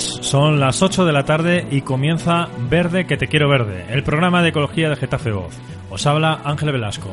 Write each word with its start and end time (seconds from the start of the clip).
Son 0.00 0.58
las 0.58 0.82
8 0.82 1.04
de 1.04 1.12
la 1.12 1.24
tarde 1.24 1.66
y 1.70 1.82
comienza 1.82 2.48
Verde 2.68 3.06
que 3.06 3.16
te 3.16 3.28
quiero 3.28 3.48
verde, 3.48 3.86
el 3.90 4.02
programa 4.02 4.42
de 4.42 4.48
ecología 4.48 4.88
de 4.88 4.96
Getafe 4.96 5.30
Voz. 5.30 5.54
Os 5.90 6.06
habla 6.06 6.40
Ángel 6.44 6.72
Velasco. 6.72 7.10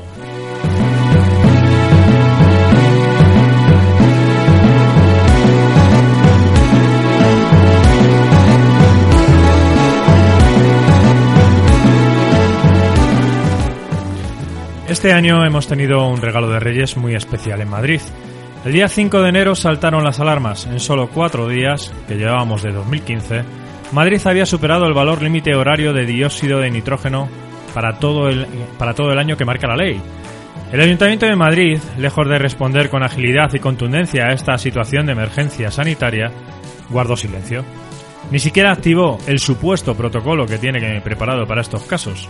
Este 14.88 15.14
año 15.14 15.46
hemos 15.46 15.68
tenido 15.68 16.08
un 16.08 16.22
regalo 16.22 16.50
de 16.50 16.60
Reyes 16.60 16.98
muy 16.98 17.16
especial 17.16 17.62
en 17.62 17.70
Madrid. 17.70 18.02
El 18.64 18.74
día 18.74 18.88
5 18.88 19.22
de 19.22 19.30
enero 19.30 19.56
saltaron 19.56 20.04
las 20.04 20.20
alarmas. 20.20 20.68
En 20.68 20.80
solo 20.80 21.10
cuatro 21.10 21.48
días, 21.48 21.92
que 22.08 22.16
llevábamos 22.16 22.62
de 22.62 22.72
2015, 22.72 23.44
Madrid 23.92 24.22
había 24.26 24.46
superado 24.46 24.86
el 24.86 24.94
valor 24.94 25.24
límite 25.24 25.56
horario 25.56 25.94
de 25.94 26.06
dióxido 26.06 26.60
de 26.60 26.70
nitrógeno 26.70 27.28
para 27.74 27.98
todo, 27.98 28.30
el, 28.30 28.46
para 28.78 28.94
todo 28.94 29.12
el 29.12 29.18
año 29.18 29.36
que 29.36 29.46
marca 29.46 29.68
la 29.68 29.76
ley. 29.76 30.00
El 30.72 30.80
Ayuntamiento 30.80 31.26
de 31.26 31.36
Madrid, 31.36 31.80
lejos 31.98 32.30
de 32.30 32.38
responder 32.38 32.92
con 32.92 33.04
agilidad 33.04 33.52
y 33.52 33.60
contundencia 33.60 34.28
a 34.28 34.34
esta 34.34 34.56
situación 34.60 35.08
de 35.08 35.14
emergencia 35.14 35.72
sanitaria, 35.72 36.32
guardó 36.90 37.18
silencio. 37.18 37.66
Ni 38.30 38.38
siquiera 38.38 38.72
activó 38.72 39.18
el 39.26 39.40
supuesto 39.40 39.96
protocolo 39.96 40.46
que 40.46 40.60
tiene 40.60 41.02
preparado 41.02 41.48
para 41.48 41.62
estos 41.62 41.84
casos. 41.84 42.30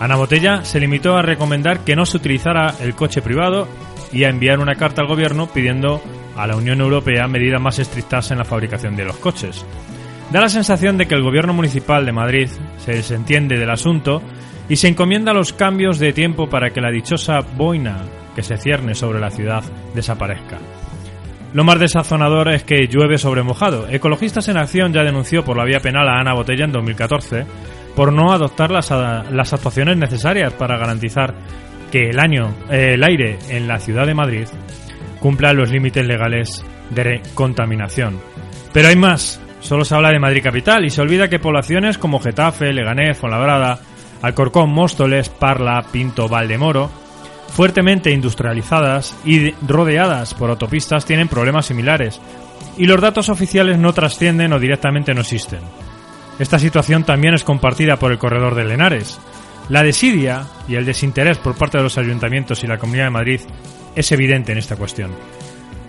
Ana 0.00 0.16
Botella 0.16 0.64
se 0.64 0.80
limitó 0.80 1.16
a 1.16 1.22
recomendar 1.22 1.80
que 1.80 1.94
no 1.94 2.06
se 2.06 2.16
utilizara 2.16 2.74
el 2.80 2.94
coche 2.94 3.22
privado 3.22 3.68
y 4.12 4.24
a 4.24 4.28
enviar 4.28 4.58
una 4.58 4.74
carta 4.74 5.02
al 5.02 5.08
gobierno 5.08 5.48
pidiendo 5.52 6.02
a 6.36 6.46
la 6.46 6.56
Unión 6.56 6.80
Europea 6.80 7.28
medidas 7.28 7.60
más 7.60 7.78
estrictas 7.78 8.30
en 8.30 8.38
la 8.38 8.44
fabricación 8.44 8.96
de 8.96 9.04
los 9.04 9.16
coches. 9.16 9.64
Da 10.32 10.40
la 10.40 10.48
sensación 10.48 10.96
de 10.96 11.06
que 11.06 11.14
el 11.14 11.22
gobierno 11.22 11.52
municipal 11.52 12.06
de 12.06 12.12
Madrid 12.12 12.48
se 12.78 12.92
desentiende 12.92 13.58
del 13.58 13.70
asunto 13.70 14.22
y 14.68 14.76
se 14.76 14.88
encomienda 14.88 15.32
los 15.32 15.52
cambios 15.52 15.98
de 15.98 16.12
tiempo 16.12 16.48
para 16.48 16.70
que 16.70 16.80
la 16.80 16.92
dichosa 16.92 17.40
boina 17.40 18.04
que 18.34 18.42
se 18.42 18.56
cierne 18.56 18.94
sobre 18.94 19.18
la 19.18 19.30
ciudad 19.30 19.64
desaparezca. 19.94 20.58
Lo 21.52 21.64
más 21.64 21.80
desazonador 21.80 22.48
es 22.52 22.62
que 22.62 22.86
llueve 22.86 23.18
sobre 23.18 23.42
mojado. 23.42 23.88
Ecologistas 23.88 24.48
en 24.48 24.56
Acción 24.56 24.92
ya 24.92 25.02
denunció 25.02 25.44
por 25.44 25.56
la 25.56 25.64
vía 25.64 25.80
penal 25.80 26.08
a 26.08 26.20
Ana 26.20 26.34
Botella 26.34 26.64
en 26.64 26.72
2014 26.72 27.44
por 27.96 28.12
no 28.12 28.32
adoptar 28.32 28.70
las, 28.70 28.90
las 28.90 29.52
actuaciones 29.52 29.96
necesarias 29.96 30.52
para 30.52 30.78
garantizar 30.78 31.34
que 31.90 32.10
el 32.10 32.18
año, 32.18 32.54
eh, 32.70 32.94
el 32.94 33.04
aire 33.04 33.38
en 33.48 33.68
la 33.68 33.78
ciudad 33.78 34.06
de 34.06 34.14
Madrid 34.14 34.46
cumpla 35.18 35.52
los 35.52 35.70
límites 35.70 36.06
legales 36.06 36.64
de 36.90 37.22
contaminación. 37.34 38.20
Pero 38.72 38.88
hay 38.88 38.96
más. 38.96 39.40
Solo 39.60 39.84
se 39.84 39.94
habla 39.94 40.10
de 40.10 40.18
Madrid 40.18 40.42
capital 40.42 40.84
y 40.84 40.90
se 40.90 41.02
olvida 41.02 41.28
que 41.28 41.38
poblaciones 41.38 41.98
como 41.98 42.20
Getafe, 42.20 42.72
Leganés, 42.72 43.18
Fonlabrada, 43.18 43.78
Alcorcón, 44.22 44.70
Móstoles, 44.70 45.28
Parla, 45.28 45.84
Pinto, 45.92 46.28
Valdemoro, 46.28 46.90
fuertemente 47.50 48.10
industrializadas 48.10 49.14
y 49.24 49.52
rodeadas 49.66 50.34
por 50.34 50.50
autopistas 50.50 51.04
tienen 51.04 51.28
problemas 51.28 51.66
similares 51.66 52.20
y 52.78 52.86
los 52.86 53.00
datos 53.00 53.28
oficiales 53.28 53.78
no 53.78 53.92
trascienden 53.92 54.52
o 54.52 54.58
directamente 54.58 55.12
no 55.12 55.20
existen. 55.20 55.60
Esta 56.38 56.58
situación 56.58 57.04
también 57.04 57.34
es 57.34 57.44
compartida 57.44 57.98
por 57.98 58.12
el 58.12 58.18
corredor 58.18 58.54
de 58.54 58.64
Lenares, 58.64 59.20
la 59.70 59.84
desidia 59.84 60.44
y 60.68 60.74
el 60.74 60.84
desinterés 60.84 61.38
por 61.38 61.56
parte 61.56 61.78
de 61.78 61.84
los 61.84 61.96
ayuntamientos 61.96 62.62
y 62.62 62.66
la 62.66 62.78
Comunidad 62.78 63.04
de 63.04 63.10
Madrid 63.10 63.40
es 63.94 64.12
evidente 64.12 64.52
en 64.52 64.58
esta 64.58 64.76
cuestión. 64.76 65.12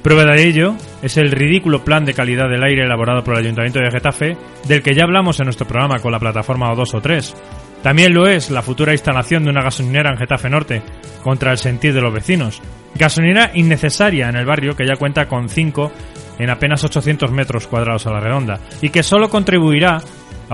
Prueba 0.03 0.23
de 0.23 0.47
ello 0.47 0.75
es 1.01 1.17
el 1.17 1.31
ridículo 1.31 1.83
plan 1.83 2.05
de 2.05 2.13
calidad 2.13 2.49
del 2.49 2.63
aire 2.63 2.85
elaborado 2.85 3.23
por 3.23 3.33
el 3.33 3.41
Ayuntamiento 3.41 3.79
de 3.79 3.91
Getafe, 3.91 4.37
del 4.67 4.81
que 4.81 4.95
ya 4.95 5.03
hablamos 5.03 5.39
en 5.39 5.45
nuestro 5.45 5.67
programa 5.67 5.99
con 5.99 6.11
la 6.11 6.19
plataforma 6.19 6.71
O2 6.71 6.95
o 6.95 7.01
3. 7.01 7.35
También 7.83 8.13
lo 8.13 8.27
es 8.27 8.51
la 8.51 8.61
futura 8.61 8.93
instalación 8.93 9.43
de 9.43 9.49
una 9.49 9.63
gasolinera 9.63 10.11
en 10.11 10.17
Getafe 10.17 10.49
Norte, 10.49 10.81
contra 11.23 11.51
el 11.51 11.57
sentir 11.57 11.93
de 11.93 12.01
los 12.01 12.13
vecinos. 12.13 12.61
Gasolinera 12.95 13.51
innecesaria 13.53 14.29
en 14.29 14.35
el 14.35 14.45
barrio 14.45 14.75
que 14.75 14.87
ya 14.87 14.95
cuenta 14.95 15.27
con 15.27 15.49
5 15.49 15.91
en 16.39 16.49
apenas 16.49 16.83
800 16.83 17.31
metros 17.31 17.67
cuadrados 17.67 18.07
a 18.07 18.11
la 18.11 18.19
redonda, 18.19 18.59
y 18.81 18.89
que 18.89 19.03
solo 19.03 19.29
contribuirá 19.29 20.01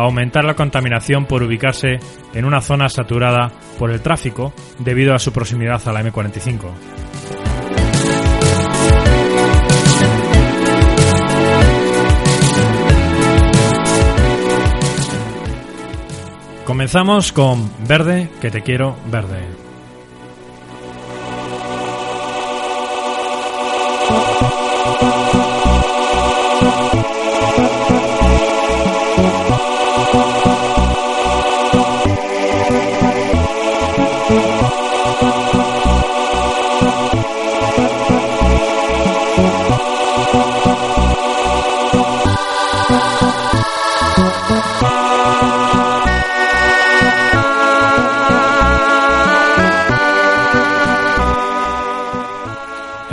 aumentar 0.06 0.46
la 0.46 0.54
contaminación 0.54 1.26
por 1.26 1.44
ubicarse 1.44 2.00
en 2.34 2.46
una 2.46 2.62
zona 2.62 2.88
saturada 2.88 3.52
por 3.80 3.92
el 3.92 4.02
tráfico 4.02 4.54
debido 4.80 5.16
a 5.16 5.20
su 5.20 5.32
proximidad 5.34 5.82
a 5.88 5.92
la 5.92 6.04
M45. 6.04 6.72
Comenzamos 16.66 17.32
con 17.32 17.72
Verde, 17.88 18.30
que 18.42 18.52
te 18.52 18.62
quiero 18.62 18.98
verde. 19.10 19.57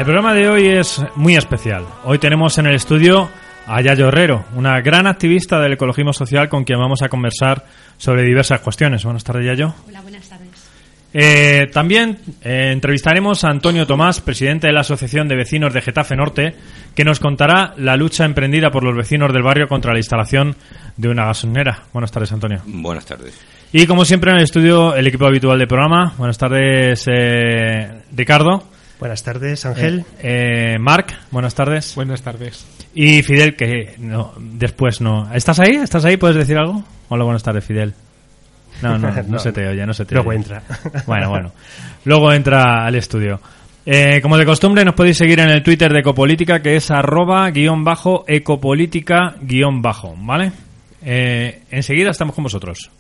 El 0.04 0.08
programa 0.08 0.34
de 0.34 0.50
hoy 0.50 0.66
es 0.66 1.02
muy 1.14 1.34
especial. 1.34 1.86
Hoy 2.04 2.18
tenemos 2.18 2.58
en 2.58 2.66
el 2.66 2.74
estudio 2.74 3.30
a 3.66 3.80
Yayo 3.80 4.08
Herrero, 4.08 4.44
una 4.54 4.80
gran 4.82 5.06
activista 5.06 5.58
del 5.60 5.72
ecologismo 5.72 6.12
social 6.12 6.50
con 6.50 6.64
quien 6.64 6.78
vamos 6.78 7.00
a 7.00 7.08
conversar 7.08 7.64
sobre 7.96 8.22
diversas 8.22 8.60
cuestiones. 8.60 9.02
Buenas 9.04 9.24
tardes, 9.24 9.46
Yayo. 9.46 9.72
Hola, 9.88 10.02
buenas 10.02 10.28
tardes. 10.28 10.53
Eh, 11.16 11.68
también 11.72 12.18
eh, 12.42 12.70
entrevistaremos 12.72 13.44
a 13.44 13.50
Antonio 13.50 13.86
Tomás, 13.86 14.20
presidente 14.20 14.66
de 14.66 14.72
la 14.72 14.80
Asociación 14.80 15.28
de 15.28 15.36
Vecinos 15.36 15.72
de 15.72 15.80
Getafe 15.80 16.16
Norte, 16.16 16.56
que 16.96 17.04
nos 17.04 17.20
contará 17.20 17.72
la 17.76 17.96
lucha 17.96 18.24
emprendida 18.24 18.72
por 18.72 18.82
los 18.82 18.96
vecinos 18.96 19.32
del 19.32 19.44
barrio 19.44 19.68
contra 19.68 19.92
la 19.92 20.00
instalación 20.00 20.56
de 20.96 21.08
una 21.08 21.26
gasolinera. 21.26 21.84
Buenas 21.92 22.10
tardes, 22.10 22.32
Antonio. 22.32 22.62
Buenas 22.66 23.06
tardes. 23.06 23.40
Y 23.72 23.86
como 23.86 24.04
siempre 24.04 24.32
en 24.32 24.38
el 24.38 24.42
estudio, 24.42 24.94
el 24.96 25.06
equipo 25.06 25.26
habitual 25.26 25.56
del 25.56 25.68
programa. 25.68 26.14
Buenas 26.18 26.36
tardes, 26.36 27.04
eh, 27.06 28.02
Ricardo. 28.12 28.64
Buenas 28.98 29.22
tardes, 29.22 29.66
Ángel. 29.66 30.04
Eh, 30.20 30.78
Marc, 30.80 31.12
buenas 31.30 31.54
tardes. 31.54 31.94
Buenas 31.94 32.22
tardes. 32.22 32.66
Y 32.92 33.22
Fidel, 33.22 33.54
que 33.54 33.94
no, 33.98 34.34
después 34.38 35.00
no. 35.00 35.32
¿Estás 35.32 35.60
ahí? 35.60 35.76
¿Estás 35.76 36.04
ahí? 36.04 36.16
¿Puedes 36.16 36.36
decir 36.36 36.56
algo? 36.56 36.82
Hola, 37.08 37.24
buenas 37.24 37.42
tardes, 37.42 37.64
Fidel. 37.64 37.94
No, 38.82 38.98
no, 38.98 39.10
no, 39.28 39.38
se 39.38 39.52
te 39.52 39.66
oye, 39.68 39.86
no 39.86 39.94
se 39.94 40.04
te 40.04 40.14
Luego 40.14 40.30
oye. 40.30 40.38
entra. 40.38 40.62
Bueno, 41.06 41.30
bueno. 41.30 41.52
Luego 42.04 42.32
entra 42.32 42.84
al 42.84 42.94
estudio. 42.94 43.40
Eh, 43.86 44.20
como 44.22 44.38
de 44.38 44.46
costumbre, 44.46 44.84
nos 44.84 44.94
podéis 44.94 45.18
seguir 45.18 45.40
en 45.40 45.50
el 45.50 45.62
Twitter 45.62 45.92
de 45.92 46.00
Ecopolítica, 46.00 46.62
que 46.62 46.76
es 46.76 46.90
arroba 46.90 47.50
guion 47.50 47.84
bajo 47.84 48.24
ecopolítica 48.26 49.34
guion 49.40 49.82
bajo, 49.82 50.14
¿vale? 50.18 50.52
Eh, 51.04 51.62
enseguida 51.70 52.10
estamos 52.10 52.34
con 52.34 52.44
vosotros. 52.44 52.90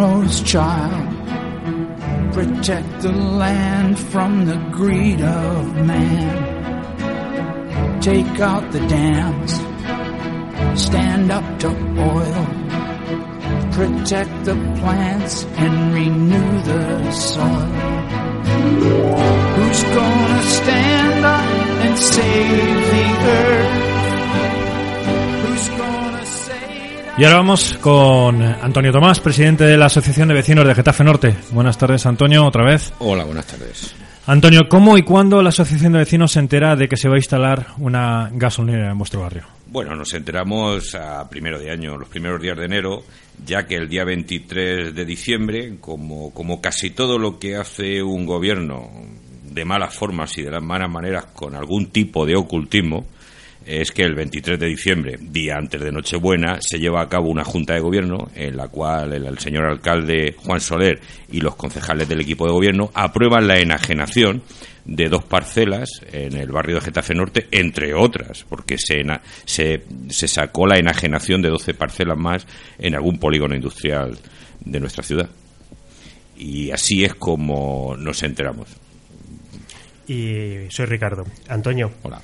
Tomorrow's 0.00 0.40
child. 0.42 1.16
Protect 2.32 3.02
the 3.02 3.12
land 3.12 3.98
from 3.98 4.46
the 4.46 4.56
greed 4.72 5.20
of 5.20 5.74
man. 5.84 6.40
Take 8.00 8.40
out 8.40 8.72
the 8.72 8.80
dams, 8.80 9.52
stand 10.82 11.30
up 11.30 11.44
to 11.60 11.68
oil. 11.98 12.46
Protect 13.72 14.44
the 14.46 14.54
plants 14.80 15.44
and 15.44 15.94
renew 15.94 16.62
the 16.62 17.12
soil. 17.12 19.39
Y 27.20 27.24
ahora 27.24 27.36
vamos 27.36 27.76
con 27.82 28.40
Antonio 28.40 28.92
Tomás, 28.92 29.20
presidente 29.20 29.64
de 29.64 29.76
la 29.76 29.84
Asociación 29.84 30.28
de 30.28 30.32
Vecinos 30.32 30.66
de 30.66 30.74
Getafe 30.74 31.04
Norte. 31.04 31.36
Buenas 31.50 31.76
tardes, 31.76 32.06
Antonio, 32.06 32.46
otra 32.46 32.64
vez. 32.64 32.94
Hola, 32.98 33.24
buenas 33.24 33.46
tardes. 33.46 33.94
Antonio, 34.26 34.62
¿cómo 34.70 34.96
y 34.96 35.02
cuándo 35.02 35.42
la 35.42 35.50
Asociación 35.50 35.92
de 35.92 35.98
Vecinos 35.98 36.32
se 36.32 36.38
entera 36.38 36.76
de 36.76 36.88
que 36.88 36.96
se 36.96 37.10
va 37.10 37.16
a 37.16 37.18
instalar 37.18 37.66
una 37.76 38.30
gasolinera 38.32 38.92
en 38.92 38.96
vuestro 38.96 39.20
barrio? 39.20 39.42
Bueno, 39.66 39.94
nos 39.94 40.14
enteramos 40.14 40.94
a 40.94 41.28
primero 41.28 41.58
de 41.58 41.70
año, 41.70 41.98
los 41.98 42.08
primeros 42.08 42.40
días 42.40 42.56
de 42.56 42.64
enero, 42.64 43.02
ya 43.44 43.66
que 43.66 43.74
el 43.74 43.86
día 43.86 44.06
23 44.06 44.94
de 44.94 45.04
diciembre, 45.04 45.76
como, 45.78 46.32
como 46.32 46.62
casi 46.62 46.88
todo 46.88 47.18
lo 47.18 47.38
que 47.38 47.54
hace 47.54 48.02
un 48.02 48.24
gobierno 48.24 48.88
de 49.44 49.64
malas 49.66 49.94
formas 49.94 50.38
y 50.38 50.42
de 50.42 50.52
las 50.52 50.62
malas 50.62 50.90
maneras 50.90 51.26
con 51.34 51.54
algún 51.54 51.90
tipo 51.90 52.24
de 52.24 52.36
ocultismo, 52.36 53.04
es 53.70 53.92
que 53.92 54.02
el 54.02 54.16
23 54.16 54.58
de 54.58 54.66
diciembre, 54.66 55.16
día 55.20 55.56
antes 55.56 55.80
de 55.80 55.92
Nochebuena, 55.92 56.58
se 56.60 56.80
lleva 56.80 57.02
a 57.02 57.08
cabo 57.08 57.28
una 57.28 57.44
junta 57.44 57.74
de 57.74 57.80
gobierno 57.80 58.28
en 58.34 58.56
la 58.56 58.66
cual 58.66 59.12
el, 59.12 59.38
señor 59.38 59.66
alcalde 59.66 60.34
Juan 60.36 60.60
Soler 60.60 61.00
y 61.30 61.40
los 61.40 61.54
concejales 61.54 62.08
del 62.08 62.20
equipo 62.20 62.46
de 62.46 62.52
gobierno 62.52 62.90
aprueban 62.94 63.46
la 63.46 63.60
enajenación 63.60 64.42
de 64.84 65.08
dos 65.08 65.22
parcelas 65.22 65.88
en 66.12 66.36
el 66.36 66.50
barrio 66.50 66.76
de 66.76 66.80
Getafe 66.80 67.14
Norte, 67.14 67.46
entre 67.52 67.94
otras, 67.94 68.44
porque 68.48 68.76
se, 68.76 69.02
se, 69.44 69.84
se 70.08 70.26
sacó 70.26 70.66
la 70.66 70.78
enajenación 70.78 71.40
de 71.40 71.50
12 71.50 71.74
parcelas 71.74 72.18
más 72.18 72.46
en 72.76 72.96
algún 72.96 73.20
polígono 73.20 73.54
industrial 73.54 74.18
de 74.64 74.80
nuestra 74.80 75.04
ciudad. 75.04 75.30
Y 76.36 76.72
así 76.72 77.04
es 77.04 77.14
como 77.14 77.96
nos 77.96 78.22
enteramos. 78.24 78.68
Y 80.08 80.68
soy 80.70 80.86
Ricardo. 80.86 81.24
Antonio. 81.46 81.92
Hola. 82.02 82.20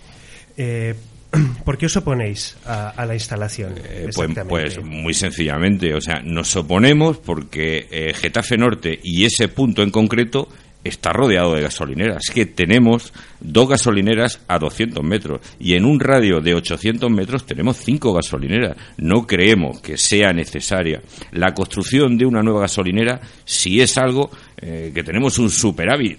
Eh, 0.56 0.94
¿Por 1.64 1.78
qué 1.78 1.86
os 1.86 1.96
oponéis 1.96 2.56
a, 2.66 3.04
la 3.06 3.14
instalación? 3.14 3.74
Eh, 3.84 4.08
pues, 4.14 4.30
pues, 4.48 4.84
muy 4.84 5.14
sencillamente, 5.14 5.94
o 5.94 6.00
sea, 6.00 6.20
nos 6.22 6.54
oponemos 6.56 7.18
porque 7.18 7.86
eh, 7.90 8.14
Getafe 8.14 8.56
Norte 8.56 8.98
y 9.02 9.24
ese 9.24 9.48
punto 9.48 9.82
en 9.82 9.90
concreto 9.90 10.48
está 10.88 11.12
rodeado 11.12 11.54
de 11.54 11.62
gasolineras. 11.62 12.22
Es 12.28 12.34
que 12.34 12.46
tenemos 12.46 13.12
dos 13.40 13.68
gasolineras 13.68 14.40
a 14.48 14.58
200 14.58 15.02
metros 15.02 15.40
y 15.58 15.74
en 15.74 15.84
un 15.84 16.00
radio 16.00 16.40
de 16.40 16.54
800 16.54 17.10
metros 17.10 17.44
tenemos 17.44 17.76
cinco 17.78 18.12
gasolineras. 18.12 18.76
No 18.96 19.26
creemos 19.26 19.80
que 19.80 19.96
sea 19.96 20.32
necesaria 20.32 21.02
la 21.32 21.52
construcción 21.54 22.16
de 22.16 22.26
una 22.26 22.42
nueva 22.42 22.62
gasolinera 22.62 23.20
si 23.44 23.80
es 23.80 23.98
algo 23.98 24.30
eh, 24.58 24.92
que 24.94 25.02
tenemos 25.02 25.38
un 25.38 25.50
superávit. 25.50 26.18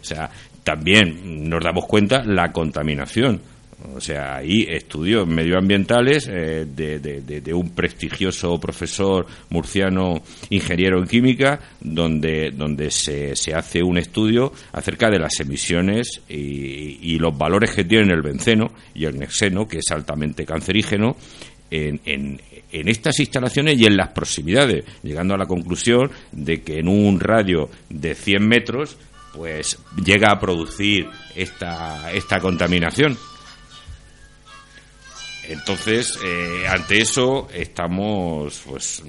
O 0.00 0.04
sea, 0.04 0.30
también 0.62 1.48
nos 1.48 1.62
damos 1.62 1.86
cuenta 1.86 2.22
la 2.24 2.52
contaminación 2.52 3.40
o 3.92 4.00
sea, 4.00 4.36
hay 4.36 4.66
estudios 4.68 5.26
medioambientales 5.26 6.28
eh, 6.30 6.64
de, 6.66 7.54
un 7.54 7.70
prestigioso 7.70 8.58
profesor 8.58 9.26
murciano 9.50 10.22
ingeniero 10.50 10.98
en 10.98 11.06
química, 11.06 11.60
donde, 11.80 12.50
donde 12.50 12.90
se, 12.90 13.36
se 13.36 13.54
hace 13.54 13.82
un 13.82 13.98
estudio 13.98 14.52
acerca 14.72 15.10
de 15.10 15.18
las 15.18 15.38
emisiones 15.40 16.22
y, 16.28 17.18
los 17.18 17.38
valores 17.38 17.70
que 17.70 17.84
tienen 17.84 18.10
el 18.10 18.20
benceno 18.20 18.72
y 18.92 19.04
el 19.04 19.18
nexeno, 19.18 19.66
que 19.66 19.78
es 19.78 19.90
altamente 19.92 20.44
cancerígeno, 20.44 21.16
en, 21.70 22.00
en, 22.04 22.40
en, 22.72 22.88
estas 22.88 23.18
instalaciones 23.20 23.78
y 23.78 23.86
en 23.86 23.96
las 23.96 24.08
proximidades, 24.08 24.84
llegando 25.02 25.34
a 25.34 25.38
la 25.38 25.46
conclusión 25.46 26.10
de 26.32 26.60
que 26.62 26.80
en 26.80 26.88
un 26.88 27.20
radio 27.20 27.70
de 27.88 28.14
100 28.14 28.46
metros 28.46 28.98
pues 29.32 29.78
llega 30.04 30.30
a 30.30 30.40
producir 30.40 31.08
esta, 31.34 32.12
esta 32.12 32.40
contaminación. 32.40 33.16
Entonces, 35.48 36.18
eh, 36.24 36.66
ante 36.68 36.98
eso 36.98 37.48
estamos 37.52 38.62
pues 38.66 39.02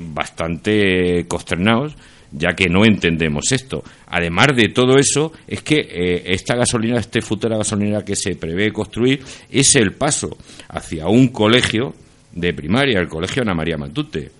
bastante 0.00 1.26
consternados 1.28 1.96
ya 2.32 2.54
que 2.54 2.68
no 2.68 2.84
entendemos 2.84 3.52
esto. 3.52 3.82
Además 4.08 4.48
de 4.54 4.68
todo 4.68 4.98
eso, 4.98 5.32
es 5.46 5.62
que 5.62 5.76
eh, 5.78 6.22
esta 6.26 6.54
gasolina, 6.54 6.98
esta 6.98 7.20
futura 7.20 7.56
gasolina 7.56 8.04
que 8.04 8.16
se 8.16 8.36
prevé 8.36 8.72
construir, 8.72 9.22
es 9.50 9.74
el 9.76 9.92
paso 9.92 10.36
hacia 10.68 11.06
un 11.06 11.28
colegio 11.28 11.94
de 12.32 12.52
primaria, 12.52 13.00
el 13.00 13.08
colegio 13.08 13.42
Ana 13.42 13.54
María 13.54 13.78
Matute. 13.78 14.30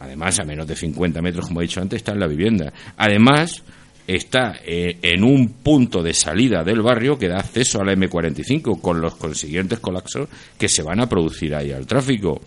Además, 0.00 0.38
a 0.40 0.44
menos 0.44 0.66
de 0.66 0.76
50 0.76 1.22
metros, 1.22 1.46
como 1.46 1.60
he 1.60 1.64
dicho 1.64 1.80
antes, 1.80 1.98
está 1.98 2.12
en 2.12 2.20
la 2.20 2.26
vivienda. 2.26 2.72
Además, 2.96 3.62
está 4.06 4.54
eh, 4.64 4.98
en 5.02 5.24
un 5.24 5.48
punto 5.48 6.02
de 6.02 6.12
salida 6.12 6.64
del 6.64 6.82
barrio 6.82 7.18
que 7.18 7.28
da 7.28 7.38
acceso 7.38 7.80
a 7.80 7.84
la 7.84 7.94
M45 7.94 8.80
con 8.80 9.00
los 9.00 9.14
consiguientes 9.16 9.78
colapsos 9.80 10.28
que 10.58 10.68
se 10.68 10.82
van 10.82 11.00
a 11.00 11.08
producir 11.08 11.54
ahí 11.54 11.72
al 11.72 11.86
tráfico. 11.86 12.40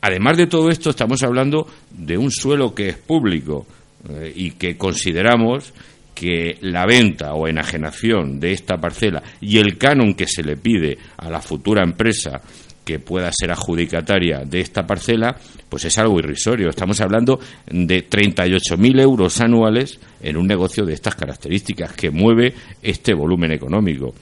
Además 0.00 0.36
de 0.36 0.46
todo 0.46 0.68
esto, 0.68 0.90
estamos 0.90 1.22
hablando 1.22 1.66
de 1.90 2.18
un 2.18 2.30
suelo 2.30 2.74
que 2.74 2.88
es 2.88 2.98
público 2.98 3.66
eh, 4.08 4.32
y 4.34 4.52
que 4.52 4.76
consideramos 4.76 5.72
que 6.14 6.56
la 6.62 6.86
venta 6.86 7.34
o 7.34 7.46
enajenación 7.46 8.40
de 8.40 8.52
esta 8.52 8.78
parcela 8.78 9.22
y 9.40 9.58
el 9.58 9.76
canon 9.76 10.14
que 10.14 10.26
se 10.26 10.42
le 10.42 10.56
pide 10.56 10.96
a 11.18 11.28
la 11.28 11.42
futura 11.42 11.82
empresa 11.82 12.40
que 12.86 13.00
pueda 13.00 13.32
ser 13.36 13.50
adjudicataria 13.50 14.44
de 14.44 14.60
esta 14.60 14.86
parcela, 14.86 15.36
pues 15.68 15.84
es 15.84 15.98
algo 15.98 16.20
irrisorio. 16.20 16.70
Estamos 16.70 17.00
hablando 17.00 17.40
de 17.66 18.08
38.000 18.08 19.00
euros 19.00 19.40
anuales 19.40 19.98
en 20.22 20.36
un 20.36 20.46
negocio 20.46 20.86
de 20.86 20.94
estas 20.94 21.16
características 21.16 21.92
que 21.94 22.10
mueve 22.10 22.54
este 22.80 23.12
volumen 23.12 23.50
económico. 23.50 24.14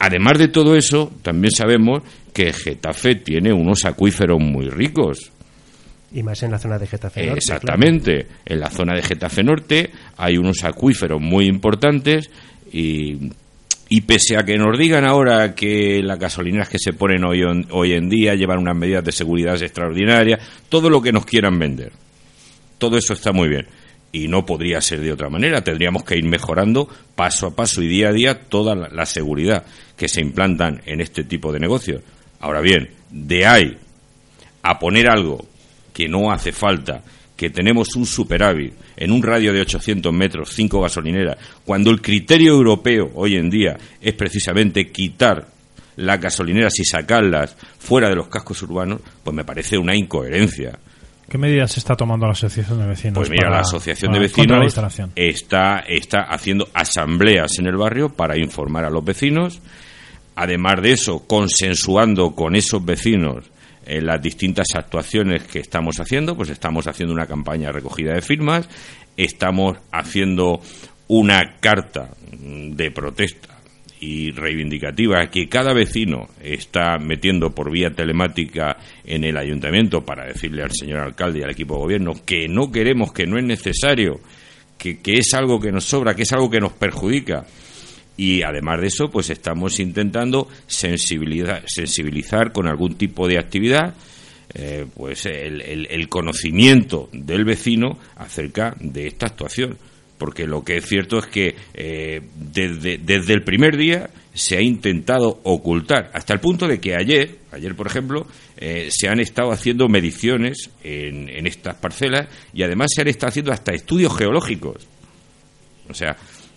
Además 0.00 0.38
de 0.38 0.48
todo 0.48 0.74
eso, 0.74 1.12
también 1.22 1.52
sabemos 1.52 2.02
que 2.32 2.52
Getafe 2.52 3.14
tiene 3.14 3.52
unos 3.52 3.84
acuíferos 3.84 4.40
muy 4.40 4.68
ricos. 4.68 5.30
Y 6.12 6.24
más 6.24 6.42
en 6.42 6.50
la 6.50 6.58
zona 6.58 6.80
de 6.80 6.88
Getafe 6.88 7.26
Norte. 7.26 7.38
Exactamente. 7.38 8.26
En 8.44 8.58
la 8.58 8.70
zona 8.70 8.96
de 8.96 9.02
Getafe 9.02 9.44
Norte 9.44 9.90
hay 10.16 10.36
unos 10.36 10.64
acuíferos 10.64 11.20
muy 11.20 11.46
importantes 11.46 12.28
y 12.72 13.30
y 13.88 14.00
pese 14.02 14.36
a 14.36 14.44
que 14.44 14.56
nos 14.56 14.78
digan 14.78 15.04
ahora 15.04 15.54
que 15.54 16.02
las 16.02 16.18
gasolineras 16.18 16.68
que 16.68 16.78
se 16.78 16.92
ponen 16.92 17.24
hoy, 17.24 17.42
hoy 17.70 17.92
en 17.92 18.08
día 18.08 18.34
llevan 18.34 18.58
unas 18.58 18.76
medidas 18.76 19.04
de 19.04 19.12
seguridad 19.12 19.60
extraordinarias, 19.60 20.40
todo 20.68 20.88
lo 20.88 21.02
que 21.02 21.12
nos 21.12 21.26
quieran 21.26 21.58
vender, 21.58 21.92
todo 22.78 22.96
eso 22.96 23.12
está 23.12 23.32
muy 23.32 23.48
bien. 23.48 23.66
Y 24.12 24.28
no 24.28 24.46
podría 24.46 24.80
ser 24.80 25.00
de 25.00 25.12
otra 25.12 25.28
manera. 25.28 25.64
Tendríamos 25.64 26.04
que 26.04 26.16
ir 26.16 26.22
mejorando 26.22 26.88
paso 27.16 27.48
a 27.48 27.56
paso 27.56 27.82
y 27.82 27.88
día 27.88 28.10
a 28.10 28.12
día 28.12 28.42
toda 28.42 28.76
la 28.76 29.06
seguridad 29.06 29.64
que 29.96 30.08
se 30.08 30.20
implantan 30.20 30.82
en 30.86 31.00
este 31.00 31.24
tipo 31.24 31.52
de 31.52 31.58
negocios. 31.58 32.00
Ahora 32.38 32.60
bien, 32.60 32.90
de 33.10 33.44
ahí 33.44 33.76
a 34.62 34.78
poner 34.78 35.10
algo 35.10 35.44
que 35.92 36.08
no 36.08 36.30
hace 36.30 36.52
falta 36.52 37.02
que 37.36 37.50
tenemos 37.50 37.96
un 37.96 38.06
superávit 38.06 38.74
en 38.96 39.10
un 39.10 39.22
radio 39.22 39.52
de 39.52 39.60
800 39.60 40.12
metros, 40.12 40.50
cinco 40.52 40.80
gasolineras, 40.80 41.36
cuando 41.64 41.90
el 41.90 42.00
criterio 42.00 42.52
europeo 42.52 43.10
hoy 43.14 43.36
en 43.36 43.50
día 43.50 43.76
es 44.00 44.14
precisamente 44.14 44.90
quitar 44.90 45.46
las 45.96 46.20
gasolineras 46.20 46.78
y 46.78 46.84
sacarlas 46.84 47.56
fuera 47.78 48.08
de 48.08 48.16
los 48.16 48.28
cascos 48.28 48.62
urbanos, 48.62 49.00
pues 49.22 49.34
me 49.34 49.44
parece 49.44 49.78
una 49.78 49.94
incoherencia. 49.94 50.78
¿Qué 51.28 51.38
medidas 51.38 51.76
está 51.78 51.96
tomando 51.96 52.26
la 52.26 52.32
Asociación 52.32 52.78
de 52.80 52.86
Vecinos? 52.86 53.14
Pues 53.16 53.30
mira, 53.30 53.48
la 53.48 53.60
Asociación 53.60 54.12
de 54.12 54.18
Vecinos 54.18 54.78
está, 55.14 55.80
está 55.80 56.22
haciendo 56.22 56.68
asambleas 56.74 57.58
en 57.58 57.66
el 57.66 57.76
barrio 57.76 58.10
para 58.10 58.36
informar 58.36 58.84
a 58.84 58.90
los 58.90 59.04
vecinos. 59.04 59.60
Además 60.36 60.82
de 60.82 60.92
eso, 60.92 61.26
consensuando 61.26 62.34
con 62.34 62.56
esos 62.56 62.84
vecinos 62.84 63.50
en 63.86 64.06
las 64.06 64.20
distintas 64.20 64.68
actuaciones 64.74 65.44
que 65.44 65.60
estamos 65.60 66.00
haciendo, 66.00 66.36
pues 66.36 66.50
estamos 66.50 66.86
haciendo 66.86 67.14
una 67.14 67.26
campaña 67.26 67.72
recogida 67.72 68.12
de 68.14 68.22
firmas, 68.22 68.68
estamos 69.16 69.78
haciendo 69.92 70.60
una 71.08 71.56
carta 71.60 72.10
de 72.32 72.90
protesta 72.90 73.54
y 74.00 74.32
reivindicativa 74.32 75.30
que 75.30 75.48
cada 75.48 75.72
vecino 75.72 76.28
está 76.42 76.98
metiendo 76.98 77.54
por 77.54 77.70
vía 77.70 77.90
telemática 77.90 78.76
en 79.04 79.24
el 79.24 79.36
ayuntamiento 79.36 80.04
para 80.04 80.26
decirle 80.26 80.62
al 80.62 80.72
señor 80.72 81.00
alcalde 81.00 81.40
y 81.40 81.42
al 81.42 81.50
equipo 81.50 81.74
de 81.74 81.80
gobierno 81.80 82.12
que 82.24 82.48
no 82.48 82.70
queremos, 82.70 83.12
que 83.12 83.26
no 83.26 83.38
es 83.38 83.44
necesario, 83.44 84.20
que, 84.76 85.00
que 85.00 85.14
es 85.14 85.32
algo 85.34 85.60
que 85.60 85.72
nos 85.72 85.84
sobra, 85.84 86.14
que 86.14 86.22
es 86.22 86.32
algo 86.32 86.50
que 86.50 86.60
nos 86.60 86.72
perjudica 86.72 87.46
y 88.16 88.42
además 88.42 88.80
de 88.80 88.86
eso, 88.86 89.10
pues 89.10 89.30
estamos 89.30 89.80
intentando 89.80 90.48
sensibilizar, 90.66 92.52
con 92.52 92.68
algún 92.68 92.94
tipo 92.94 93.26
de 93.26 93.38
actividad 93.38 93.94
eh, 94.54 94.86
pues 94.94 95.26
el, 95.26 96.08
conocimiento 96.08 97.08
del 97.12 97.44
vecino 97.44 97.98
acerca 98.16 98.76
de 98.78 99.08
esta 99.08 99.26
actuación. 99.26 99.76
Porque 100.16 100.46
lo 100.46 100.62
que 100.62 100.76
es 100.76 100.86
cierto 100.86 101.18
es 101.18 101.26
que 101.26 101.56
eh, 101.74 102.20
desde, 102.36 102.98
desde 102.98 103.34
el 103.34 103.42
primer 103.42 103.76
día 103.76 104.10
se 104.32 104.56
ha 104.56 104.62
intentado 104.62 105.40
ocultar, 105.42 106.10
hasta 106.14 106.34
el 106.34 106.40
punto 106.40 106.68
de 106.68 106.78
que 106.78 106.94
ayer, 106.94 107.38
ayer 107.50 107.74
por 107.74 107.88
ejemplo, 107.88 108.26
eh, 108.56 108.88
se 108.90 109.08
han 109.08 109.18
estado 109.18 109.50
haciendo 109.50 109.88
mediciones 109.88 110.70
en, 110.84 111.28
en 111.28 111.48
estas 111.48 111.74
parcelas 111.76 112.28
y 112.52 112.62
además 112.62 112.92
se 112.94 113.02
han 113.02 113.08
estado 113.08 113.30
haciendo 113.30 113.52
hasta 113.52 113.72
estudios 113.72 114.16
geológicos. 114.16 114.86
O 115.88 115.94
sea, 115.94 116.16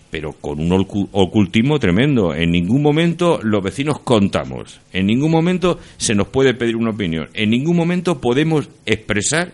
pero 0.09 0.33
con 0.33 0.59
un 0.59 0.69
ocu- 0.69 1.09
ocultismo 1.11 1.79
tremendo. 1.79 2.33
En 2.33 2.51
ningún 2.51 2.81
momento 2.81 3.39
los 3.43 3.63
vecinos 3.63 3.99
contamos, 3.99 4.79
en 4.93 5.05
ningún 5.07 5.31
momento 5.31 5.79
se 5.97 6.15
nos 6.15 6.27
puede 6.27 6.53
pedir 6.53 6.75
una 6.75 6.91
opinión, 6.91 7.27
en 7.33 7.49
ningún 7.49 7.75
momento 7.75 8.19
podemos 8.21 8.69
expresar 8.85 9.51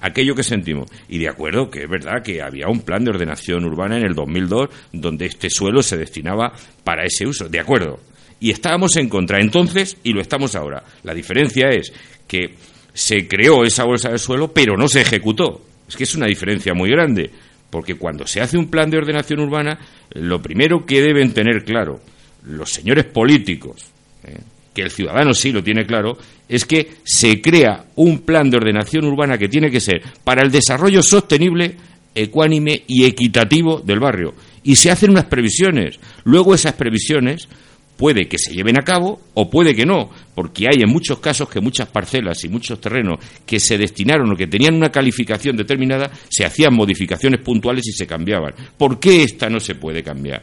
aquello 0.00 0.34
que 0.34 0.42
sentimos. 0.42 0.90
Y 1.08 1.18
de 1.18 1.28
acuerdo 1.28 1.70
que 1.70 1.84
es 1.84 1.88
verdad 1.88 2.22
que 2.22 2.42
había 2.42 2.68
un 2.68 2.80
plan 2.82 3.04
de 3.04 3.10
ordenación 3.10 3.64
urbana 3.64 3.96
en 3.96 4.04
el 4.04 4.14
2002 4.14 4.68
donde 4.92 5.26
este 5.26 5.48
suelo 5.48 5.82
se 5.82 5.96
destinaba 5.96 6.52
para 6.84 7.04
ese 7.06 7.26
uso, 7.26 7.48
de 7.48 7.60
acuerdo. 7.60 7.98
Y 8.40 8.50
estábamos 8.50 8.96
en 8.96 9.08
contra 9.08 9.40
entonces 9.40 9.96
y 10.02 10.12
lo 10.12 10.20
estamos 10.20 10.54
ahora. 10.54 10.84
La 11.04 11.14
diferencia 11.14 11.70
es 11.70 11.92
que 12.28 12.54
se 12.92 13.26
creó 13.26 13.64
esa 13.64 13.84
bolsa 13.84 14.10
de 14.10 14.18
suelo, 14.18 14.52
pero 14.52 14.76
no 14.76 14.88
se 14.88 15.00
ejecutó. 15.00 15.62
Es 15.88 15.96
que 15.96 16.04
es 16.04 16.14
una 16.14 16.26
diferencia 16.26 16.74
muy 16.74 16.90
grande, 16.90 17.30
porque 17.74 17.96
cuando 17.96 18.24
se 18.24 18.40
hace 18.40 18.56
un 18.56 18.68
plan 18.68 18.88
de 18.88 18.98
ordenación 18.98 19.40
urbana, 19.40 19.76
lo 20.12 20.40
primero 20.40 20.86
que 20.86 21.02
deben 21.02 21.34
tener 21.34 21.64
claro 21.64 21.98
los 22.44 22.70
señores 22.70 23.04
políticos, 23.04 23.90
¿eh? 24.22 24.38
que 24.72 24.82
el 24.82 24.92
ciudadano 24.92 25.34
sí 25.34 25.50
lo 25.50 25.60
tiene 25.60 25.84
claro, 25.84 26.16
es 26.48 26.66
que 26.66 26.92
se 27.02 27.40
crea 27.40 27.86
un 27.96 28.20
plan 28.20 28.48
de 28.48 28.58
ordenación 28.58 29.06
urbana 29.06 29.38
que 29.38 29.48
tiene 29.48 29.72
que 29.72 29.80
ser 29.80 30.02
para 30.22 30.42
el 30.42 30.52
desarrollo 30.52 31.02
sostenible, 31.02 31.74
ecuánime 32.14 32.84
y 32.86 33.06
equitativo 33.06 33.80
del 33.80 33.98
barrio. 33.98 34.34
Y 34.62 34.76
se 34.76 34.92
hacen 34.92 35.10
unas 35.10 35.24
previsiones. 35.24 35.98
Luego 36.22 36.54
esas 36.54 36.74
previsiones 36.74 37.48
puede 37.96 38.26
que 38.26 38.38
se 38.38 38.52
lleven 38.52 38.78
a 38.78 38.82
cabo 38.82 39.20
o 39.34 39.48
puede 39.48 39.74
que 39.74 39.86
no, 39.86 40.10
porque 40.34 40.66
hay 40.68 40.82
en 40.82 40.90
muchos 40.90 41.18
casos 41.18 41.48
que 41.48 41.60
muchas 41.60 41.88
parcelas 41.88 42.42
y 42.44 42.48
muchos 42.48 42.80
terrenos 42.80 43.18
que 43.46 43.60
se 43.60 43.78
destinaron 43.78 44.32
o 44.32 44.36
que 44.36 44.46
tenían 44.46 44.74
una 44.74 44.90
calificación 44.90 45.56
determinada, 45.56 46.10
se 46.28 46.44
hacían 46.44 46.74
modificaciones 46.74 47.40
puntuales 47.40 47.86
y 47.86 47.92
se 47.92 48.06
cambiaban. 48.06 48.54
¿Por 48.76 48.98
qué 48.98 49.22
esta 49.22 49.48
no 49.48 49.60
se 49.60 49.74
puede 49.74 50.02
cambiar? 50.02 50.42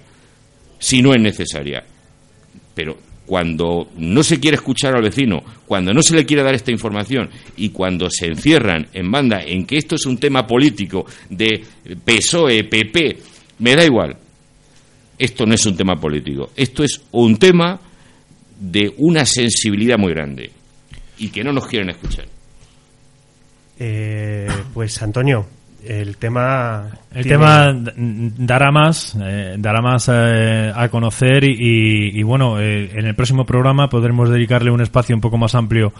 Si 0.80 1.02
no 1.02 1.14
es 1.14 1.22
necesaria. 1.22 1.84
Pero 2.74 2.98
cuando 3.26 3.90
no 3.98 4.24
se 4.24 4.40
quiere 4.40 4.56
escuchar 4.56 4.96
al 4.96 5.04
vecino, 5.04 5.44
cuando 5.66 5.94
no 5.94 6.02
se 6.02 6.16
le 6.16 6.26
quiere 6.26 6.44
dar 6.44 6.54
esta 6.54 6.72
información 6.72 7.30
y 7.58 7.70
cuando 7.70 8.10
se 8.10 8.28
encierran 8.28 8.88
en 8.94 9.12
banda 9.12 9.42
en 9.42 9.66
que 9.66 9.78
esto 9.78 9.96
es 9.96 10.06
un 10.06 10.18
tema 10.18 10.46
político 10.46 11.06
de 11.30 11.64
PSOE, 12.04 12.66
PP, 12.66 13.18
me 13.60 13.76
da 13.76 13.86
igual. 13.86 14.18
Esto 15.24 15.46
no 15.46 15.54
es 15.54 15.66
un 15.66 15.78
tema 15.78 15.96
político, 16.00 16.50
esto 16.56 16.84
es 16.84 17.02
un 17.12 17.38
tema 17.38 17.80
de 18.60 18.94
una 18.98 19.26
sensibilidad 19.26 19.98
muy 19.98 20.14
grande 20.14 20.50
y 21.20 21.30
que 21.30 21.44
no 21.44 21.54
nos 21.54 21.68
quieren 21.68 21.90
escuchar. 21.90 22.26
Eh, 23.80 24.48
pues 24.74 25.02
Antonio, 25.02 25.46
el 25.86 26.18
tema... 26.18 26.90
El 27.14 27.24
tiene- 27.24 27.30
tema 27.38 27.74
dará 28.38 28.72
más, 28.72 29.16
eh, 29.22 29.56
dará 29.58 29.82
más 29.82 30.10
eh, 30.12 30.72
a 30.74 30.90
conocer 30.90 31.44
y, 31.44 31.52
y- 31.54 32.20
y, 32.20 32.24
bueno, 32.24 32.60
eh, 32.60 32.92
en 32.94 33.06
el 33.08 33.16
próximo 33.16 33.46
programa 33.46 33.90
podremos 33.90 34.30
dedicarle 34.30 34.72
un 34.72 34.82
espacio 34.82 35.16
un 35.16 35.22
poco 35.22 35.38
más 35.38 35.56
amplio 35.56 35.94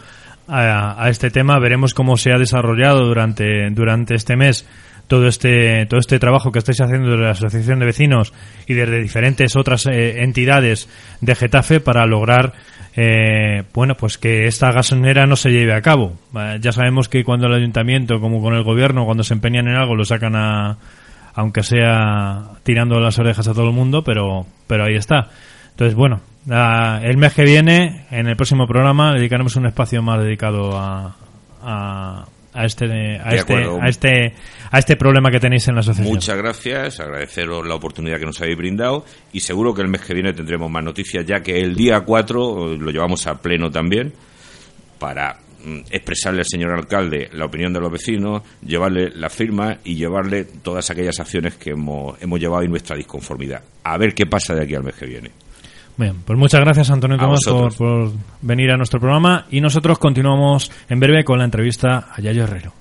a, 0.48 1.04
a 1.04 1.10
este 1.10 1.32
tema. 1.32 1.60
Veremos 1.60 1.94
cómo 1.94 2.18
se 2.18 2.32
ha 2.32 2.38
desarrollado 2.38 3.06
durante, 3.06 3.70
durante 3.72 4.16
este 4.16 4.36
mes 4.36 4.66
todo 5.12 5.28
este, 5.28 5.86
todo 5.88 6.00
este 6.00 6.20
trabajo 6.20 6.54
que 6.54 6.60
estáis 6.60 6.80
haciendo 6.80 7.12
de 7.12 7.18
la 7.18 7.32
Asociación 7.32 7.80
de 7.80 7.86
Vecinos 7.86 8.32
y 8.66 8.76
desde 8.76 9.02
diferentes 9.02 9.58
otras 9.58 9.86
eh, 9.88 10.24
entidades 10.24 10.88
de 11.20 11.36
Getafe 11.36 11.82
para 11.82 12.06
lograr 12.06 12.54
eh, 12.96 13.64
bueno, 13.74 13.96
pues 13.96 14.18
que 14.18 14.46
esta 14.46 14.72
gasolinera 14.72 15.28
no 15.28 15.36
se 15.36 15.50
lleve 15.50 15.74
a 15.74 15.82
cabo. 15.82 16.14
Eh, 16.40 16.60
ya 16.62 16.72
sabemos 16.72 17.10
que 17.10 17.26
cuando 17.26 17.48
el 17.48 17.56
ayuntamiento, 17.56 18.22
como 18.22 18.42
con 18.42 18.54
el 18.54 18.64
gobierno, 18.64 19.04
cuando 19.04 19.26
se 19.26 19.34
empeñan 19.34 19.68
en 19.68 19.76
algo, 19.76 19.96
lo 19.96 20.06
sacan 20.06 20.34
a, 20.38 20.78
aunque 21.36 21.64
sea 21.64 22.52
tirando 22.64 22.98
las 23.02 23.20
orejas 23.20 23.50
a 23.50 23.54
todo 23.54 23.68
el 23.68 23.76
mundo, 23.76 24.06
pero, 24.06 24.46
pero 24.66 24.86
ahí 24.86 24.96
está. 24.96 25.28
Entonces, 25.72 25.94
bueno, 25.94 26.22
el 27.04 27.18
mes 27.18 27.34
que 27.34 27.44
viene, 27.44 28.06
en 28.12 28.28
el 28.28 28.38
próximo 28.38 28.66
programa, 28.66 29.14
dedicaremos 29.14 29.58
un 29.58 29.66
espacio 29.66 30.02
más 30.02 30.24
dedicado 30.24 30.72
a, 30.80 32.26
a 32.54 32.66
este, 32.66 32.86
a 33.18 33.34
este, 33.34 33.54
a 33.54 33.88
este, 33.88 34.34
a 34.72 34.80
este 34.80 34.96
problema 34.96 35.32
que 35.32 35.40
tenéis 35.40 35.68
en 35.68 35.76
la 35.76 35.82
asociación. 35.82 36.14
Muchas 36.14 36.38
gracias, 36.38 37.00
agradeceros 37.00 37.66
la 37.66 37.76
oportunidad 37.76 38.20
que 38.20 38.26
nos 38.26 38.42
habéis 38.42 38.58
brindado 38.58 39.06
y 39.32 39.40
seguro 39.40 39.74
que 39.74 39.82
el 39.82 39.88
mes 39.88 40.02
que 40.02 40.14
viene 40.14 40.34
tendremos 40.34 40.70
más 40.70 40.84
noticias, 40.84 41.26
ya 41.26 41.42
que 41.42 41.60
el 41.60 41.76
día 41.76 42.02
4 42.02 42.74
eh, 42.74 42.78
lo 42.78 42.92
llevamos 42.92 43.26
a 43.28 43.36
pleno 43.42 43.70
también 43.72 44.14
para 45.00 45.40
mm, 45.64 45.80
expresarle 45.92 46.40
al 46.40 46.46
señor 46.46 46.72
alcalde 46.72 47.30
la 47.34 47.46
opinión 47.46 47.74
de 47.74 47.80
los 47.80 47.92
vecinos, 47.92 48.44
llevarle 48.66 49.12
la 49.16 49.30
firma 49.30 49.78
y 49.84 49.96
llevarle 49.96 50.44
todas 50.44 50.90
aquellas 50.90 51.20
acciones 51.20 51.56
que 51.56 51.72
hemos, 51.72 52.22
hemos 52.22 52.40
llevado 52.40 52.64
y 52.64 52.68
nuestra 52.68 52.96
disconformidad. 52.96 53.64
A 53.84 53.98
ver 53.98 54.14
qué 54.14 54.26
pasa 54.26 54.54
de 54.54 54.64
aquí 54.64 54.76
al 54.76 54.84
mes 54.84 54.96
que 54.96 55.06
viene. 55.06 55.32
Bien, 55.98 56.16
pues 56.26 56.38
muchas 56.40 56.62
gracias 56.62 56.90
Antonio 56.90 57.18
Tomás 57.18 57.42
por, 57.46 57.76
por 57.76 58.12
venir 58.42 58.72
a 58.72 58.78
nuestro 58.78 59.00
programa 59.00 59.46
y 59.52 59.62
nosotros 59.62 60.00
continuamos 60.00 60.72
en 60.90 61.00
breve 61.00 61.24
con 61.24 61.40
la 61.40 61.46
entrevista 61.46 62.08
a 62.16 62.22
Yayo 62.22 62.44
Herrero. 62.44 62.74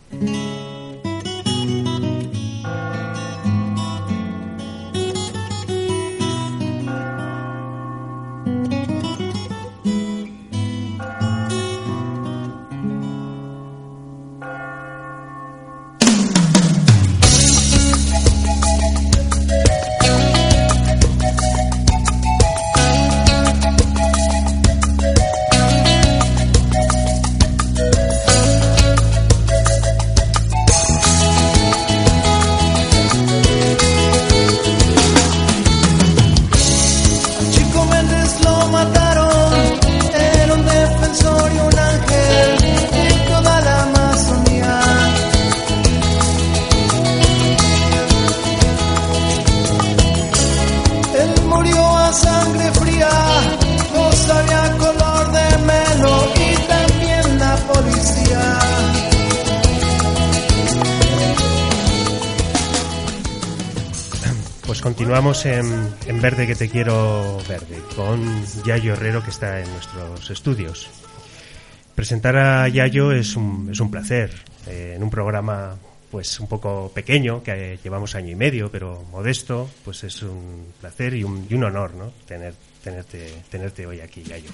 En 69.42 69.70
nuestros 69.70 70.30
estudios. 70.30 70.88
Presentar 71.94 72.36
a 72.36 72.68
Yayo 72.68 73.12
es 73.12 73.36
un, 73.36 73.68
es 73.70 73.80
un 73.80 73.90
placer, 73.90 74.30
eh, 74.66 74.94
en 74.96 75.02
un 75.02 75.10
programa 75.10 75.76
pues 76.10 76.40
un 76.40 76.48
poco 76.48 76.90
pequeño, 76.92 77.42
que 77.42 77.78
llevamos 77.82 78.14
año 78.14 78.30
y 78.30 78.34
medio, 78.34 78.70
pero 78.70 79.04
modesto, 79.12 79.70
pues 79.84 80.02
es 80.02 80.22
un 80.22 80.66
placer 80.80 81.14
y 81.14 81.22
un, 81.22 81.46
y 81.48 81.54
un 81.54 81.64
honor, 81.64 81.94
¿no? 81.94 82.12
Tener, 82.26 82.52
tenerte, 82.82 83.32
tenerte 83.48 83.86
hoy 83.86 84.00
aquí, 84.00 84.22
Yayo. 84.24 84.50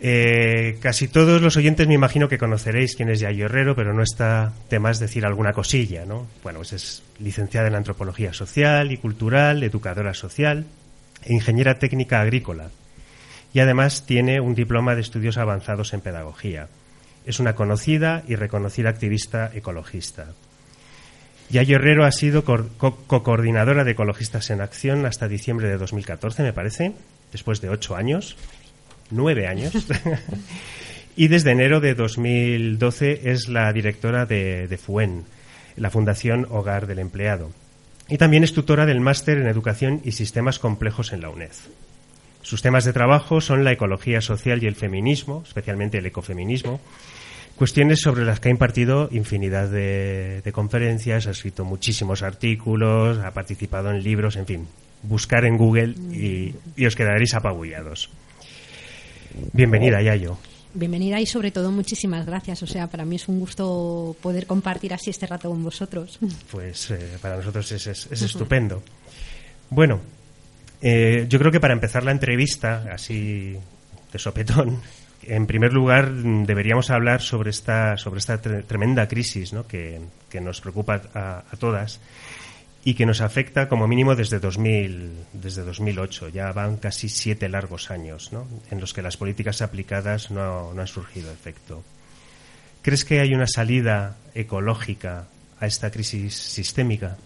Eh, 0.00 0.78
casi 0.80 1.08
todos 1.08 1.40
los 1.40 1.56
oyentes 1.56 1.88
me 1.88 1.94
imagino 1.94 2.28
que 2.28 2.38
conoceréis 2.38 2.94
quién 2.94 3.08
es 3.08 3.20
Yayo 3.20 3.46
Herrero, 3.46 3.74
pero 3.74 3.94
no 3.94 4.02
está 4.02 4.52
de 4.68 4.78
más 4.78 5.00
decir 5.00 5.24
alguna 5.24 5.52
cosilla, 5.52 6.04
¿no? 6.04 6.26
Bueno, 6.42 6.60
pues 6.60 6.72
es 6.74 7.02
licenciada 7.18 7.68
en 7.68 7.74
Antropología 7.74 8.32
Social 8.32 8.92
y 8.92 8.98
Cultural, 8.98 9.62
educadora 9.62 10.14
social 10.14 10.66
e 11.24 11.32
ingeniera 11.32 11.78
técnica 11.78 12.20
agrícola. 12.20 12.68
Y 13.52 13.60
además 13.60 14.04
tiene 14.06 14.40
un 14.40 14.54
diploma 14.54 14.94
de 14.94 15.00
estudios 15.00 15.38
avanzados 15.38 15.94
en 15.94 16.00
pedagogía. 16.00 16.68
Es 17.24 17.40
una 17.40 17.54
conocida 17.54 18.22
y 18.28 18.36
reconocida 18.36 18.90
activista 18.90 19.50
ecologista. 19.54 20.26
Yayo 21.48 21.76
Herrero 21.76 22.04
ha 22.04 22.12
sido 22.12 22.44
co-coordinadora 22.44 23.84
de 23.84 23.92
Ecologistas 23.92 24.50
en 24.50 24.60
Acción 24.60 25.06
hasta 25.06 25.28
diciembre 25.28 25.68
de 25.68 25.78
2014, 25.78 26.42
me 26.42 26.52
parece, 26.52 26.92
después 27.32 27.60
de 27.60 27.68
ocho 27.68 27.94
años 27.94 28.36
nueve 29.10 29.46
años. 29.46 29.72
y 31.16 31.28
desde 31.28 31.52
enero 31.52 31.80
de 31.80 31.94
2012 31.94 33.30
es 33.30 33.48
la 33.48 33.72
directora 33.72 34.26
de, 34.26 34.68
de 34.68 34.76
FUEN, 34.76 35.24
la 35.76 35.90
Fundación 35.90 36.46
Hogar 36.50 36.86
del 36.86 36.98
Empleado. 36.98 37.50
Y 38.08 38.18
también 38.18 38.44
es 38.44 38.52
tutora 38.52 38.86
del 38.86 39.00
máster 39.00 39.38
en 39.38 39.48
Educación 39.48 40.00
y 40.04 40.12
Sistemas 40.12 40.58
Complejos 40.58 41.12
en 41.12 41.22
la 41.22 41.30
UNED. 41.30 41.50
Sus 42.46 42.62
temas 42.62 42.84
de 42.84 42.92
trabajo 42.92 43.40
son 43.40 43.64
la 43.64 43.72
ecología 43.72 44.20
social 44.20 44.62
y 44.62 44.66
el 44.68 44.76
feminismo, 44.76 45.42
especialmente 45.44 45.98
el 45.98 46.06
ecofeminismo, 46.06 46.80
Cuestiones 47.56 48.00
sobre 48.02 48.24
las 48.26 48.38
que 48.38 48.48
ha 48.48 48.52
impartido 48.52 49.08
infinidad 49.10 49.68
de, 49.70 50.42
de 50.42 50.52
conferencias, 50.52 51.26
ha 51.26 51.30
escrito 51.30 51.64
muchísimos 51.64 52.22
artículos, 52.22 53.18
ha 53.18 53.30
participado 53.32 53.90
en 53.90 54.02
libros, 54.04 54.36
en 54.36 54.44
fin. 54.46 54.68
Buscar 55.02 55.46
en 55.46 55.56
Google 55.56 55.94
y, 56.12 56.54
y 56.76 56.86
os 56.86 56.94
quedaréis 56.94 57.32
apabullados. 57.34 58.10
Bienvenida, 59.54 60.02
Yayo. 60.02 60.36
Bienvenida 60.74 61.18
y 61.18 61.24
sobre 61.24 61.50
todo 61.50 61.72
muchísimas 61.72 62.26
gracias. 62.26 62.62
O 62.62 62.66
sea, 62.66 62.88
para 62.88 63.06
mí 63.06 63.16
es 63.16 63.26
un 63.26 63.40
gusto 63.40 64.14
poder 64.20 64.46
compartir 64.46 64.92
así 64.92 65.08
este 65.08 65.26
rato 65.26 65.48
con 65.48 65.64
vosotros. 65.64 66.18
Pues 66.50 66.90
eh, 66.90 67.16
para 67.22 67.38
nosotros 67.38 67.72
es, 67.72 67.86
es- 67.86 68.08
es 68.12 68.20
estupendo. 68.22 68.82
Bueno, 69.70 70.00
eh, 70.82 71.26
yo 71.28 71.38
creo 71.38 71.50
que 71.52 71.60
para 71.60 71.74
empezar 71.74 72.04
la 72.04 72.12
entrevista, 72.12 72.84
así 72.92 73.56
de 74.12 74.18
sopetón, 74.18 74.80
en 75.22 75.46
primer 75.46 75.72
lugar 75.72 76.12
deberíamos 76.12 76.90
hablar 76.90 77.20
sobre 77.20 77.50
esta, 77.50 77.96
sobre 77.96 78.18
esta 78.20 78.40
tre- 78.40 78.64
tremenda 78.64 79.08
crisis 79.08 79.52
¿no? 79.52 79.66
que, 79.66 80.00
que 80.30 80.40
nos 80.40 80.60
preocupa 80.60 81.00
a, 81.14 81.42
todas 81.58 82.00
y 82.84 82.94
que 82.94 83.06
nos 83.06 83.20
afecta 83.20 83.68
como 83.68 83.88
mínimo 83.88 84.14
desde 84.14 84.38
2000, 84.38 85.10
desde 85.32 85.62
2008. 85.62 86.28
Ya 86.28 86.52
van 86.52 86.76
casi 86.76 87.08
siete 87.08 87.48
largos 87.48 87.90
años 87.90 88.32
¿no? 88.32 88.46
en 88.70 88.78
los 88.80 88.92
que 88.94 89.02
las 89.02 89.16
políticas 89.16 89.62
aplicadas 89.62 90.30
no, 90.30 90.72
no 90.72 90.80
han 90.80 90.86
surgido 90.86 91.32
efecto. 91.32 91.82
¿Crees 92.82 93.04
que 93.04 93.18
hay 93.18 93.34
una 93.34 93.48
salida 93.48 94.16
ecológica 94.34 95.26
a 95.58 95.66
esta 95.66 95.90
crisis 95.90 96.34
sistémica? 96.36 97.16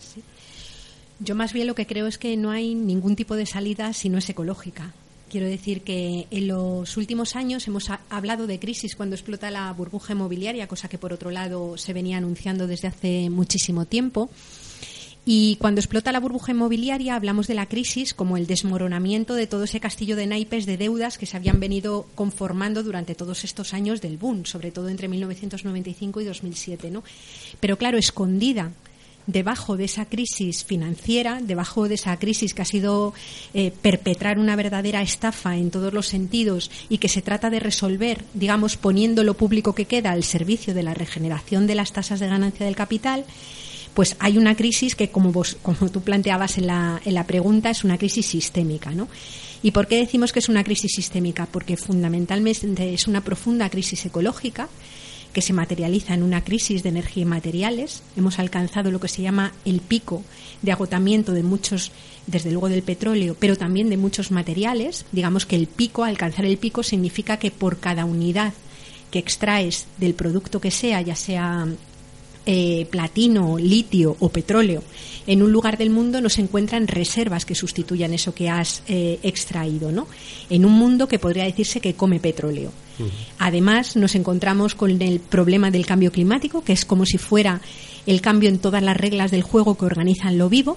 Yo 1.20 1.34
más 1.34 1.52
bien 1.52 1.66
lo 1.66 1.74
que 1.74 1.86
creo 1.86 2.06
es 2.06 2.18
que 2.18 2.36
no 2.36 2.50
hay 2.50 2.74
ningún 2.74 3.14
tipo 3.16 3.36
de 3.36 3.46
salida 3.46 3.92
si 3.92 4.08
no 4.08 4.18
es 4.18 4.28
ecológica. 4.28 4.92
Quiero 5.28 5.46
decir 5.46 5.82
que 5.82 6.26
en 6.30 6.48
los 6.48 6.96
últimos 6.96 7.36
años 7.36 7.68
hemos 7.68 7.90
ha- 7.90 8.00
hablado 8.10 8.46
de 8.46 8.58
crisis 8.58 8.96
cuando 8.96 9.14
explota 9.14 9.50
la 9.50 9.72
burbuja 9.72 10.14
inmobiliaria, 10.14 10.66
cosa 10.66 10.88
que 10.88 10.98
por 10.98 11.12
otro 11.12 11.30
lado 11.30 11.76
se 11.78 11.92
venía 11.92 12.16
anunciando 12.16 12.66
desde 12.66 12.88
hace 12.88 13.30
muchísimo 13.30 13.84
tiempo. 13.84 14.30
Y 15.26 15.56
cuando 15.56 15.80
explota 15.82 16.10
la 16.10 16.18
burbuja 16.18 16.52
inmobiliaria 16.52 17.14
hablamos 17.14 17.46
de 17.46 17.54
la 17.54 17.66
crisis 17.66 18.14
como 18.14 18.38
el 18.38 18.46
desmoronamiento 18.46 19.34
de 19.34 19.46
todo 19.46 19.64
ese 19.64 19.78
castillo 19.78 20.16
de 20.16 20.26
naipes 20.26 20.64
de 20.64 20.78
deudas 20.78 21.18
que 21.18 21.26
se 21.26 21.36
habían 21.36 21.60
venido 21.60 22.06
conformando 22.14 22.82
durante 22.82 23.14
todos 23.14 23.44
estos 23.44 23.74
años 23.74 24.00
del 24.00 24.16
boom, 24.16 24.46
sobre 24.46 24.72
todo 24.72 24.88
entre 24.88 25.06
1995 25.08 26.22
y 26.22 26.24
2007, 26.24 26.90
¿no? 26.90 27.04
Pero 27.60 27.76
claro, 27.76 27.98
escondida 27.98 28.72
debajo 29.26 29.76
de 29.76 29.84
esa 29.84 30.06
crisis 30.06 30.64
financiera, 30.64 31.40
debajo 31.42 31.88
de 31.88 31.94
esa 31.94 32.16
crisis 32.18 32.54
que 32.54 32.62
ha 32.62 32.66
sido 32.66 33.14
eh, 33.54 33.72
perpetrar 33.82 34.38
una 34.38 34.56
verdadera 34.56 35.02
estafa 35.02 35.56
en 35.56 35.70
todos 35.70 35.92
los 35.92 36.06
sentidos 36.06 36.70
y 36.88 36.98
que 36.98 37.08
se 37.08 37.22
trata 37.22 37.50
de 37.50 37.60
resolver, 37.60 38.24
digamos, 38.34 38.76
poniendo 38.76 39.22
lo 39.24 39.34
público 39.34 39.74
que 39.74 39.84
queda 39.84 40.12
al 40.12 40.24
servicio 40.24 40.74
de 40.74 40.82
la 40.82 40.94
regeneración 40.94 41.66
de 41.66 41.74
las 41.74 41.92
tasas 41.92 42.20
de 42.20 42.28
ganancia 42.28 42.66
del 42.66 42.76
capital, 42.76 43.24
pues 43.94 44.16
hay 44.20 44.38
una 44.38 44.56
crisis 44.56 44.94
que, 44.94 45.10
como, 45.10 45.32
vos, 45.32 45.56
como 45.62 45.90
tú 45.90 46.00
planteabas 46.00 46.58
en 46.58 46.66
la, 46.66 47.00
en 47.04 47.14
la 47.14 47.26
pregunta, 47.26 47.70
es 47.70 47.84
una 47.84 47.98
crisis 47.98 48.26
sistémica, 48.26 48.90
¿no? 48.92 49.08
¿Y 49.62 49.72
por 49.72 49.88
qué 49.88 49.96
decimos 49.96 50.32
que 50.32 50.38
es 50.38 50.48
una 50.48 50.64
crisis 50.64 50.92
sistémica? 50.94 51.46
Porque 51.46 51.76
fundamentalmente 51.76 52.94
es 52.94 53.06
una 53.06 53.22
profunda 53.22 53.68
crisis 53.68 54.06
ecológica 54.06 54.68
que 55.32 55.42
se 55.42 55.52
materializa 55.52 56.14
en 56.14 56.22
una 56.22 56.42
crisis 56.42 56.82
de 56.82 56.88
energía 56.88 57.22
y 57.22 57.26
materiales. 57.26 58.02
Hemos 58.16 58.38
alcanzado 58.38 58.90
lo 58.90 59.00
que 59.00 59.08
se 59.08 59.22
llama 59.22 59.52
el 59.64 59.80
pico 59.80 60.22
de 60.62 60.72
agotamiento 60.72 61.32
de 61.32 61.42
muchos, 61.42 61.92
desde 62.26 62.50
luego 62.50 62.68
del 62.68 62.82
petróleo, 62.82 63.36
pero 63.38 63.56
también 63.56 63.90
de 63.90 63.96
muchos 63.96 64.30
materiales. 64.30 65.04
Digamos 65.12 65.46
que 65.46 65.56
el 65.56 65.66
pico, 65.66 66.04
alcanzar 66.04 66.44
el 66.44 66.58
pico, 66.58 66.82
significa 66.82 67.38
que 67.38 67.50
por 67.50 67.78
cada 67.78 68.04
unidad 68.04 68.52
que 69.10 69.18
extraes 69.18 69.86
del 69.98 70.14
producto 70.14 70.60
que 70.60 70.70
sea, 70.70 71.00
ya 71.00 71.16
sea 71.16 71.66
eh, 72.46 72.86
platino, 72.90 73.58
litio 73.58 74.16
o 74.20 74.28
petróleo 74.28 74.82
en 75.26 75.42
un 75.42 75.52
lugar 75.52 75.78
del 75.78 75.90
mundo 75.90 76.20
no 76.20 76.28
se 76.28 76.40
encuentran 76.40 76.88
reservas 76.88 77.44
que 77.44 77.54
sustituyan 77.54 78.12
eso 78.12 78.34
que 78.34 78.48
has 78.48 78.82
eh, 78.88 79.20
extraído, 79.22 79.92
¿no? 79.92 80.08
En 80.48 80.64
un 80.64 80.72
mundo 80.72 81.06
que 81.06 81.18
podría 81.18 81.44
decirse 81.44 81.80
que 81.80 81.94
come 81.94 82.18
petróleo. 82.18 82.72
Además, 83.38 83.96
nos 83.96 84.14
encontramos 84.14 84.74
con 84.74 85.00
el 85.02 85.20
problema 85.20 85.70
del 85.70 85.86
cambio 85.86 86.12
climático, 86.12 86.62
que 86.62 86.72
es 86.72 86.84
como 86.84 87.06
si 87.06 87.18
fuera 87.18 87.60
el 88.06 88.20
cambio 88.20 88.48
en 88.48 88.58
todas 88.58 88.82
las 88.82 88.96
reglas 88.96 89.30
del 89.30 89.42
juego 89.42 89.76
que 89.76 89.84
organizan 89.84 90.38
lo 90.38 90.48
vivo 90.48 90.76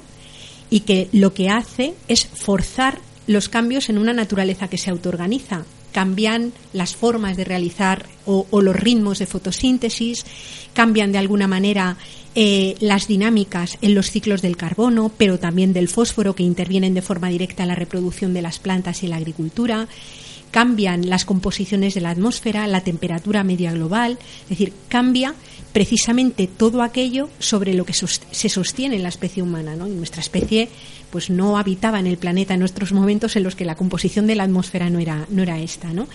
y 0.70 0.82
que 0.82 1.10
lo 1.12 1.34
que 1.34 1.50
hace 1.50 1.94
es 2.08 2.26
forzar 2.26 3.00
los 3.28 3.50
cambios 3.50 3.90
en 3.90 3.98
una 3.98 4.14
naturaleza 4.14 4.68
que 4.68 4.78
se 4.78 4.90
autoorganiza. 4.90 5.66
Cambian 5.92 6.54
las 6.74 6.96
formas 6.96 7.38
de 7.38 7.44
realizar 7.44 8.08
o, 8.26 8.48
los 8.62 8.76
ritmos 8.76 9.20
de 9.20 9.28
fotosíntesis, 9.28 10.26
cambian 10.74 11.12
de 11.12 11.20
alguna 11.20 11.48
manera 11.48 11.98
eh, 12.34 12.76
las 12.80 13.08
dinámicas 13.08 13.78
en 13.82 13.94
los 13.94 14.10
ciclos 14.10 14.42
del 14.42 14.58
carbono, 14.58 15.12
pero 15.16 15.38
también 15.38 15.72
del 15.72 15.88
fósforo 15.88 16.34
que 16.34 16.42
intervienen 16.42 16.96
de 16.96 17.04
forma 17.04 17.30
directa 17.30 17.64
en 17.64 17.70
la 17.70 17.76
reproducción 17.76 18.34
de 18.34 18.42
las 18.42 18.58
plantas 18.58 19.04
y 19.04 19.08
la 19.08 19.18
agricultura 19.18 19.88
cambian 20.54 21.10
las 21.10 21.26
composiciones 21.26 21.96
de 21.96 22.02
la 22.02 22.12
atmósfera, 22.12 22.68
la 22.68 22.82
temperatura 22.82 23.44
media 23.44 23.72
global, 23.72 24.20
es 24.44 24.50
decir, 24.50 24.72
cambia 24.88 25.34
precisamente 25.74 26.46
todo 26.46 26.84
aquello 26.84 27.28
sobre 27.40 27.74
lo 27.74 27.86
que 27.86 27.94
se 27.94 28.50
sostiene 28.50 28.98
en 28.98 29.02
la 29.02 29.10
especie 29.10 29.42
humana, 29.42 29.76
¿no? 29.76 29.88
Y 29.88 29.92
nuestra 29.92 30.22
especie 30.22 30.70
pues 31.10 31.32
no 31.32 31.58
habitaba 31.58 32.00
en 32.00 32.06
el 32.06 32.18
planeta 32.18 32.54
en 32.54 32.60
nuestros 32.60 32.94
momentos 32.94 33.36
en 33.36 33.42
los 33.42 33.56
que 33.56 33.66
la 33.66 33.74
composición 33.74 34.28
de 34.28 34.36
la 34.36 34.44
atmósfera 34.44 34.92
no 34.92 35.00
era 35.00 35.26
no 35.30 35.42
era 35.42 35.60
esta, 35.60 35.92
¿no? 35.92 36.08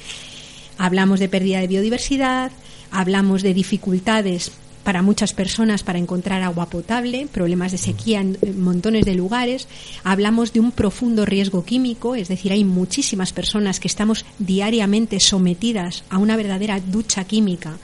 Hablamos 0.79 1.18
de 1.18 1.29
pérdida 1.29 1.59
de 1.59 1.66
biodiversidad, 1.66 2.53
hablamos 2.92 3.42
de 3.42 3.55
dificultades 3.55 4.53
para 4.88 5.03
muchas 5.03 5.35
personas 5.35 5.83
para 5.83 5.98
encontrar 5.98 6.40
agua 6.40 6.70
potable, 6.70 7.29
problemas 7.31 7.72
de 7.72 7.77
sequía 7.77 8.22
en 8.22 8.38
montones 8.59 9.05
de 9.05 9.14
lugares. 9.14 9.68
Hablamos 10.03 10.55
de 10.55 10.61
un 10.61 10.72
profundo 10.72 11.27
riesgo 11.27 11.62
químico, 11.62 12.14
es 12.14 12.29
decir, 12.29 12.53
hay 12.53 12.64
muchísimas 12.64 13.35
personas 13.35 13.81
que 13.81 13.88
estamos 13.88 14.24
diariamente 14.38 15.20
sometidas 15.20 16.05
a 16.09 16.16
una 16.16 16.37
verdadera 16.37 16.81
ducha 16.81 17.24
química 17.24 17.77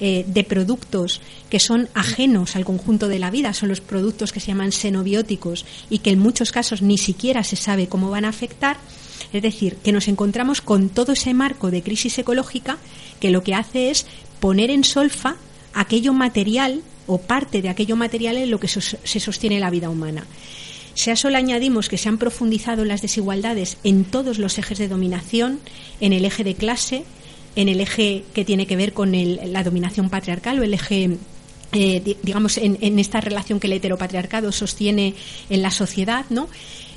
eh, 0.00 0.24
de 0.26 0.42
productos 0.42 1.20
que 1.50 1.60
son 1.60 1.88
ajenos 1.94 2.56
al 2.56 2.64
conjunto 2.64 3.06
de 3.06 3.20
la 3.20 3.30
vida, 3.30 3.54
son 3.54 3.68
los 3.68 3.80
productos 3.80 4.32
que 4.32 4.40
se 4.40 4.48
llaman 4.48 4.72
xenobióticos 4.72 5.64
y 5.88 6.00
que 6.00 6.10
en 6.10 6.18
muchos 6.18 6.50
casos 6.50 6.82
ni 6.82 6.98
siquiera 6.98 7.44
se 7.44 7.54
sabe 7.54 7.86
cómo 7.86 8.10
van 8.10 8.24
a 8.24 8.30
afectar. 8.30 8.76
Es 9.32 9.42
decir, 9.42 9.76
que 9.76 9.92
nos 9.92 10.08
encontramos 10.08 10.62
con 10.62 10.88
todo 10.88 11.12
ese 11.12 11.32
marco 11.32 11.70
de 11.70 11.84
crisis 11.84 12.18
ecológica 12.18 12.78
que 13.20 13.30
lo 13.30 13.44
que 13.44 13.54
hace 13.54 13.92
es 13.92 14.04
poner 14.40 14.72
en 14.72 14.82
solfa 14.82 15.36
aquello 15.74 16.12
material 16.12 16.82
o 17.06 17.18
parte 17.18 17.62
de 17.62 17.68
aquello 17.68 17.96
material 17.96 18.36
en 18.36 18.50
lo 18.50 18.60
que 18.60 18.68
se 18.68 19.20
sostiene 19.20 19.60
la 19.60 19.70
vida 19.70 19.90
humana. 19.90 20.26
Si 20.94 21.10
a 21.10 21.14
eso 21.14 21.30
le 21.30 21.36
añadimos 21.38 21.88
que 21.88 21.96
se 21.98 22.08
han 22.08 22.18
profundizado 22.18 22.84
las 22.84 23.00
desigualdades 23.02 23.78
en 23.84 24.04
todos 24.04 24.38
los 24.38 24.58
ejes 24.58 24.78
de 24.78 24.88
dominación, 24.88 25.60
en 26.00 26.12
el 26.12 26.24
eje 26.24 26.44
de 26.44 26.54
clase, 26.54 27.04
en 27.56 27.68
el 27.68 27.80
eje 27.80 28.24
que 28.34 28.44
tiene 28.44 28.66
que 28.66 28.76
ver 28.76 28.92
con 28.92 29.12
la 29.12 29.62
dominación 29.64 30.10
patriarcal 30.10 30.58
o 30.58 30.62
el 30.62 30.74
eje 30.74 31.16
eh, 31.72 32.00
di- 32.04 32.16
digamos, 32.22 32.58
en 32.58 32.98
esta 32.98 33.20
relación 33.20 33.60
que 33.60 33.68
el 33.68 33.74
heteropatriarcado 33.74 34.50
sostiene 34.52 35.14
en 35.48 35.62
la 35.62 35.70
sociedad, 35.70 36.24
¿no? 36.28 36.48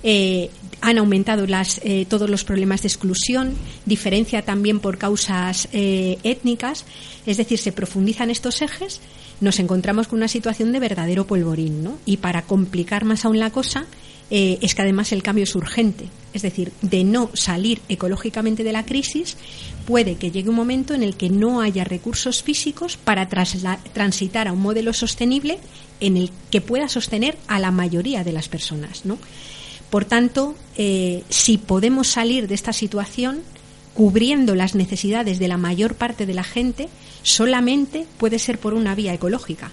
Eh, 0.04 0.50
han 0.82 0.98
aumentado 0.98 1.48
las, 1.48 1.80
eh, 1.86 2.06
todos 2.10 2.30
los 2.30 2.44
problemas 2.44 2.82
de 2.82 2.90
exclusión, 2.90 3.54
diferencia 3.86 4.42
también 4.42 4.82
por 4.82 4.98
causas 4.98 5.70
eh, 5.72 6.18
étnicas, 6.24 6.86
es 7.26 7.38
decir, 7.38 7.58
se 7.58 7.72
profundizan 7.72 8.30
estos 8.30 8.62
ejes, 8.62 9.00
nos 9.40 9.60
encontramos 9.60 10.10
con 10.10 10.20
una 10.20 10.28
situación 10.28 10.74
de 10.74 10.82
verdadero 10.82 11.26
polvorín, 11.26 11.84
¿no? 11.84 11.98
Y 12.06 12.18
para 12.18 12.42
complicar 12.42 13.06
más 13.06 13.24
aún 13.24 13.40
la 13.40 13.52
cosa, 13.52 13.86
eh, 14.30 14.58
es 14.62 14.76
que 14.76 14.82
además 14.82 15.12
el 15.12 15.24
cambio 15.24 15.44
es 15.44 15.56
urgente. 15.56 16.06
Es 16.34 16.42
decir, 16.42 16.74
de 16.82 17.04
no 17.04 17.30
salir 17.34 17.82
ecológicamente 17.88 18.64
de 18.64 18.72
la 18.72 18.86
crisis, 18.86 19.38
puede 19.86 20.16
que 20.16 20.32
llegue 20.32 20.50
un 20.50 20.56
momento 20.56 20.94
en 20.94 21.04
el 21.04 21.16
que 21.16 21.30
no 21.30 21.62
haya 21.62 21.84
recursos 21.84 22.42
físicos 22.42 22.98
para 22.98 23.30
transitar 23.30 24.48
a 24.48 24.54
un 24.54 24.62
modelo 24.62 24.92
sostenible 24.92 25.60
en 26.00 26.18
el 26.18 26.32
que 26.52 26.62
pueda 26.62 26.90
sostener 26.90 27.38
a 27.48 27.60
la 27.60 27.72
mayoría 27.72 28.24
de 28.24 28.34
las 28.34 28.50
personas. 28.50 29.06
¿no? 29.06 29.18
Por 29.94 30.06
tanto, 30.06 30.56
eh, 30.76 31.24
si 31.30 31.60
podemos 31.60 32.08
salir 32.08 32.48
de 32.48 32.56
esta 32.56 32.74
situación 32.74 33.44
cubriendo 33.94 34.56
las 34.56 34.74
necesidades 34.74 35.38
de 35.38 35.48
la 35.48 35.60
mayor 35.60 35.94
parte 35.94 36.26
de 36.26 36.34
la 36.34 36.44
gente, 36.44 36.90
solamente 37.22 38.08
puede 38.18 38.40
ser 38.40 38.58
por 38.58 38.74
una 38.74 38.96
vía 38.96 39.14
ecológica 39.14 39.70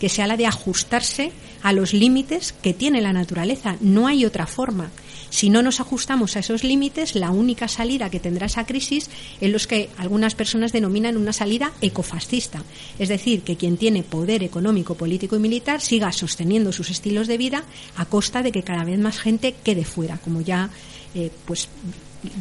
que 0.00 0.08
sea 0.08 0.26
la 0.26 0.36
de 0.36 0.46
ajustarse 0.46 1.30
a 1.62 1.72
los 1.72 1.92
límites 1.92 2.52
que 2.52 2.74
tiene 2.74 3.00
la 3.00 3.12
naturaleza. 3.12 3.76
No 3.80 4.08
hay 4.08 4.24
otra 4.24 4.48
forma. 4.48 4.90
Si 5.30 5.48
no 5.48 5.62
nos 5.62 5.80
ajustamos 5.80 6.36
a 6.36 6.40
esos 6.40 6.64
límites, 6.64 7.14
la 7.14 7.30
única 7.30 7.68
salida 7.68 8.10
que 8.10 8.20
tendrá 8.20 8.46
esa 8.46 8.66
crisis 8.66 9.08
es 9.40 9.50
los 9.50 9.66
que 9.66 9.88
algunas 9.96 10.34
personas 10.34 10.72
denominan 10.72 11.16
una 11.16 11.32
salida 11.32 11.72
ecofascista. 11.80 12.62
Es 12.98 13.08
decir, 13.08 13.42
que 13.42 13.56
quien 13.56 13.76
tiene 13.76 14.02
poder 14.02 14.42
económico, 14.42 14.96
político 14.96 15.36
y 15.36 15.38
militar 15.38 15.80
siga 15.80 16.12
sosteniendo 16.12 16.72
sus 16.72 16.90
estilos 16.90 17.28
de 17.28 17.38
vida 17.38 17.64
a 17.96 18.04
costa 18.04 18.42
de 18.42 18.52
que 18.52 18.62
cada 18.62 18.84
vez 18.84 18.98
más 18.98 19.18
gente 19.20 19.54
quede 19.64 19.84
fuera, 19.84 20.18
como 20.18 20.40
ya 20.40 20.70
eh, 21.14 21.30
pues 21.44 21.68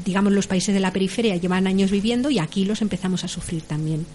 digamos 0.06 0.34
los 0.34 0.48
países 0.48 0.74
de 0.74 0.80
la 0.80 0.92
periferia 0.92 1.38
llevan 1.38 1.68
años 1.68 1.92
viviendo 1.92 2.30
y 2.30 2.40
aquí 2.40 2.66
los 2.66 2.82
empezamos 2.82 3.24
a 3.24 3.28
sufrir 3.28 3.62
también. 3.64 4.06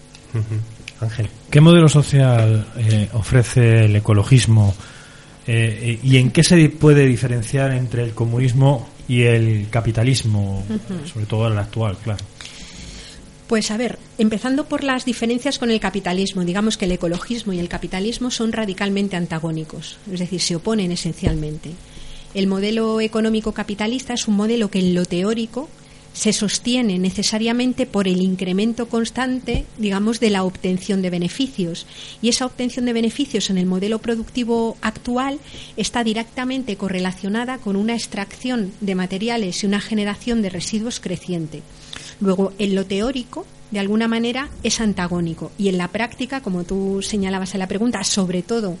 Ángel. 0.99 1.29
¿Qué 1.49 1.61
modelo 1.61 1.89
social 1.89 2.67
eh, 2.77 3.09
ofrece 3.13 3.85
el 3.85 3.95
ecologismo 3.95 4.73
eh, 5.47 5.99
y 6.01 6.17
en 6.17 6.31
qué 6.31 6.43
se 6.43 6.69
puede 6.69 7.05
diferenciar 7.05 7.71
entre 7.71 8.03
el 8.03 8.13
comunismo 8.13 8.87
y 9.07 9.23
el 9.23 9.67
capitalismo, 9.69 10.63
sobre 11.11 11.25
todo 11.25 11.47
el 11.47 11.57
actual, 11.57 11.97
claro? 12.03 12.23
Pues 13.47 13.69
a 13.69 13.77
ver, 13.77 13.99
empezando 14.17 14.65
por 14.65 14.83
las 14.83 15.05
diferencias 15.05 15.59
con 15.59 15.69
el 15.69 15.79
capitalismo, 15.79 16.43
digamos 16.43 16.77
que 16.77 16.85
el 16.85 16.93
ecologismo 16.93 17.53
y 17.53 17.59
el 17.59 17.69
capitalismo 17.69 18.31
son 18.31 18.51
radicalmente 18.51 19.15
antagónicos, 19.15 19.97
es 20.11 20.19
decir, 20.19 20.41
se 20.41 20.55
oponen 20.55 20.91
esencialmente. 20.91 21.71
El 22.33 22.47
modelo 22.47 22.99
económico 23.01 23.51
capitalista 23.51 24.13
es 24.13 24.27
un 24.27 24.35
modelo 24.35 24.71
que 24.71 24.79
en 24.79 24.95
lo 24.95 25.05
teórico 25.05 25.69
se 26.15 26.31
sostiene 26.31 26.97
necesariamente 26.97 27.85
por 27.85 28.07
el 28.07 28.21
incremento 28.21 28.87
constante, 28.87 29.65
digamos, 29.77 30.19
de 30.19 30.29
la 30.29 30.43
obtención 30.43 31.01
de 31.01 31.09
beneficios. 31.09 31.85
Y 32.21 32.29
esa 32.29 32.45
obtención 32.45 32.85
de 32.85 32.93
beneficios 32.93 33.49
en 33.49 33.57
el 33.57 33.65
modelo 33.65 33.99
productivo 33.99 34.77
actual 34.81 35.39
está 35.75 36.03
directamente 36.03 36.77
correlacionada 36.77 37.57
con 37.57 37.75
una 37.75 37.93
extracción 37.93 38.71
de 38.79 38.95
materiales 38.95 39.61
y 39.61 39.67
una 39.67 39.81
generación 39.81 40.41
de 40.41 40.49
residuos 40.49 41.01
creciente. 41.01 41.61
Luego, 42.21 42.53
en 42.59 42.75
lo 42.75 42.85
teórico, 42.85 43.45
de 43.75 43.81
alguna 43.81 44.07
manera, 44.07 44.47
es 44.63 44.79
antagónico. 44.79 45.51
Y 45.57 45.67
en 45.67 45.77
la 45.77 45.89
práctica, 45.89 46.39
como 46.39 46.63
tú 46.63 47.01
señalabas 47.01 47.55
en 47.55 47.59
la 47.59 47.67
pregunta, 47.67 48.05
sobre 48.05 48.41
todo 48.41 48.77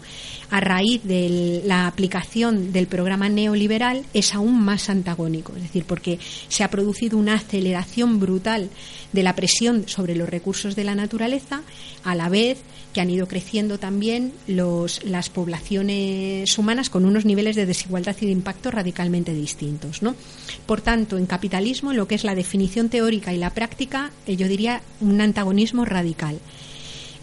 a 0.49 0.61
raíz 0.61 1.03
de 1.03 1.61
la 1.65 1.87
aplicación 1.87 2.71
del 2.71 2.87
programa 2.87 3.27
neoliberal, 3.27 4.05
es 4.13 4.33
aún 4.33 4.63
más 4.63 4.89
antagónico. 4.89 5.51
Es 5.57 5.63
decir, 5.63 5.83
porque 5.83 6.17
se 6.47 6.63
ha 6.63 6.69
producido 6.69 7.17
una 7.17 7.33
aceleración 7.33 8.21
brutal 8.21 8.69
de 9.15 9.23
la 9.23 9.33
presión 9.33 9.87
sobre 9.87 10.13
los 10.13 10.29
recursos 10.29 10.75
de 10.75 10.83
la 10.83 10.93
naturaleza, 10.93 11.63
a 12.03 12.13
la 12.13 12.29
vez 12.29 12.59
que 12.93 13.01
han 13.01 13.09
ido 13.09 13.27
creciendo 13.27 13.79
también 13.79 14.33
las 14.45 15.29
poblaciones 15.29 16.57
humanas 16.57 16.89
con 16.89 17.05
unos 17.05 17.25
niveles 17.25 17.55
de 17.55 17.65
desigualdad 17.65 18.15
y 18.21 18.25
de 18.25 18.31
impacto 18.31 18.71
radicalmente 18.71 19.33
distintos. 19.33 20.01
¿no? 20.01 20.15
Por 20.65 20.81
tanto, 20.81 21.17
en 21.17 21.25
capitalismo, 21.25 21.91
en 21.91 21.97
lo 21.97 22.07
que 22.07 22.15
es 22.15 22.23
la 22.23 22.35
definición 22.35 22.89
teórica 22.89 23.33
y 23.33 23.37
la 23.37 23.49
práctica, 23.49 24.11
eh, 24.27 24.35
yo 24.35 24.47
diría 24.47 24.81
un 25.01 25.19
antagonismo 25.19 25.85
radical. 25.85 26.39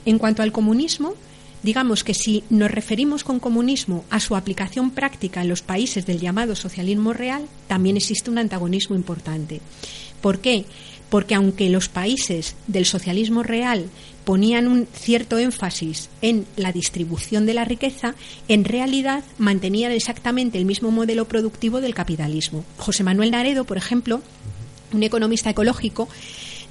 En 0.05 0.19
cuanto 0.19 0.43
al 0.43 0.53
comunismo, 0.53 1.15
digamos 1.63 2.05
que 2.05 2.15
si 2.15 2.43
nos 2.51 2.71
referimos 2.71 3.23
con 3.23 3.39
comunismo 3.39 4.05
a 4.11 4.19
su 4.19 4.35
aplicación 4.35 4.91
práctica 4.91 5.43
en 5.43 5.49
los 5.49 5.63
países 5.63 6.07
del 6.07 6.21
llamado 6.21 6.57
socialismo 6.57 7.13
real, 7.13 7.47
también 7.69 7.97
existe 7.97 8.31
un 8.31 8.39
antagonismo 8.39 8.97
importante. 8.97 9.61
¿Por 10.23 10.39
qué? 10.39 10.65
Porque 11.13 11.35
aunque 11.35 11.69
los 11.69 11.91
países 11.91 12.57
del 12.69 12.87
socialismo 12.87 13.43
real 13.43 13.91
ponían 14.25 14.67
un 14.67 14.87
cierto 14.87 15.37
énfasis 15.37 16.09
en 16.23 16.47
la 16.57 16.73
distribución 16.73 17.45
de 17.45 17.53
la 17.53 17.67
riqueza, 17.67 18.15
en 18.49 18.65
realidad 18.65 19.23
mantenían 19.37 19.93
exactamente 19.93 20.57
el 20.57 20.65
mismo 20.65 20.91
modelo 20.91 21.27
productivo 21.29 21.83
del 21.83 21.93
capitalismo. 21.93 22.65
José 22.79 23.05
Manuel 23.05 23.31
Naredo, 23.31 23.65
por 23.65 23.77
ejemplo, 23.77 24.23
un 24.95 25.03
economista 25.03 25.51
ecológico, 25.51 26.09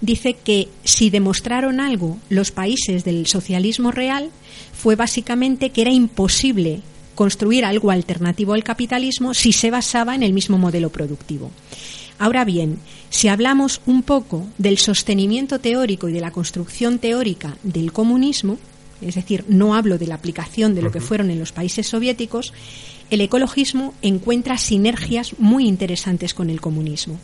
dice 0.01 0.33
que 0.33 0.69
si 0.83 1.11
demostraron 1.11 1.79
algo 1.79 2.17
los 2.29 2.49
países 2.49 3.03
del 3.03 3.27
socialismo 3.27 3.91
real 3.91 4.31
fue 4.73 4.95
básicamente 4.95 5.69
que 5.69 5.81
era 5.81 5.91
imposible 5.91 6.81
construir 7.13 7.63
algo 7.63 7.91
alternativo 7.91 8.53
al 8.53 8.63
capitalismo 8.63 9.35
si 9.35 9.53
se 9.53 9.69
basaba 9.69 10.15
en 10.15 10.23
el 10.23 10.33
mismo 10.33 10.57
modelo 10.57 10.89
productivo. 10.89 11.51
Ahora 12.21 12.45
bien, 12.45 12.77
si 13.09 13.29
hablamos 13.29 13.81
un 13.87 14.03
poco 14.03 14.45
del 14.59 14.77
sostenimiento 14.77 15.57
teórico 15.57 16.07
y 16.07 16.13
de 16.13 16.21
la 16.21 16.29
construcción 16.29 16.99
teórica 16.99 17.57
del 17.63 17.91
comunismo, 17.91 18.59
es 19.01 19.15
decir, 19.15 19.43
no 19.47 19.73
hablo 19.73 19.97
de 19.97 20.05
la 20.05 20.13
aplicación 20.13 20.75
de 20.75 20.83
lo 20.83 20.91
que 20.91 21.01
fueron 21.01 21.31
en 21.31 21.39
los 21.39 21.51
países 21.51 21.87
soviéticos, 21.87 22.53
el 23.09 23.21
ecologismo 23.21 23.95
encuentra 24.03 24.59
sinergias 24.59 25.33
muy 25.39 25.67
interesantes 25.67 26.35
con 26.35 26.51
el 26.51 26.61
comunismo, 26.61 27.17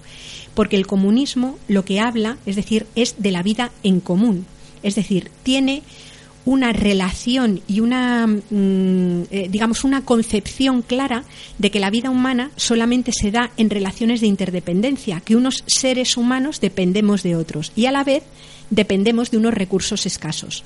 porque 0.56 0.78
el 0.78 0.88
comunismo 0.88 1.60
lo 1.68 1.86
que 1.86 2.00
habla, 2.00 2.40
es 2.48 2.56
decir, 2.56 2.88
es 2.96 3.22
de 3.22 3.30
la 3.30 3.44
vida 3.44 3.72
en 3.84 4.00
común, 4.00 4.48
es 4.82 4.96
decir, 4.96 5.30
tiene 5.44 5.84
una 6.48 6.72
relación 6.72 7.60
y 7.68 7.82
una, 7.82 8.26
mm, 8.26 9.24
eh, 9.32 9.48
digamos, 9.50 9.84
una 9.84 10.06
concepción 10.06 10.82
clara 10.82 11.26
de 11.58 11.72
que 11.72 11.82
la 11.82 11.90
vida 11.90 12.10
humana 12.10 12.52
solamente 12.56 13.12
se 13.12 13.32
da 13.32 13.52
en 13.58 13.70
relaciones 13.70 14.22
de 14.22 14.28
interdependencia, 14.28 15.20
que 15.20 15.36
unos 15.36 15.66
seres 15.68 16.16
humanos 16.16 16.62
dependemos 16.62 17.22
de 17.22 17.36
otros 17.36 17.74
y 17.76 17.88
a 17.88 17.92
la 17.92 18.06
vez 18.06 18.24
dependemos 18.70 19.30
de 19.30 19.38
unos 19.38 19.56
recursos 19.56 20.06
escasos. 20.06 20.64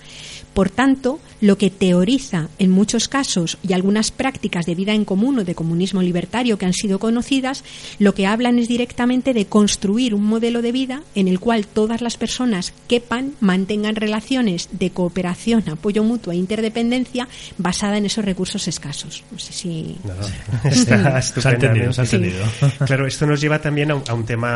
Por 0.54 0.70
tanto, 0.70 1.20
lo 1.40 1.58
que 1.58 1.70
teoriza 1.70 2.50
en 2.60 2.70
muchos 2.72 3.08
casos 3.08 3.58
y 3.68 3.74
algunas 3.74 4.12
prácticas 4.12 4.66
de 4.66 4.76
vida 4.76 4.94
en 4.94 5.06
común 5.06 5.40
o 5.40 5.44
de 5.44 5.56
comunismo 5.56 6.02
libertario 6.02 6.58
que 6.58 6.66
han 6.66 6.74
sido 6.74 7.00
conocidas, 7.00 7.64
lo 8.00 8.14
que 8.14 8.28
hablan 8.28 8.60
es 8.60 8.68
directamente 8.68 9.34
de 9.34 9.46
construir 9.46 10.14
un 10.14 10.26
modelo 10.26 10.62
de 10.62 10.72
vida 10.72 11.04
en 11.16 11.28
el 11.28 11.40
cual 11.40 11.68
todas 11.68 12.02
las 12.02 12.18
personas 12.18 12.74
quepan, 12.88 13.34
mantengan 13.40 13.96
relaciones 13.96 14.70
de 14.72 14.92
cooperación, 14.92 15.64
apoyo 15.70 16.04
mutuo 16.04 16.34
e 16.34 16.36
interdependencia 16.38 17.28
basada 17.58 17.98
en 17.98 18.06
esos 18.06 18.26
recursos 18.26 18.68
escasos. 18.68 19.24
No 19.32 19.40
sé 19.40 19.54
si... 19.54 19.98
Está 20.64 21.22
Se 21.22 21.48
ha 21.48 21.52
entendido, 21.52 21.94
se 21.94 22.02
ha 22.02 22.04
estupendamente. 22.04 22.04
entendido. 22.04 22.46
Claro, 22.86 23.08
esto 23.08 23.26
nos 23.26 23.40
lleva 23.42 23.60
también 23.60 23.92
a 23.92 23.96
un, 23.96 24.04
a 24.08 24.14
un 24.14 24.26
tema 24.26 24.56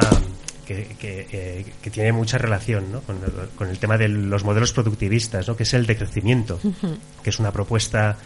que, 0.66 0.86
que, 1.00 1.28
eh, 1.32 1.66
que 1.82 1.90
tiene 1.90 2.12
mucha 2.12 2.38
relación 2.38 2.92
¿no? 2.92 3.02
con, 3.02 3.18
el- 3.18 3.50
con 3.56 3.70
el 3.70 3.78
tema 3.80 3.98
de 3.98 4.08
los 4.10 4.44
modelos 4.44 4.74
productivistas, 4.74 5.48
¿no? 5.48 5.56
que 5.56 5.64
es 5.64 5.74
el 5.74 5.86
decrecimiento, 5.86 6.60
que 7.24 7.30
es 7.30 7.40
una 7.40 7.52
propuesta 7.52 8.18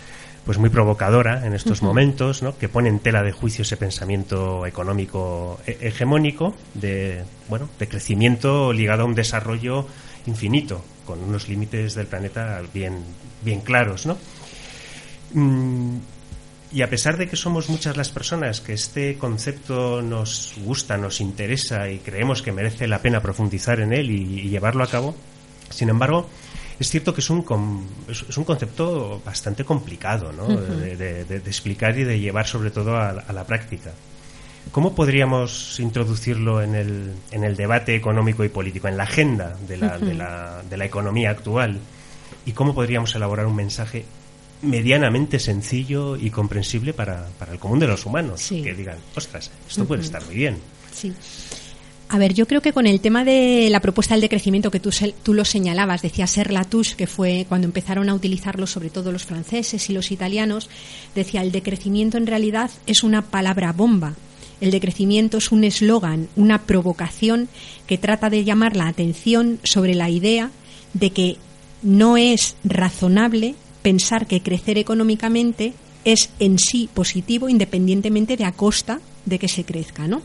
pues 0.45 0.58
muy 0.58 0.69
provocadora 0.69 1.45
en 1.45 1.54
estos 1.54 1.82
momentos, 1.84 2.41
¿no? 2.41 2.58
que 2.58 2.69
pone 2.69 2.89
en 2.89 2.99
tela 2.99 3.21
de 3.21 3.32
juicio 3.34 3.62
ese 3.62 3.78
pensamiento 3.78 4.65
económico 4.65 5.60
he- 5.67 5.78
hegemónico 5.89 6.56
de 6.73 7.23
bueno 7.49 7.69
de 7.78 7.88
crecimiento 7.88 8.73
ligado 8.73 9.04
a 9.04 9.06
un 9.06 9.13
desarrollo 9.15 9.86
infinito 10.25 10.84
con 11.06 11.21
unos 11.21 11.49
límites 11.49 11.93
del 11.93 12.08
planeta 12.08 12.62
bien 12.73 13.04
bien 13.43 13.62
claros, 13.62 14.06
¿no? 14.06 14.17
Mm, 15.34 15.97
y 16.71 16.82
a 16.84 16.89
pesar 16.89 17.17
de 17.17 17.27
que 17.27 17.36
somos 17.36 17.69
muchas 17.69 17.97
las 17.97 18.10
personas 18.10 18.62
que 18.62 18.73
este 18.73 19.17
concepto 19.17 20.01
nos 20.01 20.53
gusta, 20.63 20.97
nos 20.97 21.19
interesa 21.21 21.89
y 21.89 21.99
creemos 21.99 22.41
que 22.41 22.51
merece 22.51 22.88
la 22.88 22.99
pena 23.01 23.21
profundizar 23.21 23.79
en 23.79 23.91
él 23.93 24.12
y, 24.12 24.41
y 24.41 24.49
llevarlo 24.49 24.84
a 24.84 24.88
cabo, 24.88 25.15
sin 25.69 25.89
embargo, 25.89 26.29
es 26.79 26.89
cierto 26.89 27.13
que 27.13 27.21
es 27.21 27.29
un, 27.29 27.41
com- 27.41 27.86
es 28.08 28.38
un 28.38 28.43
concepto 28.43 29.21
bastante 29.25 29.65
complicado 29.65 30.32
¿no? 30.32 30.47
de, 30.47 30.95
de- 30.95 31.25
de- 31.25 31.39
de 31.39 31.49
explicar 31.49 31.97
y 31.97 32.03
de 32.03 32.19
llevar 32.19 32.45
sobre 32.47 32.71
todo 32.71 32.95
a, 32.97 33.12
la- 33.13 33.21
a 33.27 33.34
la 33.34 33.43
práctica. 33.45 33.91
¿Cómo 34.71 34.93
podríamos 34.93 35.79
introducirlo 35.79 36.62
en 36.62 36.75
el, 36.75 37.13
en 37.32 37.43
el 37.43 37.55
debate 37.55 37.95
económico 37.95 38.43
y 38.43 38.49
político, 38.49 38.88
en 38.88 38.97
la 38.97 39.03
agenda 39.03 39.58
de 39.67 39.77
la, 39.77 39.97
de 39.97 40.13
la- 40.13 40.62
de 40.69 40.77
la 40.77 40.86
economía 40.86 41.32
actual? 41.32 41.79
¿Y 42.45 42.51
cómo 42.51 42.75
podríamos 42.75 43.13
elaborar 43.15 43.47
un 43.47 43.55
mensaje 43.55 44.05
medianamente 44.62 45.39
sencillo 45.39 46.15
y 46.15 46.30
comprensible 46.30 46.93
para, 46.93 47.28
para 47.38 47.54
el 47.54 47.60
común 47.60 47.80
de 47.80 47.88
los 47.88 48.06
humanos? 48.06 48.41
Sí. 48.41 48.62
Que 48.62 48.74
digan, 48.74 48.98
ostras, 49.15 49.52
esto 49.67 49.86
puede 49.86 50.02
estar 50.02 50.26
muy 50.26 50.36
bien. 50.36 50.58
Sí. 50.93 51.13
A 52.12 52.17
ver, 52.17 52.34
yo 52.34 52.48
creo 52.48 52.62
que 52.62 52.74
con 52.74 52.88
el 52.88 53.02
tema 53.02 53.24
de 53.24 53.67
la 53.69 53.82
propuesta 53.82 54.15
del 54.15 54.22
decrecimiento 54.22 54.72
que 54.72 54.80
tú, 54.80 54.89
tú 55.22 55.36
lo 55.36 55.45
señalabas, 55.45 56.02
decía 56.02 56.26
Ser 56.26 56.52
Latouche, 56.52 56.95
que 56.95 57.06
fue 57.06 57.45
cuando 57.48 57.67
empezaron 57.67 58.10
a 58.10 58.15
utilizarlo 58.15 58.65
sobre 58.65 58.89
todo 58.89 59.12
los 59.12 59.26
franceses 59.26 59.91
y 59.91 59.93
los 59.93 60.12
italianos, 60.12 60.72
decía 61.13 61.43
el 61.43 61.52
decrecimiento 61.52 62.17
en 62.17 62.26
realidad 62.26 62.72
es 62.88 63.04
una 63.04 63.22
palabra 63.22 63.74
bomba. 63.74 64.15
El 64.60 64.72
decrecimiento 64.72 65.38
es 65.38 65.52
un 65.52 65.63
eslogan, 65.63 66.30
una 66.36 66.63
provocación 66.63 67.48
que 67.86 68.00
trata 68.00 68.32
de 68.32 68.43
llamar 68.43 68.76
la 68.76 68.88
atención 68.88 69.60
sobre 69.63 69.93
la 69.93 70.10
idea 70.10 70.50
de 70.93 71.12
que 71.12 71.38
no 71.84 72.17
es 72.17 72.56
razonable 72.63 73.54
pensar 73.81 74.27
que 74.27 74.41
crecer 74.41 74.77
económicamente 74.77 75.73
es 76.05 76.29
en 76.39 76.59
sí 76.59 76.89
positivo 76.93 77.49
independientemente 77.49 78.37
de 78.37 78.45
a 78.45 78.51
costa 78.51 78.99
de 79.25 79.39
que 79.39 79.47
se 79.47 79.63
crezca, 79.65 80.07
¿no? 80.07 80.21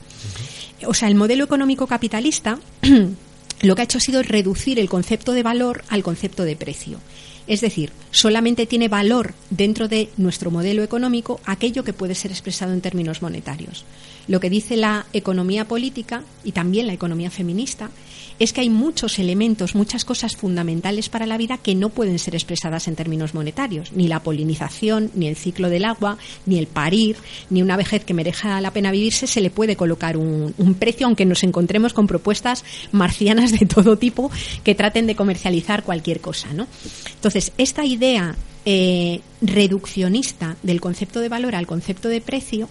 O 0.86 0.94
sea, 0.94 1.08
el 1.08 1.14
modelo 1.14 1.44
económico 1.44 1.86
capitalista 1.86 2.58
lo 3.62 3.74
que 3.74 3.82
ha 3.82 3.84
hecho 3.84 3.98
ha 3.98 4.00
sido 4.00 4.22
reducir 4.22 4.78
el 4.78 4.88
concepto 4.88 5.32
de 5.32 5.42
valor 5.42 5.84
al 5.88 6.02
concepto 6.02 6.44
de 6.44 6.56
precio. 6.56 6.98
Es 7.46 7.60
decir, 7.60 7.92
solamente 8.10 8.64
tiene 8.64 8.88
valor 8.88 9.34
dentro 9.50 9.86
de 9.86 10.08
nuestro 10.16 10.50
modelo 10.50 10.82
económico 10.82 11.40
aquello 11.44 11.84
que 11.84 11.92
puede 11.92 12.14
ser 12.14 12.30
expresado 12.30 12.72
en 12.72 12.80
términos 12.80 13.20
monetarios. 13.20 13.84
Lo 14.28 14.40
que 14.40 14.48
dice 14.48 14.76
la 14.76 15.04
economía 15.12 15.68
política 15.68 16.22
y 16.42 16.52
también 16.52 16.86
la 16.86 16.94
economía 16.94 17.30
feminista 17.30 17.90
es 18.38 18.53
que 18.53 18.61
hay 18.61 18.70
muchos 18.70 19.18
elementos, 19.18 19.75
muchas 19.75 20.05
cosas 20.05 20.37
fundamentales 20.37 21.09
para 21.09 21.27
la 21.27 21.38
vida 21.38 21.59
que 21.59 21.75
no 21.75 21.88
pueden 21.88 22.18
ser 22.18 22.35
expresadas 22.35 22.88
en 22.88 22.97
términos 22.97 23.35
monetarios. 23.35 23.92
Ni 23.92 24.09
la 24.09 24.23
polinización, 24.23 25.11
ni 25.14 25.29
el 25.29 25.37
ciclo 25.37 25.68
del 25.68 25.85
agua, 25.85 26.18
ni 26.47 26.59
el 26.59 26.66
parir, 26.66 27.16
ni 27.51 27.62
una 27.62 27.77
vejez 27.77 28.05
que 28.05 28.14
merezca 28.14 28.61
la 28.61 28.73
pena 28.73 28.90
vivirse 28.90 29.27
se 29.27 29.40
le 29.40 29.51
puede 29.51 29.77
colocar 29.77 30.16
un, 30.16 30.55
precio, 30.79 31.07
aunque 31.07 31.25
nos 31.25 31.42
encontremos 31.44 31.92
con 31.92 32.07
propuestas 32.07 32.64
marcianas 32.92 33.53
de 33.53 33.66
todo 33.66 33.97
tipo 33.97 34.31
que 34.62 34.75
traten 34.75 35.07
de 35.07 35.14
comercializar 35.14 35.83
cualquier 35.85 36.20
cosa. 36.20 36.53
¿no? 36.53 36.66
Entonces, 37.14 37.53
esta 37.59 37.85
idea 37.85 38.35
eh, 38.66 39.20
reduccionista 39.40 40.57
del 40.62 40.81
concepto 40.81 41.20
de 41.20 41.29
valor 41.29 41.55
al 41.55 41.66
concepto 41.66 42.09
de 42.09 42.20
precio, 42.20 42.68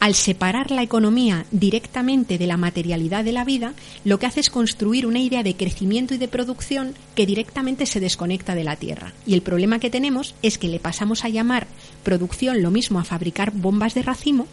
al 0.00 0.14
separar 0.14 0.70
la 0.70 0.82
economía 0.82 1.44
directamente 1.50 2.38
de 2.38 2.46
la 2.46 2.56
materialidad 2.56 3.22
de 3.22 3.32
la 3.32 3.44
vida, 3.44 3.74
lo 4.04 4.18
que 4.18 4.26
hace 4.26 4.40
es 4.40 4.48
construir 4.48 5.06
una 5.06 5.20
idea 5.20 5.42
de 5.42 5.54
crecimiento 5.54 6.14
y 6.14 6.18
de 6.18 6.26
producción 6.26 6.94
que 7.14 7.26
directamente 7.26 7.84
se 7.84 8.00
desconecta 8.00 8.54
de 8.54 8.64
la 8.64 8.76
tierra. 8.76 9.12
Y 9.26 9.34
el 9.34 9.42
problema 9.42 9.78
que 9.78 9.90
tenemos 9.90 10.34
es 10.42 10.56
que 10.56 10.68
le 10.68 10.80
pasamos 10.80 11.24
a 11.24 11.28
llamar 11.28 11.66
producción 12.02 12.62
lo 12.62 12.70
mismo 12.70 12.98
a 12.98 13.04
fabricar 13.04 13.50
bombas 13.50 13.92
de 13.94 14.02
racimo 14.02 14.46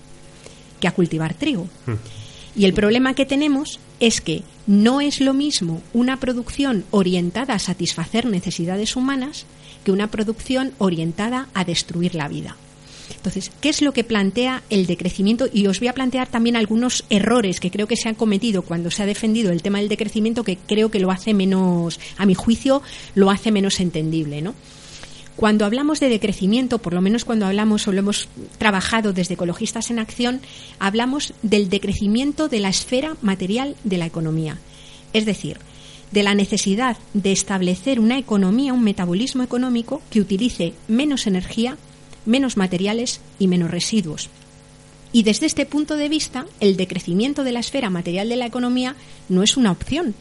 que 0.82 0.90
a 0.90 0.94
cultivar 0.94 1.34
trigo. 1.34 1.68
Y 2.54 2.66
el 2.66 2.74
problema 2.74 3.14
que 3.14 3.26
tenemos 3.26 3.80
es 4.02 4.20
que 4.20 4.44
no 4.68 5.00
es 5.00 5.22
lo 5.22 5.34
mismo 5.34 5.82
una 5.94 6.20
producción 6.20 6.84
orientada 6.92 7.54
a 7.54 7.60
satisfacer 7.60 8.26
necesidades 8.26 8.98
humanas 8.98 9.46
que 9.86 9.92
una 9.92 10.12
producción 10.12 10.74
orientada 10.78 11.48
a 11.54 11.64
destruir 11.64 12.16
la 12.16 12.28
vida. 12.28 12.58
Entonces, 13.16 13.52
¿qué 13.62 13.70
es 13.70 13.82
lo 13.82 13.94
que 13.94 14.04
plantea 14.04 14.64
el 14.70 14.86
decrecimiento? 14.86 15.48
Y 15.52 15.68
os 15.68 15.80
voy 15.80 15.88
a 15.88 15.94
plantear 15.94 16.28
también 16.28 16.56
algunos 16.56 17.06
errores 17.10 17.60
que 17.60 17.72
creo 17.72 17.88
que 17.88 17.96
se 17.96 18.10
han 18.10 18.16
cometido 18.16 18.62
cuando 18.62 18.92
se 18.92 19.04
ha 19.04 19.06
defendido 19.06 19.52
el 19.52 19.62
tema 19.62 19.80
del 19.80 19.90
decrecimiento, 19.90 20.44
que 20.44 20.58
creo 20.58 20.92
que 20.92 21.00
lo 21.00 21.12
hace 21.12 21.34
menos, 21.34 22.00
a 22.18 22.26
mi 22.26 22.34
juicio, 22.34 22.82
lo 23.16 23.30
hace 23.30 23.52
menos 23.52 23.80
entendible, 23.80 24.42
¿no? 24.42 24.54
Cuando 25.36 25.66
hablamos 25.66 26.00
de 26.00 26.10
decrecimiento, 26.10 26.80
por 26.80 26.94
lo 26.94 27.02
menos 27.02 27.24
cuando 27.24 27.46
hablamos 27.46 27.88
o 27.88 27.92
lo 27.92 28.00
hemos 28.00 28.28
trabajado 28.58 29.14
desde 29.14 29.36
Ecologistas 29.36 29.92
en 29.92 30.00
Acción, 30.00 30.42
hablamos 30.80 31.36
del 31.44 31.70
decrecimiento 31.70 32.50
de 32.50 32.60
la 32.60 32.70
esfera 32.70 33.16
material 33.22 33.76
de 33.84 34.00
la 34.00 34.08
economía. 34.08 34.58
Es 35.14 35.26
decir, 35.28 35.60
de 36.12 36.24
la 36.24 36.34
necesidad 36.34 36.98
de 37.14 37.32
establecer 37.32 38.00
una 38.00 38.18
economía, 38.18 38.74
un 38.74 38.84
metabolismo 38.84 39.44
económico 39.44 40.02
que 40.10 40.22
utilice 40.22 40.74
menos 40.88 41.28
energía, 41.28 41.78
menos 42.28 42.58
materiales 42.58 43.22
y 43.40 43.48
menos 43.48 43.72
residuos. 43.72 44.30
Y 45.12 45.24
desde 45.24 45.46
este 45.46 45.66
punto 45.66 45.96
de 45.96 46.10
vista, 46.10 46.46
el 46.60 46.78
decrecimiento 46.78 47.44
de 47.44 47.54
la 47.54 47.60
esfera 47.60 47.90
material 47.90 48.30
de 48.30 48.36
la 48.36 48.46
economía 48.46 48.96
no 49.30 49.42
es 49.42 49.58
una 49.58 49.72
opción, 49.72 50.14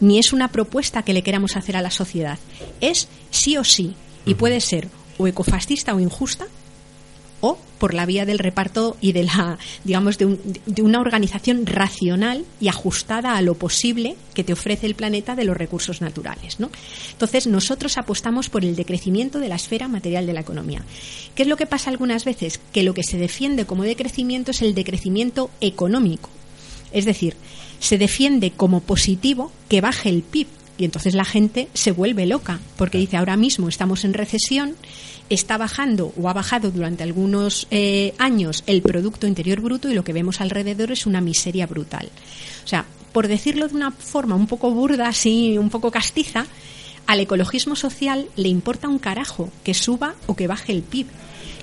ni 0.00 0.18
es 0.18 0.32
una 0.32 0.48
propuesta 0.48 1.02
que 1.02 1.14
le 1.14 1.22
queramos 1.22 1.56
hacer 1.56 1.76
a 1.76 1.82
la 1.82 1.90
sociedad. 1.90 2.38
Es 2.80 3.08
sí 3.30 3.56
o 3.56 3.64
sí 3.64 3.94
y 4.26 4.34
puede 4.34 4.60
ser 4.60 4.88
o 5.16 5.26
ecofascista 5.26 5.94
o 5.94 6.00
injusta 6.00 6.46
o 7.44 7.58
por 7.78 7.92
la 7.92 8.06
vía 8.06 8.24
del 8.24 8.38
reparto 8.38 8.96
y 9.02 9.12
de 9.12 9.24
la 9.24 9.58
digamos 9.84 10.16
de, 10.16 10.38
de, 10.64 10.80
una 10.80 11.00
organización 11.00 11.66
racional 11.66 12.46
y 12.58 12.68
ajustada 12.68 13.36
a 13.36 13.42
lo 13.42 13.54
posible 13.54 14.16
que 14.32 14.44
te 14.44 14.54
ofrece 14.54 14.86
el 14.86 14.94
planeta 14.94 15.36
de 15.36 15.44
los 15.44 15.54
recursos 15.54 16.00
naturales 16.00 16.58
¿no? 16.58 16.70
entonces 17.12 17.46
nosotros 17.46 17.98
apostamos 17.98 18.48
por 18.48 18.64
el 18.64 18.76
decrecimiento 18.76 19.40
de 19.40 19.50
la 19.50 19.56
esfera 19.56 19.88
material 19.88 20.24
de 20.24 20.32
la 20.32 20.40
economía 20.40 20.82
¿qué 21.34 21.42
es 21.42 21.48
lo 21.48 21.58
que 21.58 21.66
pasa 21.66 21.90
algunas 21.90 22.24
veces? 22.24 22.60
que 22.72 22.82
lo 22.82 22.94
que 22.94 23.02
se 23.02 23.18
defiende 23.18 23.66
como 23.66 23.82
decrecimiento 23.82 24.52
es 24.52 24.62
el 24.62 24.74
decrecimiento 24.74 25.50
económico 25.60 26.30
es 26.92 27.04
decir 27.04 27.36
se 27.78 27.98
defiende 27.98 28.52
como 28.52 28.80
positivo 28.80 29.52
que 29.68 29.82
baje 29.82 30.08
el 30.08 30.22
PIB 30.22 30.46
y 30.78 30.84
entonces 30.84 31.14
la 31.14 31.24
gente 31.24 31.68
se 31.74 31.92
vuelve 31.92 32.26
loca 32.26 32.60
porque 32.76 32.98
dice 32.98 33.16
ahora 33.16 33.36
mismo 33.36 33.68
estamos 33.68 34.04
en 34.04 34.14
recesión, 34.14 34.74
está 35.30 35.56
bajando 35.56 36.12
o 36.20 36.28
ha 36.28 36.32
bajado 36.32 36.70
durante 36.70 37.02
algunos 37.02 37.66
eh, 37.70 38.14
años 38.18 38.62
el 38.66 38.82
Producto 38.82 39.26
Interior 39.26 39.60
Bruto 39.60 39.88
y 39.88 39.94
lo 39.94 40.04
que 40.04 40.12
vemos 40.12 40.40
alrededor 40.40 40.92
es 40.92 41.06
una 41.06 41.20
miseria 41.20 41.66
brutal. 41.66 42.10
O 42.64 42.68
sea, 42.68 42.84
por 43.12 43.28
decirlo 43.28 43.68
de 43.68 43.74
una 43.74 43.90
forma 43.90 44.34
un 44.34 44.46
poco 44.46 44.70
burda, 44.70 45.08
así, 45.08 45.56
un 45.58 45.70
poco 45.70 45.90
castiza, 45.90 46.46
al 47.06 47.20
ecologismo 47.20 47.76
social 47.76 48.28
le 48.36 48.48
importa 48.48 48.88
un 48.88 48.98
carajo 48.98 49.50
que 49.62 49.74
suba 49.74 50.14
o 50.26 50.34
que 50.34 50.46
baje 50.46 50.72
el 50.72 50.82
PIB. 50.82 51.06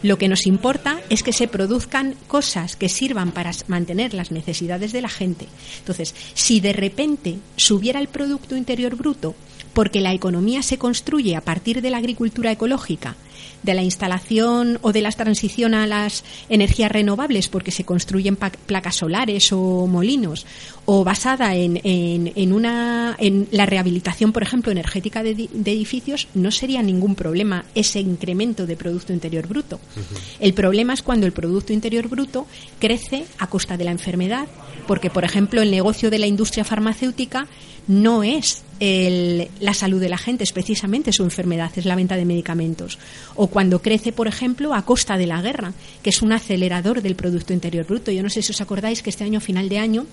Lo 0.04 0.17
que 0.17 0.28
nos 0.28 0.47
importa 0.47 1.00
es 1.10 1.21
que 1.21 1.34
se 1.34 1.47
produzcan 1.47 2.15
cosas 2.28 2.76
que 2.76 2.89
sirvan 2.89 3.32
para 3.32 3.52
mantener 3.67 4.15
las 4.15 4.32
necesidades 4.32 4.93
de 4.93 5.02
la 5.02 5.10
gente. 5.10 5.47
Entonces, 5.80 6.15
si 6.34 6.60
de 6.60 6.74
repente 6.74 7.38
subiera 7.56 8.00
el 8.00 8.08
Producto 8.08 8.56
Interior 8.56 8.95
Bruto 8.95 9.36
porque 9.74 10.02
la 10.02 10.13
economía 10.13 10.63
se 10.63 10.78
construye 10.78 11.36
a 11.36 11.41
partir 11.41 11.82
de 11.82 11.91
la 11.91 11.97
agricultura 11.97 12.52
ecológica, 12.52 13.15
de 13.63 13.74
la 13.74 13.84
instalación 13.84 14.80
o 14.82 14.91
de 14.91 15.02
la 15.02 15.12
transición 15.12 15.74
a 15.74 15.88
las 15.88 16.24
energías 16.50 16.91
renovables 16.91 17.47
porque 17.47 17.71
se 17.71 17.84
construyen 17.84 18.36
placas 18.36 18.95
solares 18.95 19.52
o 19.52 19.88
molinos 19.88 20.45
o 20.86 21.04
basada 21.04 21.56
en, 21.56 21.80
en, 21.84 22.32
en 22.36 22.54
una 22.54 23.15
en 23.19 23.47
la 23.52 23.65
rehabilitación 23.65 24.32
por 24.32 24.43
ejemplo 24.43 24.71
energética 24.71 25.24
de, 25.24 25.36
de, 25.52 25.71
edificios 25.71 26.28
no 26.34 26.52
sería 26.52 26.82
ningún 26.82 27.15
problema 27.15 27.65
ese 27.76 28.00
incremento 28.00 28.65
de 28.65 28.76
producto 28.76 29.13
interior 29.13 29.47
bruto 29.47 29.76
uh 29.76 30.00
-huh. 30.00 30.19
el 30.39 30.54
problema 30.54 30.93
es 30.93 31.02
cuando 31.02 31.26
el 31.26 31.32
producto 31.32 31.74
interior 31.74 32.08
bruto 32.08 32.47
crece 32.80 33.26
a 33.38 33.47
costa 33.47 33.78
de 33.78 33.86
la 33.86 33.91
enfermedad 33.91 34.47
porque 34.88 35.10
por 35.10 35.24
ejemplo 35.24 35.62
el 35.62 35.71
negocio 35.71 36.10
de 36.10 36.19
la 36.19 36.28
industria 36.28 36.63
farmacéutica 36.63 37.47
no 37.88 38.24
es 38.24 38.63
el, 38.80 39.50
la 39.60 39.74
salud 39.74 40.00
de 40.00 40.10
la 40.10 40.17
gente, 40.17 40.43
es 40.43 40.52
precisamente 40.54 41.12
su 41.12 41.24
enfermedad, 41.24 41.71
es 41.76 41.86
la 41.86 41.95
venta 41.95 42.15
de 42.15 42.26
medicamentos. 42.26 42.97
O 43.36 43.47
cuando 43.52 43.82
crece, 43.82 44.12
por 44.12 44.28
ejemplo, 44.28 44.74
a 44.74 44.84
costa 44.84 45.18
de 45.18 45.28
la 45.28 45.42
guerra, 45.42 45.74
que 46.02 46.10
es 46.10 46.22
un 46.24 46.32
acelerador 46.32 47.02
del 47.02 47.16
Producto 47.16 47.54
Interior 47.54 47.86
Bruto. 47.86 48.12
Yo 48.12 48.24
no 48.24 48.30
sé 48.30 48.42
si 48.42 48.52
os 48.52 48.62
acordáis 48.62 49.04
que 49.04 49.12
este 49.12 49.24
año, 49.24 49.38
a 49.38 49.42
final 49.42 49.70
de 49.70 49.78
año, 49.78 50.08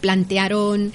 plantearon 0.00 0.92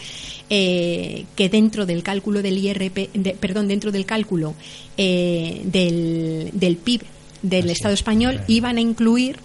eh, 0.50 1.26
que 1.36 1.50
dentro 1.50 1.86
del 1.86 2.04
cálculo 2.04 2.42
del 2.42 2.58
IRP, 2.58 3.12
de, 3.14 3.32
perdón, 3.34 3.68
dentro 3.68 3.92
del 3.92 4.06
cálculo 4.06 4.56
eh, 4.98 5.62
del, 5.66 6.52
del, 6.54 6.78
PIB 6.78 7.02
del 7.42 7.66
Así 7.66 7.74
Estado 7.74 7.94
español 7.94 8.34
claro. 8.34 8.46
iban 8.48 8.78
a 8.78 8.82
incluir 8.82 9.38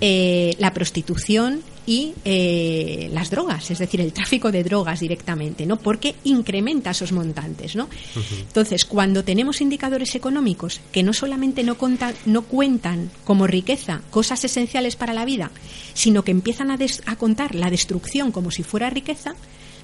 eh, 0.00 0.54
la 0.58 0.72
prostitución 0.72 1.62
y 1.86 2.12
eh, 2.24 3.10
las 3.12 3.30
drogas, 3.30 3.70
es 3.70 3.78
decir, 3.78 4.00
el 4.00 4.12
tráfico 4.12 4.52
de 4.52 4.62
drogas 4.62 5.00
directamente, 5.00 5.66
¿no? 5.66 5.76
Porque 5.76 6.14
incrementa 6.24 6.90
esos 6.90 7.12
montantes, 7.12 7.74
¿no? 7.76 7.84
Uh 7.84 8.18
-huh. 8.18 8.40
Entonces, 8.40 8.84
cuando 8.84 9.24
tenemos 9.24 9.60
indicadores 9.60 10.14
económicos 10.14 10.80
que 10.92 11.02
no 11.02 11.12
solamente 11.12 11.62
no, 11.62 11.76
contan, 11.76 12.14
no 12.26 12.42
cuentan 12.42 13.10
como 13.24 13.46
riqueza 13.46 14.02
cosas 14.10 14.44
esenciales 14.44 14.96
para 14.96 15.14
la 15.14 15.24
vida, 15.24 15.50
sino 15.94 16.22
que 16.22 16.30
empiezan 16.30 16.70
a, 16.70 16.78
a 17.06 17.16
contar 17.16 17.54
la 17.54 17.70
destrucción 17.70 18.32
como 18.32 18.50
si 18.50 18.62
fuera 18.62 18.90
riqueza, 18.90 19.34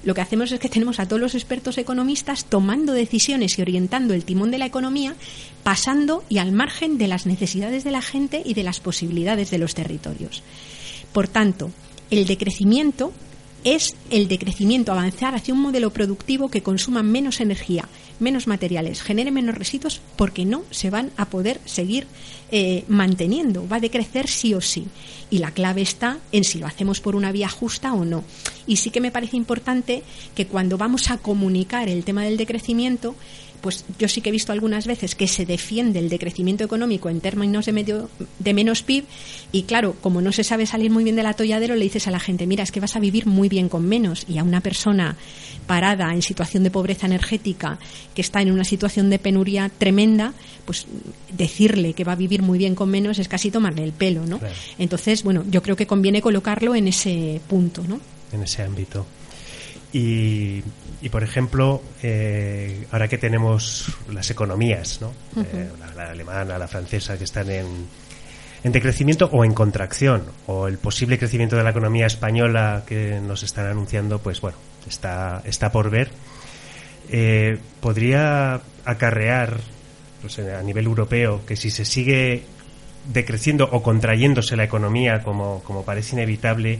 lo 0.03 0.13
que 0.13 0.21
hacemos 0.21 0.51
es 0.51 0.59
que 0.59 0.69
tenemos 0.69 0.99
a 0.99 1.07
todos 1.07 1.21
los 1.21 1.35
expertos 1.35 1.77
economistas 1.77 2.45
tomando 2.45 2.93
decisiones 2.93 3.57
y 3.57 3.61
orientando 3.61 4.13
el 4.13 4.23
timón 4.23 4.51
de 4.51 4.57
la 4.57 4.65
economía, 4.65 5.15
pasando 5.63 6.23
y 6.29 6.37
al 6.37 6.51
margen 6.51 6.97
de 6.97 7.07
las 7.07 7.25
necesidades 7.25 7.83
de 7.83 7.91
la 7.91 8.01
gente 8.01 8.41
y 8.45 8.53
de 8.53 8.63
las 8.63 8.79
posibilidades 8.79 9.49
de 9.49 9.57
los 9.57 9.75
territorios. 9.75 10.43
Por 11.11 11.27
tanto, 11.27 11.71
el 12.11 12.25
decrecimiento 12.25 13.11
es 13.63 13.95
el 14.11 14.27
decrecimiento, 14.27 14.91
avanzar 14.91 15.35
hacia 15.35 15.53
un 15.53 15.59
modelo 15.59 15.91
productivo 15.91 16.49
que 16.49 16.63
consuma 16.63 17.03
menos 17.03 17.41
energía, 17.41 17.89
menos 18.19 18.47
materiales, 18.47 19.01
genere 19.01 19.31
menos 19.31 19.55
residuos, 19.55 19.99
porque 20.15 20.45
no 20.45 20.63
se 20.71 20.89
van 20.89 21.11
a 21.17 21.25
poder 21.25 21.59
seguir 21.65 22.07
eh, 22.51 22.85
manteniendo. 22.87 23.67
Va 23.67 23.77
a 23.77 23.81
decrecer 23.81 24.27
sí 24.27 24.53
o 24.53 24.61
sí. 24.61 24.87
Y 25.29 25.39
la 25.39 25.51
clave 25.51 25.81
está 25.81 26.19
en 26.31 26.45
si 26.45 26.59
lo 26.59 26.67
hacemos 26.67 27.01
por 27.01 27.15
una 27.15 27.31
vía 27.33 27.49
justa 27.49 27.93
o 27.93 28.05
no. 28.05 28.23
Y 28.67 28.77
sí 28.77 28.89
que 28.89 29.01
me 29.01 29.11
parece 29.11 29.35
importante 29.35 30.03
que 30.33 30.47
cuando 30.47 30.77
vamos 30.77 31.09
a 31.11 31.17
comunicar 31.17 31.89
el 31.89 32.05
tema 32.05 32.23
del 32.23 32.37
decrecimiento, 32.37 33.15
pues 33.67 33.83
yo 33.99 34.07
sí 34.07 34.21
que 34.21 34.29
he 34.29 34.31
visto 34.31 34.53
algunas 34.53 34.87
veces 34.87 35.13
que 35.13 35.27
se 35.27 35.45
defiende 35.45 35.99
el 35.99 36.07
decrecimiento 36.07 36.63
económico 36.63 37.09
en 37.09 37.19
términos 37.19 37.65
de, 37.65 37.73
medio, 37.73 38.09
de 38.39 38.53
menos 38.53 38.81
PIB 38.81 39.03
y 39.51 39.63
claro, 39.63 39.97
como 39.99 40.21
no 40.21 40.31
se 40.31 40.45
sabe 40.45 40.65
salir 40.65 40.89
muy 40.89 41.03
bien 41.03 41.17
del 41.17 41.25
atolladero, 41.25 41.75
le 41.75 41.83
dices 41.83 42.07
a 42.07 42.11
la 42.11 42.21
gente, 42.21 42.47
mira, 42.47 42.63
es 42.63 42.71
que 42.71 42.79
vas 42.79 42.95
a 42.95 43.01
vivir 43.01 43.25
muy 43.25 43.49
bien 43.49 43.67
con 43.67 43.85
menos 43.85 44.23
y 44.29 44.37
a 44.37 44.43
una 44.45 44.61
persona 44.61 45.17
parada 45.65 46.13
en 46.13 46.21
situación 46.21 46.63
de 46.63 46.71
pobreza 46.71 47.07
energética 47.07 47.77
que 48.15 48.21
está 48.21 48.41
en 48.41 48.53
una 48.53 48.63
situación 48.63 49.09
de 49.09 49.19
penuria 49.19 49.69
tremenda, 49.77 50.33
pues 50.63 50.87
decirle 51.29 51.91
que 51.91 52.05
va 52.05 52.13
a 52.13 52.15
vivir 52.15 52.43
muy 52.43 52.57
bien 52.57 52.73
con 52.73 52.89
menos 52.89 53.19
es 53.19 53.27
casi 53.27 53.51
tomarle 53.51 53.83
el 53.83 53.91
pelo, 53.91 54.25
¿no? 54.25 54.39
Claro. 54.39 54.55
Entonces, 54.79 55.23
bueno, 55.23 55.43
yo 55.51 55.61
creo 55.61 55.75
que 55.75 55.87
conviene 55.87 56.21
colocarlo 56.21 56.73
en 56.73 56.87
ese 56.87 57.41
punto, 57.49 57.83
¿no? 57.85 57.99
En 58.31 58.43
ese 58.43 58.63
ámbito. 58.63 59.05
Y, 59.91 60.61
y, 61.01 61.09
por 61.09 61.23
ejemplo, 61.23 61.81
eh, 62.03 62.85
ahora 62.91 63.07
que 63.07 63.17
tenemos 63.17 63.85
las 64.11 64.29
economías, 64.31 64.99
¿no? 65.01 65.09
Uh 65.35 65.39
-huh. 65.41 65.45
eh, 65.53 65.69
la, 65.79 65.93
la, 65.93 66.11
alemana, 66.11 66.57
la 66.57 66.67
francesa, 66.67 67.17
que 67.17 67.23
están 67.25 67.49
en, 67.51 67.67
en 68.63 68.71
decrecimiento 68.71 69.29
o 69.31 69.45
en 69.45 69.53
contracción, 69.53 70.23
o 70.47 70.67
el 70.67 70.77
posible 70.79 71.17
crecimiento 71.19 71.55
de 71.55 71.63
la 71.63 71.69
economía 71.69 72.07
española 72.07 72.83
que 72.87 73.19
nos 73.21 73.43
están 73.43 73.67
anunciando, 73.67 74.19
pues 74.19 74.41
bueno, 74.41 74.57
está, 74.87 75.41
está 75.45 75.71
por 75.71 75.89
ver. 75.89 76.09
eh, 77.09 77.57
podría 77.79 78.59
acarrear 78.83 79.57
pues, 80.21 80.39
a 80.39 80.61
nivel 80.63 80.85
europeo 80.85 81.45
que 81.45 81.55
si 81.55 81.69
se 81.69 81.85
sigue 81.85 82.43
decreciendo 83.13 83.69
o 83.71 83.81
contrayéndose 83.81 84.57
la 84.57 84.65
economía 84.65 85.23
como, 85.23 85.61
como 85.63 85.85
parece 85.85 86.15
inevitable, 86.15 86.79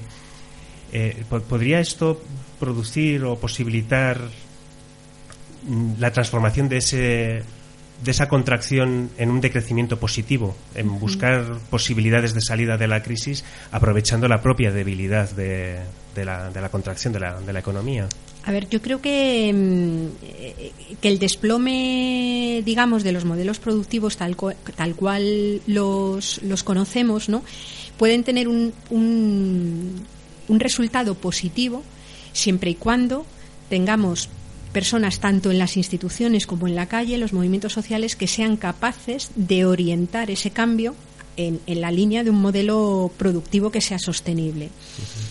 eh, 0.91 1.23
po- 1.29 1.39
¿podría 1.41 1.79
esto 1.79 2.21
producir 2.59 3.23
o 3.23 3.37
posibilitar 3.37 4.19
mm, 5.67 5.93
la 5.99 6.11
transformación 6.11 6.69
de 6.69 6.77
ese 6.77 7.43
de 8.03 8.11
esa 8.11 8.29
contracción 8.29 9.09
en 9.17 9.31
un 9.31 9.41
decrecimiento 9.41 9.97
positivo, 9.97 10.55
en 10.75 10.99
buscar 10.99 11.57
posibilidades 11.71 12.35
de 12.35 12.41
salida 12.41 12.77
de 12.77 12.87
la 12.87 13.01
crisis 13.01 13.43
aprovechando 13.71 14.27
la 14.27 14.39
propia 14.39 14.71
debilidad 14.71 15.31
de, 15.31 15.79
de 16.13 16.25
la, 16.25 16.51
de 16.51 16.61
la 16.61 16.69
contracción 16.69 17.11
de 17.13 17.21
la, 17.21 17.41
de 17.41 17.53
la 17.53 17.59
economía. 17.59 18.07
A 18.45 18.51
ver, 18.51 18.69
yo 18.69 18.81
creo 18.81 19.01
que, 19.01 19.51
mm, 19.51 20.23
eh, 20.23 20.71
que 21.01 21.07
el 21.07 21.17
desplome, 21.19 22.61
digamos, 22.63 23.03
de 23.03 23.11
los 23.11 23.25
modelos 23.25 23.59
productivos 23.59 24.15
tal, 24.15 24.37
tal 24.75 24.95
cual 24.95 25.61
los, 25.65 26.41
los 26.43 26.63
conocemos, 26.63 27.29
¿no? 27.29 27.43
pueden 27.97 28.23
tener 28.23 28.47
un, 28.47 28.73
un, 28.89 30.05
un 30.47 30.59
resultado 30.59 31.15
positivo 31.15 31.83
siempre 32.37 32.71
y 32.71 32.75
cuando 32.75 33.25
tengamos 33.69 34.29
personas 34.71 35.19
tanto 35.19 35.49
en 35.51 35.59
las 35.59 35.75
instituciones 35.75 36.45
como 36.45 36.67
en 36.67 36.75
la 36.75 36.87
calle, 36.87 37.17
los 37.17 37.33
movimientos 37.33 37.73
sociales, 37.73 38.15
que 38.15 38.27
sean 38.27 38.57
capaces 38.57 39.31
de 39.35 39.65
orientar 39.65 40.29
ese 40.29 40.51
cambio 40.51 40.95
en, 41.35 41.59
en 41.65 41.81
la 41.81 41.91
línea 41.91 42.23
de 42.23 42.29
un 42.29 42.41
modelo 42.41 43.11
productivo 43.17 43.71
que 43.71 43.81
sea 43.81 43.99
sostenible. 43.99 44.69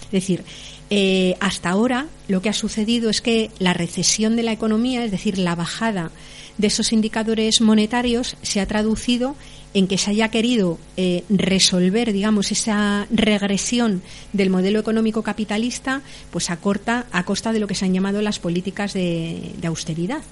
Es 0.06 0.10
decir, 0.10 0.44
eh, 0.88 1.36
hasta 1.40 1.70
ahora 1.70 2.06
lo 2.28 2.40
que 2.42 2.48
ha 2.48 2.52
sucedido 2.52 3.10
es 3.10 3.20
que 3.20 3.50
la 3.58 3.72
recesión 3.72 4.36
de 4.36 4.44
la 4.44 4.52
economía, 4.52 5.04
es 5.04 5.10
decir, 5.10 5.38
la 5.38 5.54
bajada 5.54 6.10
de 6.58 6.68
esos 6.68 6.92
indicadores 6.92 7.60
monetarios, 7.60 8.36
se 8.42 8.60
ha 8.60 8.66
traducido 8.66 9.34
en 9.74 9.88
que 9.88 9.98
se 9.98 10.10
haya 10.10 10.28
querido 10.30 10.78
eh, 10.96 11.24
resolver, 11.28 12.12
digamos, 12.12 12.50
esa 12.50 13.06
regresión 13.10 14.02
del 14.32 14.50
modelo 14.50 14.78
económico 14.78 15.22
capitalista, 15.22 16.02
pues 16.30 16.50
a, 16.50 16.56
corta, 16.56 17.06
a 17.12 17.24
costa 17.24 17.52
de 17.52 17.60
lo 17.60 17.66
que 17.66 17.74
se 17.74 17.84
han 17.84 17.92
llamado 17.92 18.22
las 18.22 18.38
políticas 18.38 18.94
de, 18.94 19.52
de 19.58 19.66
austeridad. 19.66 20.22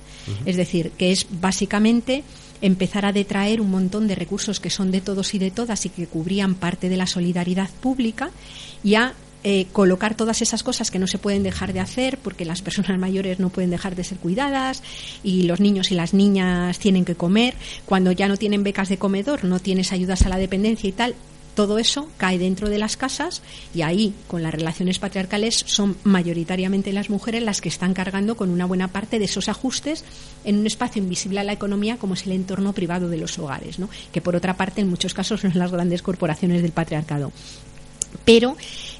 Es 0.47 0.57
decir, 0.57 0.91
que 0.97 1.13
es 1.13 1.27
básicamente 1.31 2.25
empezar 2.63 3.05
a 3.05 3.13
detraer 3.13 3.61
un 3.61 3.71
montón 3.71 4.09
de 4.09 4.15
recursos 4.15 4.59
que 4.59 4.71
son 4.71 4.91
de 4.91 5.03
todos 5.03 5.35
y 5.35 5.39
de 5.39 5.51
todas 5.51 5.85
y 5.85 5.91
que 5.91 6.07
cubrían 6.07 6.55
parte 6.55 6.89
de 6.89 6.97
la 6.97 7.07
solidaridad 7.07 7.69
pública 7.83 8.31
y 8.83 8.95
a 8.95 9.13
eh, 9.45 9.67
colocar 9.73 10.15
todas 10.17 10.43
esas 10.43 10.63
cosas 10.63 10.91
que 10.91 10.99
no 10.99 11.07
se 11.07 11.19
pueden 11.19 11.43
dejar 11.43 11.73
de 11.73 11.81
hacer 11.81 12.19
porque 12.19 12.45
las 12.45 12.63
personas 12.63 12.99
mayores 12.99 13.39
no 13.39 13.51
pueden 13.51 13.71
dejar 13.71 13.95
de 13.95 14.03
ser 14.03 14.19
cuidadas 14.19 14.83
y 15.23 15.43
los 15.43 15.61
niños 15.61 15.91
y 15.91 15.95
las 15.95 16.15
niñas 16.15 16.79
tienen 16.79 17.05
que 17.05 17.15
comer, 17.15 17.55
cuando 17.85 18.11
ya 18.11 18.27
no 18.27 18.37
tienen 18.37 18.65
becas 18.65 18.89
de 18.89 18.97
comedor, 18.97 19.45
no 19.45 19.61
tienes 19.61 19.93
ayudas 19.93 20.23
a 20.23 20.31
la 20.31 20.39
dependencia 20.39 20.89
y 20.89 20.93
tal, 20.93 21.15
todo 21.55 21.79
eso 21.79 22.09
cae 22.17 22.39
dentro 22.39 22.69
de 22.69 22.79
las 22.79 22.97
casas 22.97 23.43
y 23.75 23.83
ahí, 23.83 24.15
con 24.27 24.43
las 24.43 24.53
relaciones 24.53 24.99
patriarcales, 24.99 25.63
son 25.67 25.97
mayoritariamente 26.05 26.93
las 26.93 27.11
mujeres 27.11 27.43
las 27.43 27.61
que 27.61 27.69
están 27.69 27.95
cargando 27.95 28.37
con 28.37 28.51
una 28.51 28.67
buena 28.67 28.89
parte 28.89 29.19
de 29.19 29.27
esos 29.27 29.49
ajustes 29.49 30.05
en 30.45 30.59
un 30.59 30.67
espacio 30.67 31.03
invisible 31.03 31.41
a 31.41 31.45
la 31.45 31.53
economía 31.53 31.97
como 31.97 32.15
es 32.15 32.27
el 32.27 32.33
entorno 32.33 32.73
privado 32.73 33.09
de 33.09 33.19
los 33.19 33.39
hogares, 33.39 33.79
¿no? 33.79 33.89
que 34.13 34.21
por 34.21 34.37
otra 34.37 34.57
parte 34.57 34.81
en 34.81 34.89
muchos 34.89 35.15
casos 35.15 35.43
son 35.43 35.53
las 35.55 35.71
grandes 35.71 36.03
corporaciones 36.03 36.63
del 36.63 36.73
patriarcado. 36.73 37.33
Pero 38.25 38.57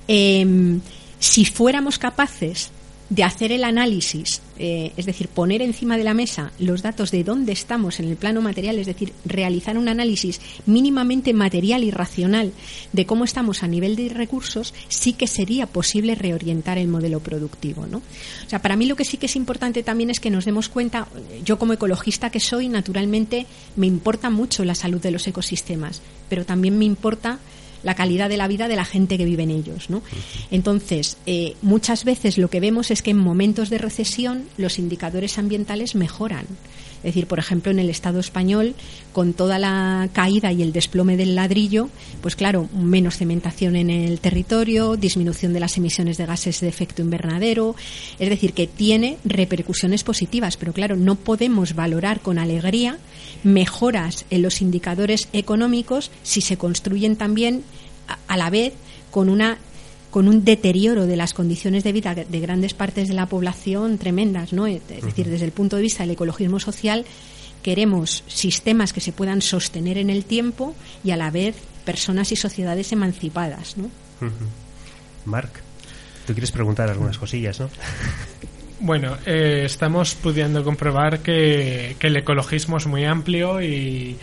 eh, 0.09 0.79
si 1.19 1.45
fuéramos 1.45 1.99
capaces 1.99 2.71
de 3.11 3.23
hacer 3.23 3.53
el 3.53 3.65
análisis, 3.65 4.41
eh, 4.59 4.93
es 4.97 5.05
decir, 5.05 5.29
poner 5.29 5.61
encima 5.61 5.99
de 5.99 6.05
la 6.05 6.15
mesa 6.15 6.53
los 6.59 6.83
datos 6.83 7.11
de 7.11 7.23
dónde 7.23 7.53
estamos 7.53 8.01
en 8.01 8.09
el 8.09 8.17
plano 8.17 8.41
material, 8.41 8.79
es 8.79 8.87
decir, 8.87 9.13
realizar 9.25 9.77
un 9.77 9.89
análisis 9.89 10.41
mínimamente 10.65 11.35
material 11.35 11.85
y 11.85 11.91
racional 11.91 12.53
de 12.93 13.07
cómo 13.07 13.25
estamos 13.25 13.63
a 13.63 13.69
nivel 13.69 13.95
de 13.95 14.09
recursos, 14.09 14.73
sí 14.89 15.13
que 15.13 15.27
sería 15.27 15.67
posible 15.67 16.15
reorientar 16.15 16.79
el 16.79 16.89
modelo 16.89 17.21
productivo. 17.21 17.87
¿no? 17.87 17.99
O 17.99 18.49
sea, 18.49 18.63
para 18.63 18.77
mí 18.77 18.87
lo 18.87 18.97
que 18.97 19.05
sí 19.05 19.19
que 19.19 19.27
es 19.27 19.37
importante 19.37 19.83
también 19.83 20.11
es 20.11 20.19
que 20.19 20.31
nos 20.31 20.47
demos 20.47 20.69
cuenta, 20.69 21.07
yo 21.45 21.59
como 21.59 21.75
ecologista 21.75 22.31
que 22.31 22.41
soy, 22.41 22.69
naturalmente 22.69 23.47
me 23.77 23.87
importa 23.87 24.31
mucho 24.31 24.65
la 24.65 24.75
salud 24.75 25.01
de 25.01 25.11
los 25.11 25.27
ecosistemas, 25.27 26.01
pero 26.29 26.47
también 26.47 26.79
me 26.79 26.87
importa 26.87 27.39
la 27.85 27.95
calidad 27.95 28.29
de 28.29 28.37
la 28.37 28.49
vida 28.49 28.67
de 28.67 28.77
la 28.77 28.85
gente 28.85 29.17
que 29.17 29.25
vive 29.25 29.45
en 29.45 29.51
ellos. 29.51 29.91
¿no? 29.91 30.03
Entonces, 30.51 31.19
eh, 31.27 31.55
muchas 31.63 32.05
veces 32.05 32.39
lo 32.39 32.49
que 32.49 32.61
vemos 32.61 32.91
es 32.91 33.03
que 33.03 33.13
en 33.13 33.19
momentos 33.19 33.71
de 33.71 33.79
recesión 33.79 34.45
los 34.57 34.79
indicadores 34.79 35.39
ambientales 35.39 35.95
mejoran. 35.95 36.47
Es 37.05 37.09
decir, 37.09 37.27
por 37.27 37.39
ejemplo, 37.39 37.71
en 37.71 37.79
el 37.79 37.91
Estado 37.91 38.19
español, 38.19 38.75
con 39.13 39.35
toda 39.35 39.59
la 39.59 40.09
caída 40.15 40.53
y 40.53 40.63
el 40.63 40.73
desplome 40.73 41.19
del 41.19 41.35
ladrillo, 41.35 41.91
pues 42.23 42.35
claro, 42.35 42.67
menos 42.75 43.19
cementación 43.19 43.77
en 43.77 43.91
el 43.91 44.21
territorio, 44.21 44.97
disminución 44.97 45.53
de 45.53 45.61
las 45.61 45.77
emisiones 45.77 46.17
de 46.17 46.25
gases 46.25 46.61
de 46.61 46.69
efecto 46.69 47.03
invernadero, 47.03 47.77
es 48.19 48.31
decir, 48.31 48.55
que 48.55 48.67
tiene 48.67 49.19
repercusiones 49.25 50.03
positivas, 50.03 50.57
pero 50.57 50.73
claro, 50.73 50.97
no 50.97 51.15
podemos 51.15 51.75
valorar 51.75 52.21
con 52.21 52.39
alegría 52.39 52.99
mejoras 53.43 54.25
en 54.31 54.41
los 54.41 54.63
indicadores 54.63 55.29
económicos 55.35 56.11
si 56.23 56.41
se 56.41 56.57
construyen 56.57 57.17
también 57.17 57.65
a, 58.29 58.37
la 58.37 58.49
vez 58.49 58.73
con 59.11 59.29
una 59.29 59.59
con 60.15 60.29
un 60.29 60.45
deterioro 60.45 61.09
de 61.09 61.17
las 61.17 61.35
condiciones 61.35 61.83
de 61.83 61.91
vida 61.91 62.15
de 62.15 62.39
grandes 62.39 62.73
partes 62.73 63.09
de 63.09 63.15
la 63.15 63.27
población 63.27 63.99
tremendas, 63.99 64.53
¿no? 64.53 64.69
Es 64.69 64.87
decir, 64.87 65.29
desde 65.29 65.45
el 65.45 65.51
punto 65.51 65.75
de 65.75 65.83
vista 65.83 66.05
del 66.05 66.13
ecologismo 66.13 66.61
social, 66.61 67.05
queremos 67.65 68.23
sistemas 68.29 68.93
que 68.93 69.01
se 69.01 69.11
puedan 69.11 69.43
sostener 69.43 69.99
en 69.99 70.11
el 70.11 70.25
tiempo 70.25 70.77
y 71.03 71.11
a 71.11 71.17
la 71.17 71.33
vez 71.33 71.57
personas 71.85 72.31
y 72.31 72.37
sociedades 72.37 72.93
emancipadas, 72.93 73.77
¿no? 73.77 73.91
Marc, 75.25 75.61
tú 76.29 76.33
quieres 76.33 76.53
preguntar 76.53 76.89
algunas 76.89 77.19
cosillas, 77.19 77.59
¿no? 77.59 77.69
Bueno, 78.81 79.17
eh, 79.25 79.63
estamos 79.65 80.15
pudiendo 80.17 80.65
comprobar 80.65 81.21
que, 81.21 81.97
que 81.99 82.09
el 82.09 82.17
ecologismo 82.17 82.77
es 82.77 82.87
muy 82.87 83.05
amplio 83.05 83.63
y, 83.63 84.19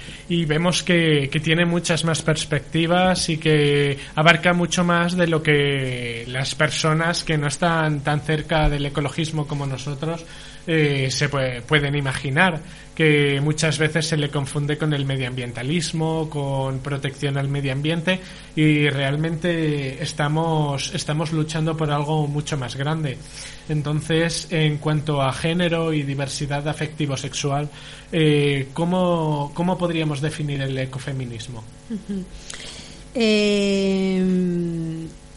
vemos 0.46 0.84
que, 0.84 1.30
que 1.32 1.40
tiene 1.40 1.66
muchas 1.66 2.04
más 2.04 2.22
perspectivas 2.22 3.30
y 3.30 3.38
que 3.38 3.98
abarca 4.16 4.54
mucho 4.54 4.84
más 4.84 5.16
de 5.16 5.28
lo 5.28 5.42
que 5.42 6.26
las 6.28 6.54
personas 6.56 7.24
que 7.24 7.38
no 7.38 7.48
están 7.48 8.02
tan 8.02 8.22
cerca 8.22 8.70
del 8.70 8.86
ecologismo 8.86 9.48
como 9.48 9.66
nosotros 9.66 10.26
eh, 10.68 11.08
se 11.12 11.30
puede- 11.30 11.62
pueden 11.62 11.96
imaginar 11.96 12.60
que 12.96 13.40
muchas 13.42 13.78
veces 13.80 14.06
se 14.06 14.18
le 14.18 14.30
confunde 14.30 14.78
con 14.78 14.94
el 14.94 15.06
medioambientalismo, 15.06 16.30
con 16.30 16.80
protección 16.80 17.38
al 17.38 17.48
medio 17.48 17.72
ambiente 17.72 18.20
y 18.56 18.90
realmente 18.90 20.04
estamos, 20.04 20.94
estamos 20.94 21.32
luchando 21.32 21.76
por 21.76 21.90
algo 21.90 22.28
mucho 22.28 22.58
más 22.58 22.76
grande. 22.76 23.18
Entonces, 23.70 24.48
en 24.52 24.78
cuanto 24.78 25.22
a 25.22 25.32
género 25.34 25.94
y 25.94 26.04
diversidad 26.04 26.68
afectivo-sexual, 26.68 27.70
eh, 28.12 28.68
¿cómo, 28.74 29.52
¿cómo 29.56 29.78
podríamos 29.78 30.20
definir 30.22 30.62
el 30.62 30.78
ecofeminismo? 30.78 31.64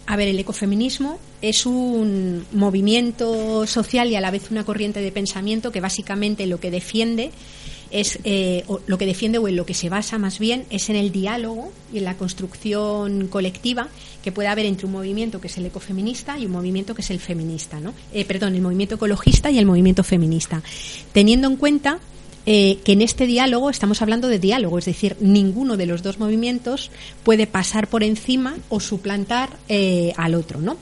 A 0.07 0.17
ver, 0.17 0.29
el 0.29 0.39
ecofeminismo 0.39 1.19
es 1.41 1.67
un 1.67 2.45
movimiento 2.53 3.67
social 3.67 4.11
y 4.11 4.17
a 4.17 4.21
la 4.21 4.31
vez 4.31 4.51
una 4.51 4.65
corriente 4.65 5.01
de 5.01 5.13
pensamiento 5.13 5.73
que 5.73 5.81
básicamente 5.81 6.47
lo 6.47 6.61
que 6.61 6.71
defiende 6.71 7.31
es 7.91 8.19
eh, 8.25 8.65
o 8.67 8.81
lo 8.87 8.99
que 8.99 9.07
defiende 9.07 9.39
o 9.39 9.47
en 9.47 9.57
lo 9.57 9.65
que 9.65 9.73
se 9.73 9.89
basa 9.89 10.19
más 10.19 10.39
bien 10.39 10.65
es 10.69 10.91
en 10.91 10.97
el 10.97 11.13
diálogo 11.13 11.73
y 11.93 11.99
en 11.99 12.05
la 12.05 12.17
construcción 12.17 13.29
colectiva 13.29 13.89
que 14.23 14.33
puede 14.33 14.49
haber 14.49 14.67
entre 14.67 14.87
un 14.87 14.93
movimiento 14.93 15.41
que 15.41 15.47
es 15.47 15.57
el 15.59 15.67
ecofeminista 15.67 16.39
y 16.39 16.47
un 16.47 16.53
movimiento 16.53 16.95
que 16.95 17.03
es 17.03 17.11
el 17.11 17.21
feminista, 17.21 17.79
¿no? 17.81 17.95
Eh, 18.13 18.25
perdón, 18.25 18.55
el 18.55 18.63
movimiento 18.63 18.97
ecologista 18.97 19.51
y 19.51 19.59
el 19.59 19.67
movimiento 19.67 20.03
feminista, 20.03 20.63
teniendo 21.13 21.47
en 21.47 21.57
cuenta 21.57 22.01
eh, 22.47 22.79
que 22.85 22.93
en 22.93 23.03
este 23.03 23.27
diálogo 23.27 23.71
estamos 23.71 24.03
hablando 24.03 24.29
de 24.29 24.39
diálogo, 24.39 24.79
es 24.79 24.85
decir, 24.85 25.17
ninguno 25.21 25.77
de 25.77 25.87
los 25.87 26.03
dos 26.03 26.19
movimientos 26.19 26.91
puede 27.23 27.47
pasar 27.47 27.89
por 27.89 28.03
encima 28.03 28.57
o 28.69 28.81
suplantar 28.81 29.51
eh, 29.69 30.13
al 30.17 30.35
otro, 30.35 30.61
¿no? 30.61 30.77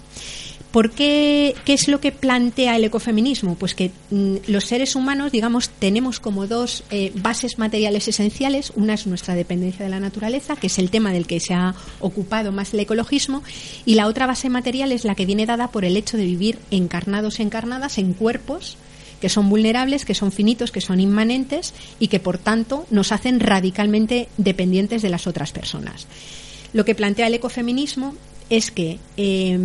¿Por 0.72 0.90
qué, 0.90 1.54
es 1.66 1.86
lo 1.86 2.00
que 2.00 2.12
plantea 2.12 2.76
el 2.76 2.84
ecofeminismo? 2.84 3.56
Pues 3.56 3.74
que 3.74 3.90
mm, 4.10 4.36
los 4.46 4.64
seres 4.64 4.96
humanos, 4.96 5.30
digamos, 5.30 5.68
tenemos 5.68 6.18
como 6.18 6.46
dos 6.46 6.82
eh, 6.90 7.12
bases 7.14 7.58
materiales 7.58 8.08
esenciales. 8.08 8.72
Una 8.74 8.94
es 8.94 9.06
nuestra 9.06 9.34
dependencia 9.34 9.84
de 9.84 9.90
la 9.90 10.00
naturaleza, 10.00 10.56
que 10.56 10.68
es 10.68 10.78
el 10.78 10.90
tema 10.90 11.12
del 11.12 11.26
que 11.26 11.40
se 11.40 11.52
ha 11.52 11.74
ocupado 12.00 12.52
más 12.52 12.72
el 12.72 12.80
ecologismo, 12.80 13.42
y 13.84 13.96
la 13.96 14.06
otra 14.06 14.26
base 14.26 14.48
material 14.48 14.92
es 14.92 15.04
la 15.04 15.14
que 15.14 15.26
viene 15.26 15.44
dada 15.44 15.68
por 15.68 15.84
el 15.84 15.94
hecho 15.94 16.16
de 16.16 16.24
vivir 16.24 16.58
encarnados, 16.70 17.38
encarnadas 17.38 17.98
en 17.98 18.14
cuerpos 18.14 18.78
que 19.22 19.28
son 19.28 19.48
vulnerables, 19.48 20.04
que 20.04 20.16
son 20.16 20.32
finitos, 20.32 20.72
que 20.72 20.80
son 20.80 20.98
inmanentes 20.98 21.74
y 22.00 22.08
que 22.08 22.18
por 22.18 22.38
tanto 22.38 22.86
nos 22.90 23.12
hacen 23.12 23.38
radicalmente 23.38 24.28
dependientes 24.36 25.00
de 25.00 25.10
las 25.10 25.28
otras 25.28 25.52
personas. 25.52 26.08
Lo 26.72 26.84
que 26.84 26.96
plantea 26.96 27.28
el 27.28 27.34
ecofeminismo 27.34 28.16
es 28.50 28.72
que 28.72 28.98
eh, 29.16 29.56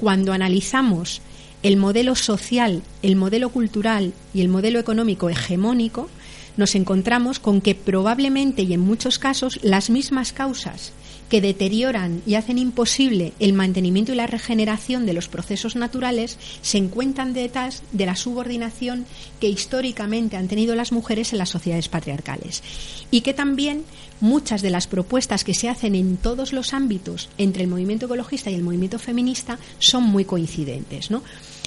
cuando 0.00 0.32
analizamos 0.32 1.22
el 1.62 1.76
modelo 1.76 2.16
social, 2.16 2.82
el 3.02 3.14
modelo 3.14 3.50
cultural 3.50 4.12
y 4.34 4.40
el 4.40 4.48
modelo 4.48 4.80
económico 4.80 5.30
hegemónico, 5.30 6.08
nos 6.56 6.74
encontramos 6.74 7.38
con 7.38 7.60
que 7.60 7.76
probablemente 7.76 8.62
y 8.62 8.72
en 8.72 8.80
muchos 8.80 9.20
casos 9.20 9.60
las 9.62 9.90
mismas 9.90 10.32
causas 10.32 10.92
que 11.28 11.40
deterioran 11.40 12.22
y 12.26 12.34
hacen 12.34 12.58
imposible 12.58 13.32
el 13.40 13.52
mantenimiento 13.52 14.12
y 14.12 14.16
la 14.16 14.26
regeneración 14.26 15.06
de 15.06 15.12
los 15.12 15.28
procesos 15.28 15.76
naturales 15.76 16.38
se 16.62 16.78
encuentran 16.78 17.32
detrás 17.32 17.82
de 17.92 18.06
la 18.06 18.16
subordinación 18.16 19.06
que 19.40 19.48
históricamente 19.48 20.36
han 20.36 20.48
tenido 20.48 20.74
las 20.74 20.92
mujeres 20.92 21.32
en 21.32 21.38
las 21.38 21.50
sociedades 21.50 21.88
patriarcales 21.88 22.62
y 23.10 23.22
que 23.22 23.34
también 23.34 23.84
muchas 24.20 24.62
de 24.62 24.70
las 24.70 24.86
propuestas 24.86 25.44
que 25.44 25.54
se 25.54 25.68
hacen 25.68 25.94
en 25.94 26.16
todos 26.16 26.52
los 26.52 26.72
ámbitos 26.72 27.28
entre 27.38 27.64
el 27.64 27.68
movimiento 27.68 28.06
ecologista 28.06 28.50
y 28.50 28.54
el 28.54 28.62
movimiento 28.62 28.98
feminista 28.98 29.58
son 29.78 30.04
muy 30.04 30.24
coincidentes, 30.24 31.10
¿no? 31.10 31.22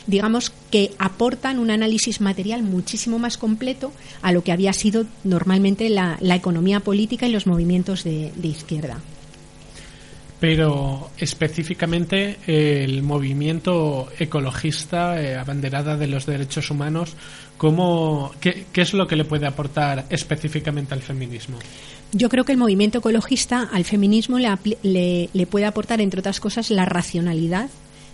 digamos 0.07 0.51
que 0.71 0.93
aportan 0.97 1.59
un 1.59 1.69
análisis 1.69 2.19
material 2.19 2.63
muchísimo 2.63 3.19
más 3.19 3.37
completo 3.37 3.91
a 4.23 4.31
lo 4.31 4.43
que 4.43 4.51
había 4.51 4.73
sido 4.73 5.05
normalmente 5.23 5.89
la, 5.89 6.17
economía 6.21 6.79
política 6.79 7.27
y 7.27 7.31
los 7.31 7.45
movimientos 7.45 8.03
de 8.03 8.31
izquierda 8.41 9.01
pero 10.39 11.09
específicamente 11.17 12.37
el 12.47 13.03
movimiento 13.03 14.07
ecologista, 14.17 15.21
eh, 15.21 15.35
abanderada 15.35 15.97
de 15.97 16.07
los 16.07 16.25
derechos 16.25 16.71
humanos, 16.71 17.13
¿cómo, 17.57 18.31
qué, 18.39 18.65
es 18.73 18.93
lo 18.93 19.05
que 19.05 19.17
le 19.17 19.25
puede 19.25 19.45
aportar 19.45 20.05
específicamente 20.09 20.93
al 20.93 21.01
feminismo? 21.01 21.59
Yo 22.13 22.29
creo 22.29 22.45
que 22.45 22.53
el 22.53 22.57
movimiento 22.57 22.99
ecologista 22.99 23.69
al 23.71 23.83
feminismo 23.83 24.39
le, 24.39 25.47
puede 25.49 25.65
aportar, 25.65 25.99
entre 25.99 26.21
otras 26.21 26.39
cosas, 26.39 26.71
la 26.71 26.85
racionalidad 26.85 27.69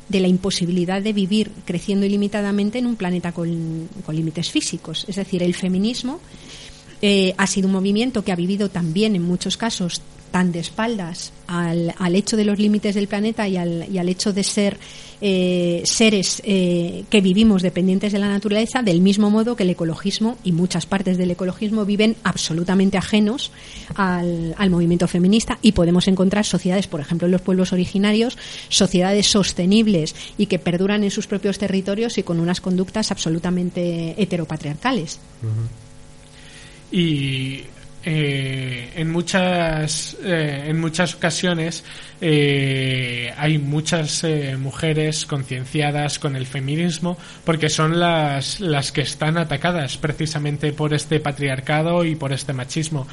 de 0.09 0.19
la 0.19 0.27
imposibilidad 0.27 1.01
de 1.01 1.13
vivir 1.13 1.51
creciendo 1.65 2.05
ilimitadamente 2.05 2.79
en 2.79 2.87
un 2.87 2.95
planeta 2.95 3.31
con, 3.31 3.87
con 4.05 4.15
límites 4.15 4.51
físicos. 4.51 5.05
Es 5.07 5.15
decir, 5.15 5.41
el 5.43 5.53
feminismo 5.53 6.19
eh, 7.01 7.33
ha 7.37 7.47
sido 7.47 7.67
un 7.67 7.73
movimiento 7.73 8.23
que 8.23 8.31
ha 8.31 8.35
vivido 8.35 8.69
también 8.69 9.15
en 9.15 9.21
muchos 9.21 9.57
casos 9.57 10.01
tan 10.35 10.51
de 10.51 10.59
espaldas 10.59 11.31
al, 11.47 11.95
al 11.97 12.13
hecho 12.13 12.35
de 12.35 12.43
los 12.43 12.59
límites 12.59 12.93
del 12.93 13.07
planeta 13.07 13.47
y 13.47 13.55
al, 13.55 13.87
y 13.89 13.99
al 13.99 14.09
hecho 14.09 14.33
de 14.33 14.43
ser 14.43 14.77
eh, 15.21 15.81
seres 15.85 16.41
eh, 16.43 17.05
que 17.09 17.21
vivimos 17.21 17.61
dependientes 17.61 18.11
de 18.11 18.19
la 18.19 18.27
naturaleza, 18.27 18.81
del 18.81 18.99
mismo 18.99 19.29
modo 19.29 19.55
que 19.55 19.63
el 19.63 19.69
ecologismo 19.69 20.37
y 20.43 20.51
muchas 20.51 20.87
partes 20.87 21.17
del 21.17 21.31
ecologismo 21.31 21.85
viven 21.85 22.17
absolutamente 22.23 22.97
ajenos 22.97 23.53
al, 23.95 24.53
al 24.57 24.69
movimiento 24.69 25.07
feminista 25.07 25.57
y 25.61 25.71
podemos 25.71 26.05
encontrar 26.09 26.43
sociedades, 26.43 26.87
por 26.87 26.99
ejemplo, 26.99 27.27
en 27.27 27.31
los 27.31 27.41
pueblos 27.41 27.71
originarios, 27.71 28.37
sociedades 28.67 29.27
sostenibles 29.27 30.17
y 30.37 30.47
que 30.47 30.59
perduran 30.59 31.05
en 31.05 31.11
sus 31.11 31.27
propios 31.27 31.59
territorios 31.59 32.17
y 32.17 32.23
con 32.23 32.41
unas 32.41 32.59
conductas 32.59 33.09
absolutamente 33.09 34.21
heteropatriarcales. 34.21 35.17
Y 36.91 37.61
eh, 38.07 38.91
en 38.95 39.11
muchas 39.11 40.15
eh, 40.23 40.65
en 40.67 40.79
muchas 40.79 41.15
ocasiones 41.15 41.83
eh, 42.21 43.33
hay 43.35 43.57
muchas 43.57 44.23
mujeres 44.59 45.25
concienciadas 45.25 46.19
con 46.19 46.35
el 46.35 46.45
feminismo 46.45 47.17
porque 47.43 47.67
son 47.67 47.99
las, 47.99 48.59
las 48.59 48.91
que 48.91 49.01
están 49.01 49.39
atacadas 49.39 49.97
precisamente 49.97 50.71
por 50.71 50.93
este 50.93 51.19
patriarcado 51.19 52.05
y 52.05 52.15
por 52.15 52.31
este 52.31 52.53
machismo. 52.53 53.07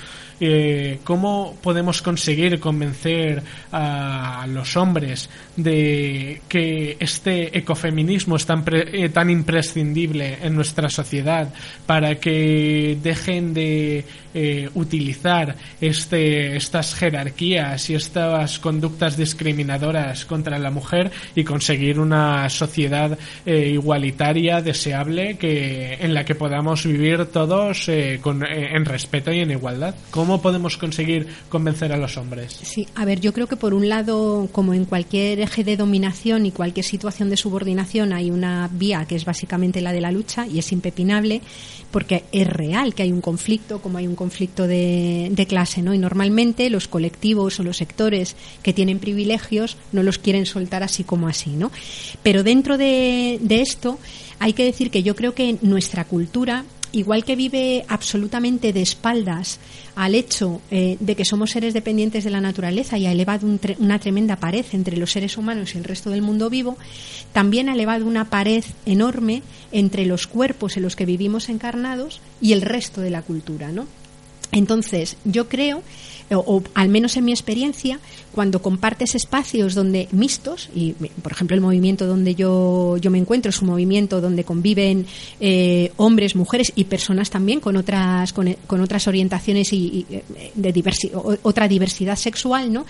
¿Cómo 1.04 1.56
podemos 1.62 2.02
conseguir 2.02 2.58
convencer 2.58 3.42
a 3.70 4.44
los 4.48 4.76
hombres 4.76 5.30
de 5.56 6.42
que 6.48 6.96
este 6.98 7.56
ecofeminismo 7.56 8.34
es 8.34 8.46
tan, 8.46 8.64
tan 9.12 9.30
imprescindible 9.30 10.38
en 10.42 10.56
nuestra 10.56 10.90
sociedad 10.90 11.52
para 11.86 12.16
que 12.16 12.98
dejen 13.00 13.54
de 13.54 14.04
eh, 14.34 14.68
utilizar 14.74 15.56
este, 15.80 16.56
estas 16.56 16.94
jerarquías 16.94 17.90
y 17.90 17.94
estas 17.94 18.58
conductas 18.58 19.16
discriminadoras 19.16 20.24
contra 20.24 20.58
la 20.58 20.70
mujer 20.70 21.10
y 21.34 21.44
conseguir 21.44 21.98
una 21.98 22.48
sociedad 22.48 23.18
eh, 23.44 23.70
igualitaria, 23.72 24.60
deseable, 24.60 25.36
que 25.36 25.94
en 25.94 26.14
la 26.14 26.24
que 26.24 26.34
podamos 26.34 26.84
vivir 26.84 27.26
todos 27.26 27.88
eh, 27.88 28.18
con, 28.22 28.42
eh, 28.42 28.74
en 28.74 28.84
respeto 28.84 29.32
y 29.32 29.40
en 29.40 29.50
igualdad. 29.50 29.94
¿Cómo 30.10 30.40
podemos 30.40 30.76
conseguir 30.76 31.26
convencer 31.48 31.92
a 31.92 31.96
los 31.96 32.16
hombres? 32.16 32.58
Sí, 32.62 32.86
a 32.94 33.04
ver, 33.04 33.20
yo 33.20 33.32
creo 33.32 33.46
que 33.46 33.56
por 33.56 33.74
un 33.74 33.88
lado, 33.88 34.48
como 34.52 34.74
en 34.74 34.84
cualquier 34.84 35.40
eje 35.40 35.64
de 35.64 35.76
dominación 35.76 36.46
y 36.46 36.52
cualquier 36.52 36.84
situación 36.84 37.30
de 37.30 37.36
subordinación, 37.36 38.12
hay 38.12 38.30
una 38.30 38.68
vía 38.72 39.04
que 39.06 39.16
es 39.16 39.24
básicamente 39.24 39.80
la 39.80 39.92
de 39.92 40.00
la 40.00 40.12
lucha 40.12 40.46
y 40.46 40.58
es 40.58 40.72
impepinable 40.72 41.42
porque 41.90 42.24
es 42.32 42.46
real 42.46 42.94
que 42.94 43.02
hay 43.02 43.12
un 43.12 43.20
conflicto, 43.20 43.80
como 43.80 43.98
hay 43.98 44.06
un 44.06 44.14
conflicto 44.14 44.21
de, 44.66 45.28
de 45.30 45.46
clase, 45.46 45.82
¿no? 45.82 45.94
Y 45.94 45.98
normalmente 45.98 46.70
los 46.70 46.88
colectivos 46.88 47.58
o 47.60 47.62
los 47.62 47.76
sectores 47.76 48.36
que 48.62 48.72
tienen 48.72 48.98
privilegios 48.98 49.76
no 49.92 50.02
los 50.02 50.18
quieren 50.18 50.46
soltar 50.46 50.82
así 50.82 51.04
como 51.04 51.28
así, 51.28 51.50
¿no? 51.50 51.70
Pero 52.22 52.42
dentro 52.42 52.78
de, 52.78 53.38
de 53.40 53.60
esto 53.60 53.98
hay 54.38 54.52
que 54.52 54.64
decir 54.64 54.90
que 54.90 55.02
yo 55.02 55.14
creo 55.14 55.34
que 55.34 55.56
nuestra 55.62 56.04
cultura 56.04 56.64
igual 56.92 57.24
que 57.24 57.36
vive 57.36 57.84
absolutamente 57.88 58.72
de 58.72 58.82
espaldas 58.82 59.58
al 59.94 60.14
hecho 60.14 60.60
eh, 60.70 60.96
de 61.00 61.16
que 61.16 61.24
somos 61.24 61.50
seres 61.50 61.74
dependientes 61.74 62.24
de 62.24 62.30
la 62.30 62.40
naturaleza 62.40 62.98
y 62.98 63.06
ha 63.06 63.12
elevado 63.12 63.46
un 63.46 63.58
tre 63.58 63.76
una 63.78 63.98
tremenda 63.98 64.36
pared 64.36 64.64
entre 64.72 64.96
los 64.96 65.12
seres 65.12 65.36
humanos 65.36 65.74
y 65.74 65.78
el 65.78 65.84
resto 65.84 66.10
del 66.10 66.22
mundo 66.22 66.50
vivo, 66.50 66.76
también 67.32 67.68
ha 67.68 67.74
elevado 67.74 68.06
una 68.06 68.26
pared 68.26 68.64
enorme 68.86 69.42
entre 69.72 70.06
los 70.06 70.26
cuerpos 70.26 70.76
en 70.76 70.82
los 70.82 70.96
que 70.96 71.06
vivimos 71.06 71.48
encarnados 71.48 72.20
y 72.40 72.52
el 72.52 72.62
resto 72.62 73.00
de 73.00 73.10
la 73.10 73.22
cultura, 73.22 73.72
¿no? 73.72 73.86
Entonces, 74.52 75.16
yo 75.24 75.48
creo 75.48 75.82
o, 76.34 76.62
al 76.74 76.88
menos 76.88 77.16
en 77.16 77.24
mi 77.24 77.32
experiencia, 77.32 77.98
cuando 78.32 78.62
compartes 78.62 79.14
espacios 79.14 79.74
donde 79.74 80.08
mixtos, 80.12 80.70
y 80.74 80.92
por 80.92 81.32
ejemplo 81.32 81.54
el 81.54 81.60
movimiento 81.60 82.06
donde 82.06 82.34
yo, 82.34 82.96
yo 82.98 83.10
me 83.10 83.18
encuentro 83.18 83.50
es 83.50 83.60
un 83.60 83.68
movimiento 83.68 84.20
donde 84.20 84.44
conviven 84.44 85.06
eh, 85.40 85.92
hombres, 85.96 86.36
mujeres 86.36 86.72
y 86.74 86.84
personas 86.84 87.30
también 87.30 87.60
con 87.60 87.76
otras, 87.76 88.32
con, 88.32 88.54
con 88.66 88.80
otras 88.80 89.06
orientaciones 89.08 89.72
y, 89.72 90.06
y 90.08 90.22
de 90.54 90.72
diversi 90.72 91.10
otra 91.42 91.68
diversidad 91.68 92.16
sexual, 92.16 92.72
¿no? 92.72 92.86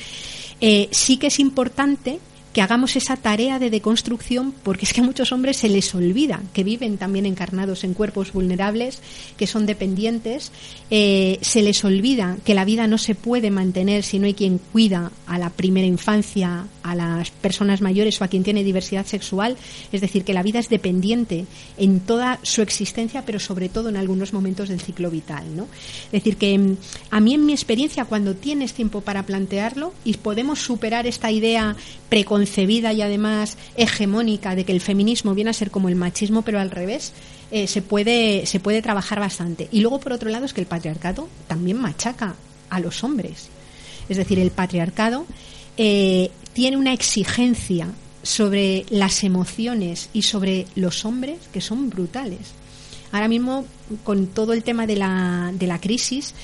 Eh, 0.61 0.89
sí 0.91 1.17
que 1.17 1.27
es 1.27 1.41
importante 1.41 2.21
que 2.53 2.61
hagamos 2.63 2.97
esa 2.97 3.17
tarea 3.17 3.59
de 3.59 3.71
deconstrucción 3.71 4.53
porque 4.63 4.85
es 4.85 4.93
que 4.93 5.01
a 5.01 5.05
muchos 5.05 5.33
hombres 5.33 5.57
se 5.57 5.69
les 5.69 5.95
olvida 5.95 6.43
que 6.53 6.65
viven 6.65 6.99
también 6.99 7.27
encarnados 7.27 7.85
en 7.85 7.95
cuerpos 7.95 8.33
vulnerables, 8.33 9.01
que 9.37 9.47
son 9.47 9.65
dependientes, 9.65 10.53
eh, 10.91 11.39
se 11.41 11.63
les 11.63 11.85
olvida 11.85 12.37
que 12.45 12.55
la 12.55 12.65
vida 12.65 12.87
no 12.87 12.99
se 12.99 13.15
puede 13.15 13.51
mantener 13.51 14.03
si 14.03 14.19
no 14.19 14.27
hay 14.27 14.35
quien 14.35 14.59
cuida 14.59 15.11
a 15.27 15.39
la 15.39 15.51
primera 15.51 15.87
infancia, 15.87 16.67
a 16.83 16.95
las 16.95 17.31
personas 17.31 17.81
mayores 17.81 18.21
o 18.21 18.25
a 18.25 18.29
quien 18.29 18.43
tiene 18.43 18.65
diversidad 18.65 19.07
sexual, 19.07 19.57
es 19.91 20.01
decir, 20.01 20.25
que 20.25 20.35
la 20.35 20.43
vida 20.43 20.59
es 20.59 20.69
dependiente 20.69 21.47
en 21.79 22.01
toda 22.01 22.39
su 22.43 22.61
existencia, 22.61 23.25
pero 23.25 23.41
sobre 23.41 23.69
todo 23.69 23.89
en 23.89 23.97
algunos 23.97 24.33
momentos 24.33 24.69
del 24.69 24.81
ciclo 24.81 25.11
vital, 25.11 25.45
¿no? 25.57 25.69
Es 26.07 26.13
decir, 26.13 26.37
que 26.37 26.59
mm, 26.59 26.77
a 27.11 27.21
mí 27.21 27.35
en 27.35 27.47
mi 27.47 27.53
experiencia 27.53 28.05
cuando 28.05 28.35
tienes 28.35 28.75
tiempo 28.75 29.01
para 29.01 29.25
plantearlo 29.25 29.95
y 30.05 30.15
podemos 30.15 30.61
superar 30.61 31.07
esta 31.07 31.31
idea 31.31 31.77
preconcebida 32.09 32.42
y 32.47 33.03
además 33.03 33.57
hegemónica 33.77 34.55
de 34.55 34.65
que 34.65 34.73
el 34.73 34.81
feminismo 34.81 35.35
viene 35.35 35.51
a 35.51 35.55
ser 35.55 35.71
como 35.71 35.89
el 35.89 35.97
machismo 35.97 36.43
pero 36.43 36.61
al 36.61 36.71
revés 36.71 37.13
eh, 37.51 37.67
se 37.67 37.83
puede 37.83 38.47
se 38.47 38.61
puede 38.61 38.83
trabajar 38.83 39.21
bastante. 39.21 39.69
Y 39.73 39.81
luego 39.81 40.01
por 40.01 40.13
otro 40.13 40.31
lado 40.31 40.45
es 40.45 40.53
que 40.53 40.61
el 40.61 40.67
patriarcado 40.67 41.29
también 41.47 41.81
machaca 41.81 42.35
a 42.71 42.81
los 42.81 43.05
hombres. 43.05 43.49
Es 44.09 44.17
decir 44.17 44.39
el 44.39 44.51
patriarcado 44.51 45.27
eh, 45.77 46.31
tiene 46.53 46.77
una 46.77 46.93
exigencia 46.93 47.89
sobre 48.23 48.87
las 48.91 49.25
emociones 49.25 50.09
y 50.13 50.23
sobre 50.23 50.67
los 50.75 51.05
hombres 51.05 51.39
que 51.53 51.61
son 51.61 51.91
brutales. 51.91 52.53
Ahora 53.11 53.29
mismo 53.29 53.67
con 54.05 54.29
todo 54.29 54.53
el 54.53 54.63
tema 54.63 54.87
de 54.87 54.97
la, 54.97 55.53
de 55.55 55.67
la 55.67 55.81
crisis 55.81 56.35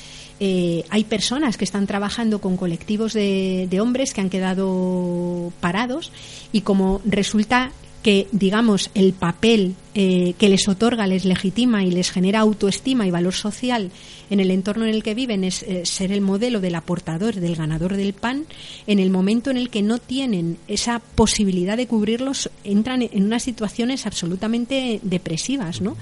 eh, 0.41 0.85
hay 0.91 1.05
personas 1.05 1.57
que 1.57 1.65
están 1.65 1.87
trabajando 1.87 2.41
con 2.41 2.57
colectivos 2.57 3.13
de, 3.13 3.79
hombres 3.81 4.15
que 4.15 4.21
han 4.21 4.31
quedado 4.31 5.53
parados 5.61 6.13
y 6.53 6.61
como 6.61 7.01
resulta 7.05 7.73
que, 8.03 8.29
digamos, 8.31 8.91
el 8.95 9.13
papel 9.13 9.75
eh, 9.95 10.35
que 10.39 10.49
les 10.49 10.69
otorga, 10.69 11.09
les 11.09 11.25
legitima 11.25 11.83
y 11.83 11.91
les 11.91 12.13
genera 12.13 12.41
autoestima 12.41 13.07
y 13.07 13.11
valor 13.11 13.35
social 13.35 13.91
en 14.31 14.39
el 14.39 14.53
entorno 14.53 14.85
en 14.85 14.95
el 14.95 15.03
que 15.03 15.15
viven 15.15 15.43
es 15.43 15.65
eh, 15.65 15.85
ser 15.85 16.13
el 16.13 16.21
modelo 16.21 16.61
del 16.61 16.77
aportador, 16.77 17.35
del 17.35 17.57
ganador 17.57 17.97
del 17.97 18.13
pan, 18.13 18.47
en 18.87 19.01
el 19.01 19.11
momento 19.11 19.51
en 19.51 19.57
el 19.57 19.71
que 19.71 19.83
no 19.83 19.99
tienen 19.99 20.59
esa 20.69 21.01
posibilidad 21.01 21.77
de 21.77 21.89
cubrirlos, 21.89 22.51
entran 22.63 23.03
en 23.03 23.25
unas 23.25 23.43
situaciones 23.43 24.07
absolutamente 24.07 25.01
depresivas, 25.03 25.81
¿no? 25.81 25.97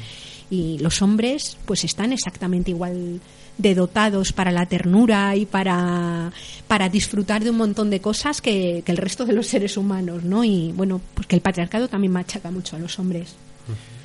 Y 0.51 0.79
los 0.79 1.03
hombres, 1.03 1.57
pues 1.65 1.85
están 1.85 2.13
exactamente 2.13 2.71
igual 2.71 3.21
de 3.59 3.75
dotados 3.75 4.33
para 4.33 4.51
la 4.51 4.67
ternura 4.67 5.35
y 5.37 5.47
para, 5.47 6.31
para 6.69 6.89
disfrutar 6.89 7.43
de 7.43 7.51
un 7.51 7.57
montón 7.57 7.91
de 7.91 8.01
cosas 8.01 8.41
que, 8.41 8.83
el 8.87 8.97
resto 8.97 9.25
de 9.25 9.33
los 9.33 9.47
seres 9.47 9.77
humanos, 9.77 10.25
¿no? 10.25 10.45
Y 10.45 10.73
bueno, 10.77 11.01
pues 11.15 11.27
que 11.27 11.37
el 11.37 11.43
patriarcado 11.43 11.89
también 11.89 12.13
machaca 12.13 12.51
mucho 12.51 12.77
a 12.77 12.79
los 12.79 12.99
hombres. 12.99 13.35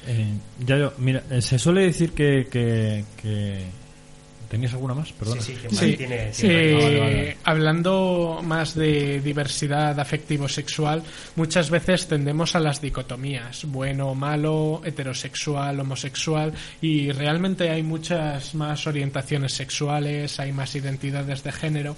Eh, 0.08 0.34
ya 0.66 0.78
yo, 0.78 0.94
mira, 0.98 1.24
eh, 1.30 1.42
se 1.42 1.60
suele 1.60 1.82
decir 1.82 2.12
que, 2.14 2.48
que, 2.52 3.06
que- 3.22 3.66
¿Tenías 4.52 4.74
alguna 4.74 4.94
más? 4.94 5.14
Perdona. 5.14 5.42
Sí, 5.42 5.54
sí, 5.56 5.62
que 5.62 5.70
Sí, 5.74 5.96
tiene- 5.96 6.34
sí, 6.34 6.42
tiene- 6.42 6.74
Ah, 6.76 6.84
vale, 6.84 7.00
vale. 7.00 7.38
hablando 7.46 8.42
más 8.44 8.76
de 8.76 9.22
diversidad 9.22 9.98
afectivo-sexual, 9.98 11.02
muchas 11.38 11.70
veces 11.70 12.06
tendemos 12.10 12.54
a 12.54 12.60
las 12.60 12.82
dicotomías, 12.82 13.64
bueno, 13.66 14.14
malo, 14.14 14.82
heterosexual, 14.84 15.80
homosexual, 15.80 16.52
y 16.82 17.14
realmente 17.14 17.70
hay 17.70 17.82
muchas 17.82 18.54
más 18.54 18.86
orientaciones 18.88 19.54
sexuales, 19.54 20.38
hay 20.42 20.52
más 20.52 20.76
identidades 20.76 21.44
de 21.44 21.52
género. 21.54 21.96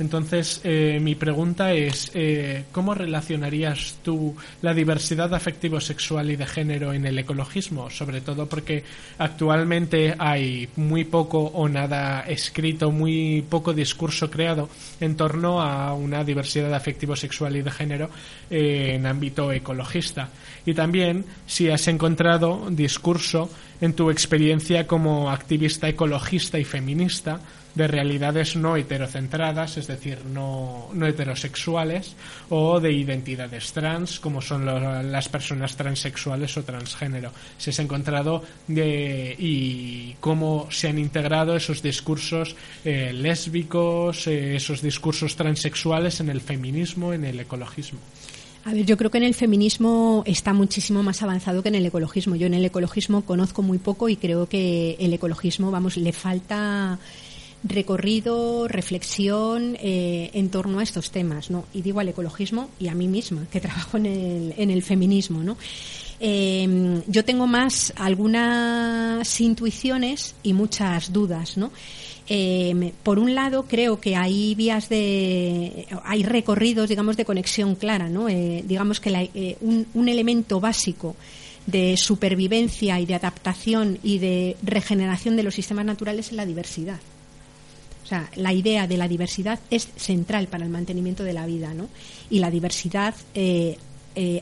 Entonces, 0.00 0.62
eh, 0.64 0.98
mi 1.00 1.14
pregunta 1.14 1.74
es, 1.74 2.10
eh, 2.14 2.64
¿cómo 2.72 2.94
relacionarías 2.94 3.98
tú 4.02 4.34
la 4.62 4.72
diversidad 4.72 5.32
afectivo-sexual 5.34 6.30
y 6.30 6.36
de 6.36 6.46
género 6.46 6.94
en 6.94 7.04
el 7.04 7.18
ecologismo? 7.18 7.90
Sobre 7.90 8.22
todo 8.22 8.46
porque 8.46 8.82
actualmente 9.18 10.14
hay 10.18 10.70
muy 10.76 11.04
poco 11.04 11.40
o 11.40 11.68
nada 11.68 12.22
escrito, 12.22 12.90
muy 12.90 13.44
poco 13.46 13.74
discurso 13.74 14.30
creado 14.30 14.70
en 15.00 15.16
torno 15.16 15.60
a 15.60 15.92
una 15.92 16.24
diversidad 16.24 16.72
afectivo-sexual 16.72 17.56
y 17.56 17.62
de 17.62 17.70
género 17.70 18.10
eh, 18.48 18.92
en 18.94 19.04
ámbito 19.04 19.52
ecologista. 19.52 20.30
Y 20.64 20.72
también 20.72 21.26
si 21.46 21.68
has 21.68 21.86
encontrado 21.88 22.68
discurso 22.70 23.50
en 23.80 23.94
tu 23.94 24.10
experiencia 24.10 24.86
como 24.86 25.30
activista 25.30 25.88
ecologista 25.88 26.58
y 26.58 26.64
feminista 26.64 27.40
de 27.74 27.86
realidades 27.86 28.56
no 28.56 28.76
heterocentradas, 28.76 29.76
es 29.76 29.86
decir, 29.86 30.24
no, 30.26 30.88
no 30.92 31.06
heterosexuales, 31.06 32.16
o 32.48 32.80
de 32.80 32.92
identidades 32.92 33.72
trans, 33.72 34.18
como 34.18 34.40
son 34.40 34.66
las 34.66 35.28
personas 35.28 35.76
transexuales 35.76 36.56
o 36.56 36.64
transgénero. 36.64 37.30
Si 37.58 37.70
has 37.70 37.78
encontrado 37.78 38.42
de, 38.66 39.36
y 39.38 40.16
cómo 40.20 40.68
se 40.70 40.88
han 40.88 40.98
integrado 40.98 41.54
esos 41.54 41.82
discursos 41.82 42.56
eh, 42.84 43.12
lésbicos, 43.12 44.26
eh, 44.26 44.56
esos 44.56 44.82
discursos 44.82 45.36
transexuales 45.36 46.20
en 46.20 46.30
el 46.30 46.40
feminismo, 46.40 47.12
en 47.12 47.24
el 47.24 47.40
ecologismo. 47.40 48.00
A 48.64 48.74
ver, 48.74 48.84
yo 48.84 48.96
creo 48.98 49.10
que 49.10 49.18
en 49.18 49.24
el 49.24 49.34
feminismo 49.34 50.22
está 50.26 50.52
muchísimo 50.52 51.02
más 51.02 51.22
avanzado 51.22 51.62
que 51.62 51.70
en 51.70 51.76
el 51.76 51.86
ecologismo. 51.86 52.36
Yo 52.36 52.46
en 52.46 52.54
el 52.54 52.64
ecologismo 52.64 53.22
conozco 53.22 53.62
muy 53.62 53.78
poco 53.78 54.08
y 54.08 54.16
creo 54.16 54.46
que 54.48 54.96
el 55.00 55.12
ecologismo, 55.14 55.70
vamos, 55.70 55.96
le 55.96 56.12
falta 56.12 56.98
recorrido, 57.64 58.68
reflexión 58.68 59.76
eh, 59.80 60.30
en 60.34 60.50
torno 60.50 60.78
a 60.78 60.82
estos 60.82 61.10
temas, 61.10 61.50
¿no? 61.50 61.64
Y 61.72 61.82
digo 61.82 62.00
al 62.00 62.08
ecologismo 62.08 62.70
y 62.78 62.88
a 62.88 62.94
mí 62.94 63.08
misma, 63.08 63.46
que 63.50 63.60
trabajo 63.60 63.96
en 63.96 64.06
el, 64.06 64.54
en 64.56 64.70
el 64.70 64.82
feminismo, 64.82 65.42
¿no? 65.42 65.56
Eh, 66.22 67.00
yo 67.06 67.24
tengo 67.24 67.46
más 67.46 67.94
algunas 67.96 69.40
intuiciones 69.40 70.34
y 70.42 70.52
muchas 70.52 71.14
dudas, 71.14 71.56
¿no? 71.56 71.70
Eh, 72.32 72.92
por 73.02 73.18
un 73.18 73.34
lado, 73.34 73.64
creo 73.64 73.98
que 74.00 74.14
hay 74.14 74.54
vías 74.54 74.88
de, 74.88 75.88
hay 76.04 76.22
recorridos, 76.22 76.88
digamos, 76.88 77.16
de 77.16 77.24
conexión 77.24 77.74
clara, 77.74 78.08
¿no? 78.08 78.28
Eh, 78.28 78.62
digamos 78.64 79.00
que 79.00 79.10
la- 79.10 79.24
eh, 79.24 79.56
un, 79.60 80.08
elemento 80.08 80.60
básico 80.60 81.16
de 81.66 81.96
supervivencia 81.96 83.00
y 83.00 83.06
de 83.06 83.16
adaptación 83.16 83.98
y 84.04 84.18
de 84.18 84.56
regeneración 84.62 85.34
de 85.34 85.42
los 85.42 85.56
sistemas 85.56 85.84
naturales 85.84 86.28
es 86.28 86.32
la 86.32 86.46
diversidad. 86.46 87.00
O 88.04 88.06
sea, 88.06 88.30
la 88.36 88.52
idea 88.52 88.86
de 88.86 88.96
la 88.96 89.08
diversidad 89.08 89.58
es 89.68 89.88
central 89.96 90.46
para 90.46 90.62
el 90.64 90.70
mantenimiento 90.70 91.24
de 91.24 91.32
la 91.32 91.46
vida, 91.46 91.74
¿no? 91.74 91.88
Y 92.30 92.38
la 92.38 92.52
diversidad 92.52 93.16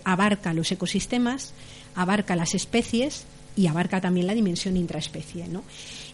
abarca 0.05 0.53
los 0.53 0.71
ecosistemas, 0.73 1.55
abarca 1.95 2.37
las 2.37 2.55
especies 2.55 3.25
y 3.57 3.67
abarca 3.67 4.01
también 4.01 4.27
la 4.27 4.35
dimensión 4.35 4.77
intraespecie, 4.77 5.49
¿no? 5.49 5.65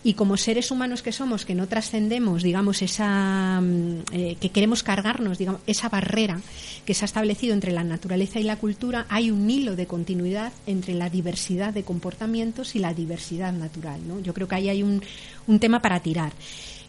Y 0.07 0.13
como 0.13 0.37
seres 0.37 0.71
humanos 0.71 1.01
que 1.01 1.13
somos, 1.13 1.47
que 1.47 1.55
no 1.55 1.67
trascendemos, 1.67 2.43
digamos, 2.43 2.83
esa 2.83 3.59
mm, 3.63 4.03
eh, 4.13 4.37
que 4.39 4.51
queremos 4.51 4.83
cargarnos, 4.83 5.39
digamos, 5.39 5.63
esa 5.67 5.89
barrera 5.89 6.41
que 6.85 6.93
se 6.93 7.05
ha 7.05 7.07
establecido 7.07 7.55
entre 7.55 7.73
la 7.73 7.85
naturaleza 7.85 8.39
y 8.39 8.43
la 8.43 8.57
cultura, 8.57 9.07
hay 9.09 9.31
un 9.31 9.49
hilo 9.51 9.77
de 9.77 9.87
continuidad 9.87 10.53
entre 10.67 10.93
la 10.93 11.09
diversidad 11.09 11.73
de 11.73 11.85
comportamientos 11.85 12.77
y 12.77 12.81
la 12.81 12.93
diversidad 12.93 13.55
natural, 13.55 14.07
¿no? 14.07 14.21
Yo 14.21 14.35
creo 14.35 14.47
que 14.47 14.57
ahí 14.57 14.69
hay 14.69 14.83
un, 14.83 15.01
tema 15.59 15.81
para 15.81 16.01
tirar. 16.01 16.33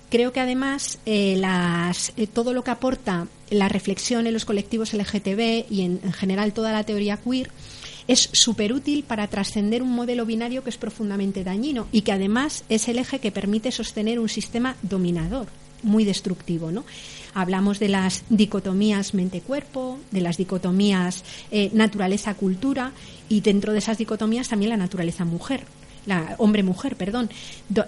Creo 0.10 0.34
que 0.34 0.42
además 0.42 1.00
eh, 1.06 1.38
las, 1.38 2.12
eh, 2.18 2.28
todo 2.28 2.54
lo 2.54 2.64
que 2.64 2.72
aporta 2.72 3.28
la 3.50 3.70
reflexión 3.70 4.28
en 4.28 4.34
los 4.34 4.44
colectivos 4.44 4.94
LGTB 4.94 5.72
y 5.72 5.82
en 5.82 6.14
general 6.14 6.54
toda 6.54 6.74
la 6.74 6.84
teoría 6.84 7.18
queer 7.18 7.50
es 8.08 8.30
súper 8.32 8.74
útil 8.74 9.04
para 9.04 9.28
trascender 9.28 9.82
un 9.82 9.94
modelo 9.94 10.26
binario 10.26 10.64
que 10.64 10.70
es 10.70 10.78
profundamente 10.78 11.44
dañino 11.44 11.88
y 11.92 12.02
que 12.02 12.12
además 12.12 12.64
es 12.70 12.88
el 12.88 13.00
eje 13.00 13.20
que 13.20 13.32
permite 13.32 13.72
sostener 13.72 14.20
un 14.20 14.30
sistema 14.30 14.76
dominador 14.82 15.48
muy 15.84 16.04
destructivo, 16.04 16.72
¿no? 16.72 16.84
Hablamos 17.34 17.80
de 17.80 17.90
las 17.90 18.24
dicotomías 18.30 19.14
mente-cuerpo, 19.14 20.00
de 20.12 20.22
las 20.22 20.38
dicotomías 20.38 21.24
eh, 21.52 21.70
naturaleza-cultura 21.74 22.92
y 23.30 23.42
dentro 23.42 23.74
de 23.74 23.80
esas 23.80 23.98
dicotomías 23.98 24.48
también 24.48 24.70
la 24.70 24.78
naturaleza-mujer 24.78 25.64
la 26.06 26.36
hombre-mujer, 26.38 26.96
perdón. 26.96 27.30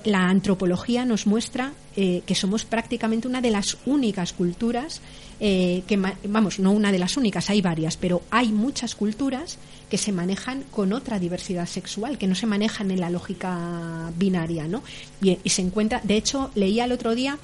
La 0.04 0.28
antropología 0.28 1.06
nos 1.06 1.28
muestra 1.28 1.74
eh, 1.96 2.24
que 2.26 2.36
somos 2.36 2.66
prácticamente 2.66 3.28
una 3.28 3.42
de 3.42 3.52
las 3.52 3.78
únicas 3.86 4.34
culturas 4.34 5.02
eh, 5.40 5.84
que, 5.88 5.98
vamos, 6.28 6.60
no 6.60 6.72
una 6.72 6.92
de 6.92 7.00
las 7.00 7.18
únicas, 7.18 7.50
hay 7.50 7.62
varias, 7.62 7.98
pero 7.98 8.22
hay 8.32 8.50
muchas 8.52 8.96
culturas 8.96 9.58
que 9.90 9.98
se 9.98 10.12
manejan 10.12 10.64
con 10.72 10.94
otra 10.94 11.20
diversidad 11.20 11.66
sexual, 11.68 12.18
que 12.18 12.28
no 12.28 12.36
se 12.36 12.46
manejan 12.46 12.92
en 12.92 13.00
la 13.00 13.10
lógica 13.10 14.12
binaria, 14.18 14.68
¿no? 14.68 14.84
Y, 15.22 15.38
y 15.44 15.50
se 15.50 15.62
encuentra, 15.62 16.02
de 16.04 16.18
hecho, 16.18 16.52
leía 16.56 16.86
el 16.86 16.92
otro 16.92 17.16
día 17.16 17.38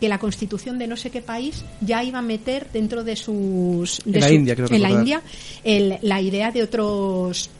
que 0.00 0.08
la 0.08 0.18
constitución 0.18 0.78
de 0.78 0.86
no 0.86 0.96
sé 0.96 1.10
qué 1.10 1.20
país 1.20 1.62
ya 1.82 2.02
iba 2.02 2.20
a 2.20 2.22
meter 2.22 2.68
dentro 2.72 3.04
de 3.04 3.16
sus 3.16 4.00
de 4.06 4.18
En 4.18 4.20
la 4.20 4.32
India, 4.32 4.54
creo 4.56 4.68
en 4.72 4.82
la. 4.82 4.90
India 4.90 5.22
el- 5.62 5.98
la 6.00 6.22
idea 6.22 6.50
de 6.50 6.62
otros 6.62 7.50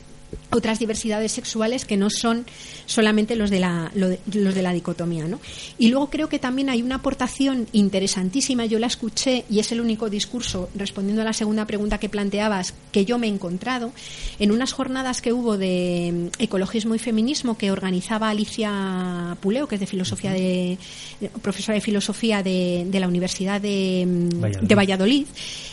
otras 0.51 0.79
diversidades 0.79 1.33
sexuales 1.33 1.85
que 1.85 1.97
no 1.97 2.11
son 2.11 2.45
solamente 2.87 3.37
los 3.37 3.51
de 3.51 3.61
la 3.61 3.91
los 3.95 4.55
de 4.55 4.63
la 4.63 4.73
dicotomía 4.73 5.27
¿no? 5.29 5.41
y 5.79 5.89
luego 5.89 6.11
creo 6.11 6.29
que 6.29 6.39
también 6.39 6.69
hay 6.71 6.83
una 6.83 6.97
aportación 6.97 7.67
interesantísima 7.73 8.65
yo 8.67 8.79
la 8.79 8.87
escuché 8.89 9.45
y 9.49 9.61
es 9.61 9.71
el 9.73 9.81
único 9.81 10.11
discurso 10.11 10.69
respondiendo 10.75 11.23
a 11.23 11.25
la 11.25 11.33
segunda 11.33 11.67
pregunta 11.67 11.99
que 11.99 12.09
planteabas 12.09 12.75
que 12.93 13.05
yo 13.05 13.19
me 13.19 13.27
he 13.27 13.31
encontrado 13.31 13.93
en 14.39 14.51
unas 14.51 14.73
jornadas 14.73 15.21
que 15.23 15.33
hubo 15.33 15.57
de 15.57 16.31
mm, 16.39 16.43
ecologismo 16.43 16.95
y 16.95 16.99
feminismo 16.99 17.57
que 17.57 17.71
organizaba 17.71 18.29
Alicia 18.31 19.37
Puleo 19.41 19.69
que 19.69 19.77
es 19.77 19.81
de 19.81 19.87
filosofía 19.87 20.33
de, 20.33 20.79
de- 21.21 21.29
profesora 21.43 21.75
de 21.75 21.81
filosofía 21.81 22.43
de, 22.43 22.87
de 22.89 23.01
la 23.01 23.09
Universidad 23.09 23.61
de, 23.61 24.05
mm, 24.07 24.41
Valladolid. 24.41 24.69
de 24.69 24.75
Valladolid 24.75 25.27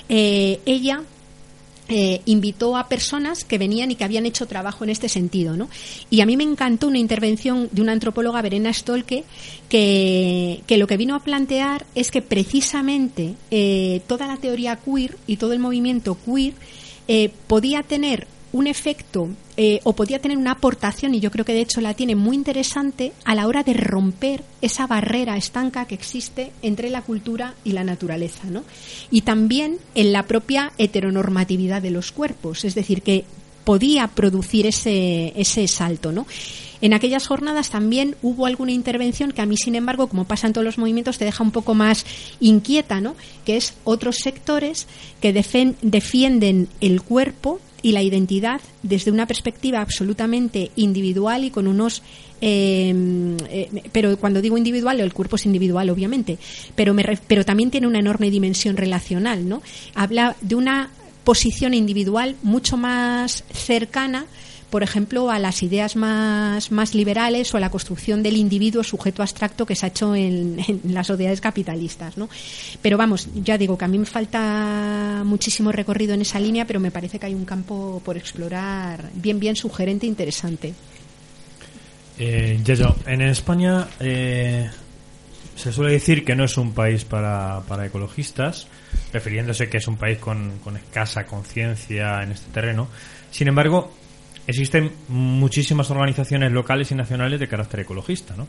Eh, 0.09 0.59
ella 0.65 1.01
eh, 1.89 2.21
invitó 2.25 2.75
a 2.77 2.87
personas 2.87 3.43
que 3.45 3.57
venían 3.57 3.91
y 3.91 3.95
que 3.95 4.03
habían 4.03 4.25
hecho 4.25 4.45
trabajo 4.45 4.83
en 4.83 4.89
este 4.89 5.07
sentido, 5.07 5.55
¿no? 5.55 5.69
Y 6.09 6.21
a 6.21 6.25
mí 6.25 6.35
me 6.35 6.43
encantó 6.43 6.87
una 6.87 6.99
intervención 6.99 7.69
de 7.71 7.81
una 7.81 7.93
antropóloga, 7.93 8.41
Verena 8.41 8.73
Stolke, 8.73 9.23
que, 9.69 10.61
que 10.67 10.77
lo 10.77 10.87
que 10.87 10.97
vino 10.97 11.15
a 11.15 11.19
plantear 11.19 11.85
es 11.95 12.11
que 12.11 12.21
precisamente 12.21 13.35
eh, 13.51 14.01
toda 14.07 14.27
la 14.27 14.37
teoría 14.37 14.75
queer 14.75 15.17
y 15.27 15.37
todo 15.37 15.53
el 15.53 15.59
movimiento 15.59 16.17
queer 16.25 16.53
eh, 17.07 17.31
podía 17.47 17.83
tener 17.83 18.27
un 18.51 18.67
efecto 18.67 19.29
eh, 19.55 19.79
o 19.83 19.93
podía 19.93 20.19
tener 20.19 20.37
una 20.37 20.51
aportación, 20.51 21.15
y 21.15 21.19
yo 21.19 21.31
creo 21.31 21.45
que 21.45 21.53
de 21.53 21.61
hecho 21.61 21.81
la 21.81 21.93
tiene 21.93 22.15
muy 22.15 22.35
interesante, 22.35 23.11
a 23.25 23.35
la 23.35 23.47
hora 23.47 23.63
de 23.63 23.73
romper 23.73 24.43
esa 24.61 24.87
barrera 24.87 25.37
estanca 25.37 25.85
que 25.85 25.95
existe 25.95 26.51
entre 26.61 26.89
la 26.89 27.01
cultura 27.01 27.55
y 27.63 27.71
la 27.71 27.83
naturaleza, 27.83 28.47
¿no? 28.49 28.63
Y 29.11 29.21
también 29.21 29.79
en 29.95 30.13
la 30.13 30.23
propia 30.23 30.71
heteronormatividad 30.77 31.81
de 31.81 31.91
los 31.91 32.11
cuerpos, 32.11 32.65
es 32.65 32.75
decir, 32.75 33.01
que 33.01 33.25
podía 33.63 34.07
producir 34.07 34.65
ese, 34.65 35.33
ese 35.35 35.67
salto, 35.67 36.11
¿no? 36.11 36.25
En 36.79 36.93
aquellas 36.93 37.27
jornadas 37.27 37.69
también 37.69 38.15
hubo 38.21 38.45
alguna 38.45 38.71
intervención 38.71 39.31
que 39.31 39.41
a 39.41 39.45
mí, 39.45 39.57
sin 39.57 39.75
embargo, 39.75 40.07
como 40.07 40.25
pasa 40.25 40.47
en 40.47 40.53
todos 40.53 40.63
los 40.63 40.77
movimientos, 40.77 41.17
te 41.17 41.25
deja 41.25 41.43
un 41.43 41.51
poco 41.51 41.73
más 41.73 42.05
inquieta, 42.39 43.01
¿no? 43.01 43.15
Que 43.45 43.57
es 43.57 43.73
otros 43.83 44.17
sectores 44.17 44.87
que 45.19 45.33
defienden 45.33 46.69
el 46.79 47.01
cuerpo 47.01 47.59
y 47.87 47.93
la 47.93 48.03
identidad 48.03 48.59
desde 48.83 49.11
una 49.11 49.25
perspectiva 49.27 49.79
absolutamente 49.79 50.71
individual 50.75 51.45
y 51.45 51.51
con 51.51 51.67
unos 51.69 52.03
eh, 52.41 52.93
eh, 53.49 53.83
pero 53.93 54.17
cuando 54.17 54.41
digo 54.41 54.57
individual 54.57 54.99
el 54.99 55.13
cuerpo 55.13 55.37
es 55.37 55.45
individual 55.45 55.89
obviamente 55.89 56.37
pero 56.75 56.93
me 56.93 57.05
pero 57.27 57.45
también 57.45 57.71
tiene 57.71 57.87
una 57.87 57.99
enorme 57.99 58.29
dimensión 58.29 58.75
relacional 58.75 59.47
no 59.47 59.61
habla 59.95 60.35
de 60.41 60.55
una 60.55 60.91
posición 61.23 61.73
individual 61.73 62.35
mucho 62.43 62.75
más 62.75 63.45
cercana 63.53 64.25
por 64.69 64.83
ejemplo, 64.83 65.31
a 65.31 65.39
las 65.39 65.63
ideas 65.63 65.95
más, 65.95 66.71
más 66.71 66.93
liberales 66.93 67.53
o 67.53 67.57
a 67.57 67.59
la 67.59 67.69
construcción 67.69 68.21
del 68.21 68.35
individuo 68.35 68.83
sujeto 68.83 69.21
abstracto 69.21 69.65
que 69.65 69.75
se 69.75 69.85
ha 69.85 69.89
hecho 69.89 70.13
en, 70.13 70.57
las 70.83 71.07
sociedades 71.07 71.41
capitalistas. 71.41 72.17
¿no? 72.17 72.29
Pero 72.81 72.97
vamos, 72.97 73.29
ya 73.35 73.57
digo 73.57 73.77
que 73.77 73.85
a 73.85 73.87
mí 73.87 73.97
me 73.97 74.05
falta 74.05 75.21
muchísimo 75.25 75.71
recorrido 75.71 76.13
en 76.13 76.21
esa 76.21 76.39
línea, 76.39 76.65
pero 76.65 76.79
me 76.79 76.91
parece 76.91 77.17
que 77.17 77.27
hay 77.27 77.33
un 77.33 77.45
campo 77.45 78.01
por 78.03 78.17
explorar 78.17 79.09
bien, 79.13 79.39
bien 79.39 79.55
sugerente 79.55 80.05
e 80.05 80.09
interesante. 80.09 80.73
Eh, 82.19 82.59
Yayo, 82.63 82.95
en 83.05 83.21
España 83.21 83.87
eh, 83.99 84.69
se 85.55 85.71
suele 85.71 85.93
decir 85.93 86.25
que 86.25 86.35
no 86.35 86.43
es 86.43 86.57
un 86.57 86.73
país 86.73 87.05
para, 87.05 87.61
para 87.67 87.85
ecologistas, 87.85 88.67
refiriéndose 89.13 89.69
que 89.69 89.77
es 89.77 89.87
un 89.87 89.97
país 89.97 90.17
con, 90.17 90.59
con 90.59 90.75
escasa 90.75 91.25
conciencia 91.25 92.21
en 92.23 92.31
este 92.31 92.51
terreno. 92.51 92.87
Sin 93.31 93.47
embargo, 93.47 93.91
existen 94.47 94.91
muchísimas 95.09 95.91
organizaciones 95.91 96.51
locales 96.51 96.91
y 96.91 96.95
nacionales 96.95 97.39
de 97.39 97.47
carácter 97.47 97.81
ecologista, 97.81 98.35
¿no? 98.35 98.47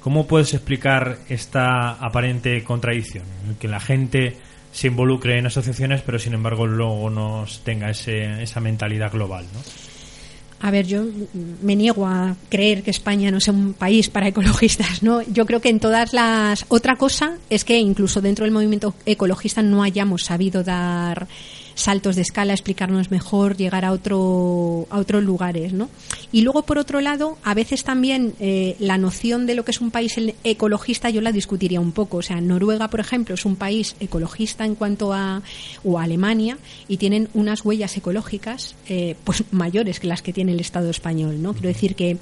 ¿Cómo 0.00 0.26
puedes 0.26 0.54
explicar 0.54 1.18
esta 1.28 1.92
aparente 1.92 2.62
contradicción? 2.64 3.24
Que 3.58 3.68
la 3.68 3.80
gente 3.80 4.36
se 4.72 4.86
involucre 4.88 5.38
en 5.38 5.46
asociaciones, 5.46 6.02
pero 6.02 6.18
sin 6.18 6.34
embargo 6.34 6.66
luego 6.66 7.10
no 7.10 7.44
tenga 7.64 7.90
ese, 7.90 8.42
esa 8.42 8.60
mentalidad 8.60 9.12
global, 9.12 9.44
¿no? 9.52 9.60
A 10.60 10.70
ver, 10.70 10.86
yo 10.86 11.04
me 11.60 11.76
niego 11.76 12.06
a 12.06 12.34
creer 12.48 12.82
que 12.82 12.90
España 12.90 13.30
no 13.30 13.40
sea 13.40 13.52
un 13.52 13.74
país 13.74 14.08
para 14.08 14.28
ecologistas, 14.28 15.02
¿no? 15.02 15.20
Yo 15.22 15.44
creo 15.44 15.60
que 15.60 15.68
en 15.68 15.80
todas 15.80 16.12
las... 16.14 16.64
Otra 16.68 16.96
cosa 16.96 17.36
es 17.50 17.64
que 17.64 17.78
incluso 17.78 18.22
dentro 18.22 18.44
del 18.44 18.52
movimiento 18.52 18.94
ecologista 19.04 19.60
no 19.62 19.82
hayamos 19.82 20.24
sabido 20.24 20.62
dar 20.62 21.26
saltos 21.76 22.16
de 22.16 22.22
escala, 22.22 22.54
explicarnos 22.54 23.10
mejor, 23.10 23.56
llegar 23.56 23.84
a 23.84 23.92
otro 23.92 24.88
a 24.90 24.98
otros 24.98 25.22
lugares, 25.22 25.72
¿no? 25.72 25.88
Y 26.32 26.40
luego 26.40 26.62
por 26.62 26.78
otro 26.78 27.00
lado, 27.00 27.38
a 27.44 27.54
veces 27.54 27.84
también 27.84 28.34
eh, 28.40 28.76
la 28.80 28.98
noción 28.98 29.46
de 29.46 29.54
lo 29.54 29.64
que 29.64 29.70
es 29.70 29.80
un 29.80 29.90
país 29.90 30.16
ecologista 30.42 31.10
yo 31.10 31.20
la 31.20 31.32
discutiría 31.32 31.80
un 31.80 31.92
poco, 31.92 32.16
o 32.16 32.22
sea, 32.22 32.40
Noruega, 32.40 32.88
por 32.88 33.00
ejemplo, 33.00 33.34
es 33.34 33.44
un 33.44 33.56
país 33.56 33.94
ecologista 34.00 34.64
en 34.64 34.74
cuanto 34.74 35.12
a 35.12 35.42
o 35.84 35.98
Alemania 35.98 36.58
y 36.88 36.96
tienen 36.96 37.28
unas 37.34 37.64
huellas 37.64 37.96
ecológicas 37.96 38.74
eh, 38.88 39.14
pues 39.24 39.44
mayores 39.50 40.00
que 40.00 40.06
las 40.06 40.22
que 40.22 40.32
tiene 40.32 40.52
el 40.52 40.60
Estado 40.60 40.90
español, 40.90 41.42
¿no? 41.42 41.52
Quiero 41.52 41.68
decir 41.68 41.94
que 41.94 42.16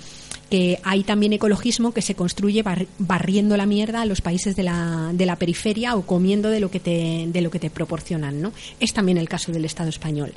que 0.50 0.78
hay 0.84 1.02
también 1.04 1.32
ecologismo 1.32 1.92
que 1.92 2.02
se 2.02 2.14
construye 2.14 2.62
bar- 2.62 2.86
barriendo 2.98 3.56
la 3.56 3.66
mierda 3.66 4.02
a 4.02 4.06
los 4.06 4.20
países 4.20 4.54
de 4.56 4.62
la, 4.62 5.10
de 5.12 5.26
la 5.26 5.36
periferia 5.36 5.96
o 5.96 6.02
comiendo 6.02 6.50
de 6.50 6.60
lo 6.60 6.70
que 6.70 6.80
te, 6.80 7.24
de 7.28 7.40
lo 7.40 7.50
que 7.50 7.58
te 7.58 7.70
proporcionan, 7.70 8.40
¿no? 8.40 8.52
Es 8.80 8.92
también 8.92 9.18
el 9.18 9.28
caso 9.28 9.52
del 9.52 9.64
Estado 9.64 9.88
español, 9.88 10.32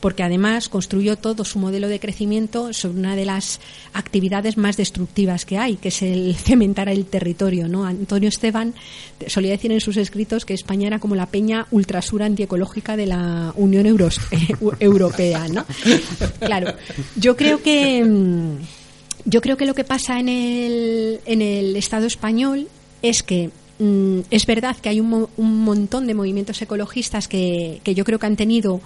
porque 0.00 0.22
además 0.22 0.68
construyó 0.68 1.16
todo 1.16 1.44
su 1.44 1.58
modelo 1.58 1.88
de 1.88 2.00
crecimiento 2.00 2.72
sobre 2.72 2.98
una 2.98 3.16
de 3.16 3.24
las 3.24 3.60
actividades 3.92 4.56
más 4.56 4.76
destructivas 4.76 5.44
que 5.44 5.58
hay, 5.58 5.76
que 5.76 5.88
es 5.88 6.02
el 6.02 6.34
cementar 6.44 6.88
el 6.88 7.04
territorio, 7.06 7.68
¿no? 7.68 7.84
Antonio 7.84 8.28
Esteban 8.28 8.74
solía 9.26 9.50
decir 9.50 9.72
en 9.72 9.80
sus 9.80 9.96
escritos 9.96 10.44
que 10.44 10.54
España 10.54 10.86
era 10.86 10.98
como 10.98 11.14
la 11.14 11.26
peña 11.26 11.66
ultrasura 11.70 12.26
antiecológica 12.26 12.96
de 12.96 13.06
la 13.06 13.52
Unión 13.56 13.86
Europea, 14.80 15.48
¿no? 15.48 15.64
Claro, 16.40 16.74
yo 17.16 17.36
creo 17.36 17.62
que 17.62 18.04
mm, 18.04 18.56
yo 19.24 19.40
creo 19.40 19.56
que 19.56 19.66
lo 19.66 19.74
que 19.74 19.84
pasa 19.84 20.18
en 20.18 20.28
el, 20.28 21.20
en 21.26 21.42
el 21.42 21.76
Estado 21.76 22.06
español 22.06 22.68
es 23.02 23.22
que 23.22 23.50
mm, 23.78 24.20
es 24.30 24.46
verdad 24.46 24.76
que 24.76 24.88
hay 24.88 25.00
un, 25.00 25.28
un 25.36 25.64
montón 25.64 26.06
de 26.06 26.14
movimientos 26.14 26.60
ecologistas 26.62 27.28
que, 27.28 27.80
que 27.84 27.94
yo 27.94 28.04
creo 28.04 28.18
que 28.18 28.26
han 28.26 28.36
tenido 28.36 28.80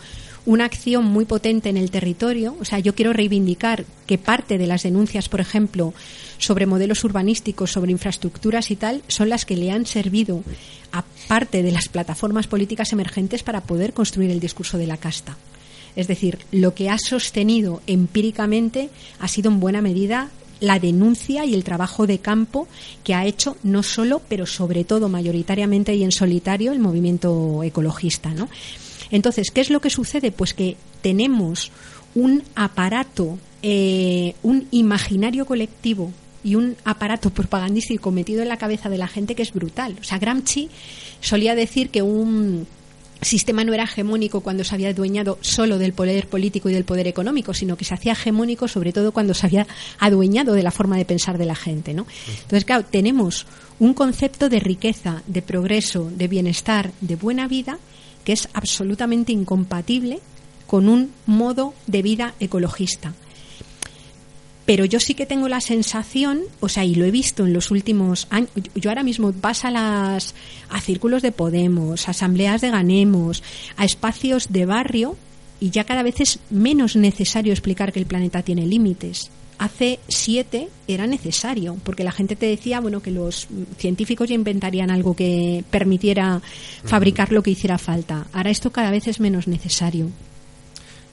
una 0.44 0.64
acción 0.64 1.04
muy 1.04 1.24
potente 1.24 1.68
en 1.68 1.76
el 1.76 1.90
territorio. 1.90 2.56
O 2.60 2.64
sea, 2.64 2.78
yo 2.78 2.94
quiero 2.94 3.12
reivindicar 3.12 3.84
que 4.06 4.18
parte 4.18 4.58
de 4.58 4.66
las 4.66 4.82
denuncias, 4.82 5.28
por 5.28 5.40
ejemplo, 5.40 5.94
sobre 6.38 6.66
modelos 6.66 7.04
urbanísticos, 7.04 7.70
sobre 7.70 7.92
infraestructuras 7.92 8.70
y 8.70 8.76
tal, 8.76 9.02
son 9.06 9.28
las 9.28 9.44
que 9.44 9.56
le 9.56 9.70
han 9.70 9.86
servido 9.86 10.42
a 10.90 11.04
parte 11.28 11.62
de 11.62 11.72
las 11.72 11.88
plataformas 11.88 12.46
políticas 12.46 12.92
emergentes 12.92 13.42
para 13.42 13.62
poder 13.62 13.92
construir 13.92 14.30
el 14.30 14.40
discurso 14.40 14.78
de 14.78 14.86
la 14.86 14.96
casta. 14.96 15.36
Es 15.96 16.08
decir, 16.08 16.38
lo 16.50 16.74
que 16.74 16.88
ha 16.88 16.98
sostenido 16.98 17.82
empíricamente 17.86 18.90
ha 19.18 19.28
sido 19.28 19.50
en 19.50 19.60
buena 19.60 19.82
medida 19.82 20.30
la 20.60 20.78
denuncia 20.78 21.44
y 21.44 21.54
el 21.54 21.64
trabajo 21.64 22.06
de 22.06 22.20
campo 22.20 22.68
que 23.02 23.14
ha 23.14 23.26
hecho 23.26 23.56
no 23.64 23.82
solo, 23.82 24.22
pero 24.28 24.46
sobre 24.46 24.84
todo 24.84 25.08
mayoritariamente 25.08 25.94
y 25.94 26.04
en 26.04 26.12
solitario 26.12 26.72
el 26.72 26.78
movimiento 26.78 27.62
ecologista, 27.64 28.30
¿no? 28.30 28.48
Entonces, 29.10 29.50
¿qué 29.50 29.60
es 29.60 29.70
lo 29.70 29.80
que 29.80 29.90
sucede? 29.90 30.30
Pues 30.30 30.54
que 30.54 30.76
tenemos 31.02 31.72
un 32.14 32.44
aparato, 32.54 33.38
eh, 33.62 34.34
un 34.42 34.68
imaginario 34.70 35.46
colectivo 35.46 36.12
y 36.44 36.54
un 36.54 36.76
aparato 36.84 37.30
propagandístico 37.30 38.10
metido 38.10 38.42
en 38.42 38.48
la 38.48 38.56
cabeza 38.56 38.88
de 38.88 38.98
la 38.98 39.08
gente 39.08 39.34
que 39.34 39.42
es 39.42 39.52
brutal. 39.52 39.96
O 40.00 40.04
sea, 40.04 40.18
Gramsci 40.18 40.70
solía 41.20 41.54
decir 41.54 41.90
que 41.90 42.02
un 42.02 42.66
sistema 43.22 43.64
no 43.64 43.72
era 43.72 43.84
hegemónico 43.84 44.40
cuando 44.40 44.64
se 44.64 44.74
había 44.74 44.90
adueñado 44.90 45.38
solo 45.40 45.78
del 45.78 45.92
poder 45.92 46.28
político 46.28 46.68
y 46.68 46.74
del 46.74 46.84
poder 46.84 47.06
económico, 47.06 47.54
sino 47.54 47.76
que 47.76 47.84
se 47.84 47.94
hacía 47.94 48.12
hegemónico 48.12 48.68
sobre 48.68 48.92
todo 48.92 49.12
cuando 49.12 49.34
se 49.34 49.46
había 49.46 49.66
adueñado 49.98 50.54
de 50.54 50.62
la 50.62 50.70
forma 50.70 50.96
de 50.96 51.04
pensar 51.04 51.38
de 51.38 51.46
la 51.46 51.54
gente, 51.54 51.94
¿no? 51.94 52.06
Entonces, 52.28 52.64
claro, 52.64 52.84
tenemos 52.84 53.46
un 53.78 53.94
concepto 53.94 54.48
de 54.48 54.60
riqueza, 54.60 55.22
de 55.26 55.42
progreso, 55.42 56.10
de 56.14 56.28
bienestar, 56.28 56.92
de 57.00 57.16
buena 57.16 57.48
vida 57.48 57.78
que 58.24 58.32
es 58.32 58.48
absolutamente 58.52 59.32
incompatible 59.32 60.20
con 60.66 60.88
un 60.88 61.12
modo 61.26 61.74
de 61.86 62.02
vida 62.02 62.34
ecologista 62.40 63.12
pero 64.64 64.84
yo 64.84 65.00
sí 65.00 65.14
que 65.14 65.26
tengo 65.26 65.48
la 65.48 65.60
sensación, 65.60 66.42
o 66.60 66.68
sea, 66.68 66.84
y 66.84 66.94
lo 66.94 67.04
he 67.04 67.10
visto 67.10 67.44
en 67.44 67.52
los 67.52 67.70
últimos 67.70 68.26
años, 68.30 68.50
yo 68.74 68.90
ahora 68.90 69.02
mismo 69.02 69.32
vas 69.40 69.64
a 69.64 69.70
las 69.70 70.34
a 70.70 70.80
círculos 70.80 71.22
de 71.22 71.32
Podemos, 71.32 72.06
a 72.06 72.12
asambleas 72.12 72.60
de 72.60 72.70
Ganemos, 72.70 73.42
a 73.76 73.84
espacios 73.84 74.52
de 74.52 74.66
barrio 74.66 75.16
y 75.60 75.70
ya 75.70 75.84
cada 75.84 76.02
vez 76.02 76.20
es 76.20 76.38
menos 76.50 76.96
necesario 76.96 77.52
explicar 77.52 77.92
que 77.92 78.00
el 78.00 78.06
planeta 78.06 78.42
tiene 78.42 78.66
límites. 78.66 79.30
Hace 79.58 80.00
siete 80.08 80.68
era 80.88 81.06
necesario, 81.06 81.76
porque 81.84 82.02
la 82.02 82.10
gente 82.10 82.34
te 82.34 82.46
decía, 82.46 82.80
bueno, 82.80 83.00
que 83.00 83.12
los 83.12 83.46
científicos 83.78 84.28
ya 84.28 84.34
inventarían 84.34 84.90
algo 84.90 85.14
que 85.14 85.62
permitiera 85.70 86.42
fabricar 86.84 87.30
lo 87.30 87.42
que 87.42 87.52
hiciera 87.52 87.78
falta. 87.78 88.26
Ahora 88.32 88.50
esto 88.50 88.72
cada 88.72 88.90
vez 88.90 89.06
es 89.06 89.20
menos 89.20 89.46
necesario. 89.46 90.10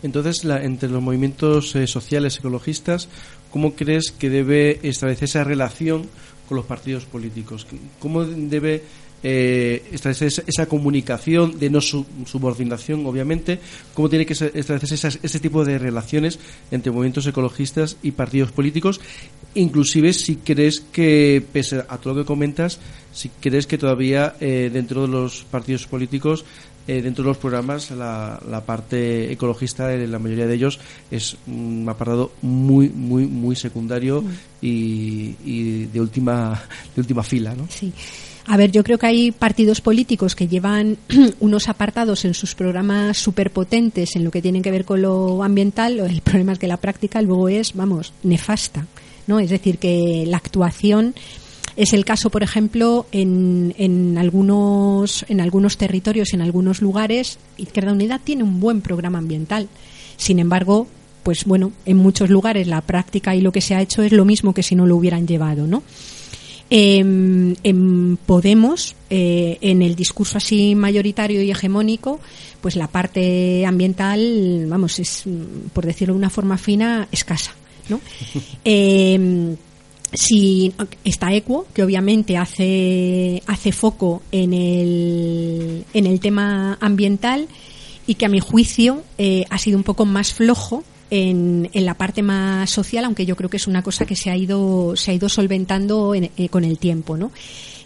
Entonces, 0.03 0.43
la- 0.45 0.63
entre 0.63 0.89
los 0.89 1.01
movimientos 1.01 1.75
eh, 1.75 1.87
sociales 1.87 2.37
ecologistas, 2.37 3.07
¿cómo 3.51 3.73
crees 3.75 4.11
que 4.11 4.29
debe 4.29 4.79
establecer 4.83 5.25
esa 5.25 5.43
relación 5.43 6.07
con 6.47 6.55
los 6.57 6.65
partidos 6.65 7.05
políticos? 7.05 7.67
¿Cómo 7.99 8.23
debe 8.25 8.83
eh, 9.21 9.83
establecer 9.91 10.45
esa, 10.47 10.65
comunicación 10.67 11.59
de 11.59 11.69
no 11.69 11.81
su- 11.81 12.05
subordinación, 12.25 13.05
obviamente? 13.05 13.59
¿Cómo 13.93 14.07
tiene 14.07 14.25
que 14.25 14.33
se- 14.35 14.51
establecerse 14.57 15.19
ese 15.21 15.39
tipo 15.41 15.65
de 15.65 15.77
relaciones 15.77 16.39
entre 16.71 16.93
movimientos 16.93 17.27
ecologistas 17.27 17.97
y 18.01 18.11
partidos 18.11 18.53
políticos? 18.53 19.01
Inclusive 19.55 20.13
si 20.13 20.37
crees 20.37 20.79
que, 20.79 21.43
pese 21.51 21.83
a 21.89 21.97
todo 21.97 22.13
lo 22.13 22.21
que 22.21 22.27
comentas, 22.27 22.79
si 23.11 23.27
crees 23.41 23.67
que 23.67 23.77
todavía 23.77 24.35
eh, 24.39 24.69
dentro 24.71 25.01
de 25.01 25.09
los 25.09 25.43
partidos 25.51 25.85
políticos 25.87 26.45
eh, 26.89 27.03
dentro 27.03 27.23
de 27.23 27.27
los 27.27 27.37
programas 27.37 27.91
la, 27.91 28.41
la 28.49 28.65
parte 28.65 29.31
ecologista 29.31 29.93
en 29.93 30.11
la 30.11 30.17
mayoría 30.17 30.47
de 30.47 30.55
ellos 30.55 30.79
es 31.11 31.37
un 31.45 31.85
apartado 31.87 32.31
muy 32.41 32.89
muy 32.89 33.27
muy 33.27 33.55
secundario 33.55 34.23
y, 34.59 35.35
y 35.45 35.85
de 35.85 36.01
última 36.01 36.59
de 36.95 37.01
última 37.01 37.21
fila 37.21 37.53
¿no? 37.53 37.67
Sí. 37.69 37.93
A 38.47 38.57
ver, 38.57 38.71
yo 38.71 38.83
creo 38.83 38.97
que 38.97 39.05
hay 39.05 39.31
partidos 39.31 39.81
políticos 39.81 40.35
que 40.35 40.47
llevan 40.47 40.97
unos 41.39 41.69
apartados 41.69 42.25
en 42.25 42.33
sus 42.33 42.55
programas 42.55 43.19
superpotentes 43.19 44.15
en 44.15 44.23
lo 44.23 44.31
que 44.31 44.41
tienen 44.41 44.63
que 44.63 44.71
ver 44.71 44.85
con 44.85 45.03
lo 45.03 45.43
ambiental. 45.43 45.99
El 45.99 46.21
problema 46.21 46.53
es 46.53 46.59
que 46.59 46.65
la 46.65 46.77
práctica 46.77 47.21
luego 47.21 47.49
es, 47.49 47.75
vamos, 47.75 48.13
nefasta. 48.23 48.87
¿no? 49.27 49.39
Es 49.39 49.51
decir, 49.51 49.77
que 49.77 50.23
la 50.25 50.37
actuación 50.37 51.13
es 51.79 51.93
el 51.93 52.03
caso, 52.03 52.29
por 52.29 52.43
ejemplo, 52.43 53.05
en, 53.13 53.73
en, 53.77 54.17
algunos, 54.17 55.25
en 55.29 55.39
algunos 55.39 55.77
territorios, 55.77 56.33
en 56.33 56.41
algunos 56.41 56.81
lugares, 56.81 57.39
Izquierda 57.55 57.93
Unida 57.93 58.19
tiene 58.19 58.43
un 58.43 58.59
buen 58.59 58.81
programa 58.81 59.19
ambiental. 59.19 59.69
Sin 60.17 60.39
embargo, 60.39 60.87
pues 61.23 61.45
bueno, 61.45 61.71
en 61.85 61.95
muchos 61.95 62.29
lugares 62.29 62.67
la 62.67 62.81
práctica 62.81 63.33
y 63.33 63.39
lo 63.39 63.53
que 63.53 63.61
se 63.61 63.75
ha 63.75 63.81
hecho 63.81 64.03
es 64.03 64.11
lo 64.11 64.25
mismo 64.25 64.53
que 64.53 64.61
si 64.61 64.75
no 64.75 64.85
lo 64.85 64.97
hubieran 64.97 65.25
llevado, 65.25 65.67
¿no? 65.67 65.81
Eh, 66.69 66.97
en 66.99 68.19
Podemos, 68.25 68.97
eh, 69.09 69.57
en 69.61 69.81
el 69.81 69.95
discurso 69.95 70.37
así 70.37 70.75
mayoritario 70.75 71.41
y 71.41 71.49
hegemónico, 71.49 72.19
pues 72.59 72.75
la 72.75 72.89
parte 72.89 73.65
ambiental, 73.65 74.65
vamos, 74.67 74.99
es, 74.99 75.23
por 75.71 75.85
decirlo 75.85 76.13
de 76.13 76.17
una 76.17 76.29
forma 76.29 76.57
fina, 76.57 77.07
escasa, 77.09 77.53
¿no? 77.87 78.01
Eh, 78.65 79.55
si 80.13 80.73
está 81.03 81.33
Equo, 81.33 81.67
que 81.73 81.83
obviamente 81.83 82.37
hace, 82.37 83.43
hace 83.47 83.71
foco 83.71 84.21
en 84.31 84.53
el, 84.53 85.85
en 85.93 86.05
el 86.07 86.19
tema 86.19 86.77
ambiental 86.81 87.47
y 88.07 88.15
que 88.15 88.25
a 88.25 88.29
mi 88.29 88.39
juicio 88.39 89.03
eh, 89.17 89.45
ha 89.49 89.57
sido 89.57 89.77
un 89.77 89.83
poco 89.83 90.05
más 90.05 90.33
flojo 90.33 90.83
en, 91.11 91.69
en 91.73 91.85
la 91.85 91.93
parte 91.95 92.21
más 92.23 92.69
social, 92.69 93.05
aunque 93.05 93.25
yo 93.25 93.35
creo 93.35 93.49
que 93.49 93.57
es 93.57 93.67
una 93.67 93.83
cosa 93.83 94.05
que 94.05 94.15
se 94.15 94.29
ha 94.29 94.37
ido, 94.37 94.95
se 94.95 95.11
ha 95.11 95.13
ido 95.13 95.29
solventando 95.29 96.15
en- 96.15 96.31
eh, 96.37 96.49
con 96.49 96.63
el 96.63 96.77
tiempo, 96.79 97.17
¿no? 97.17 97.31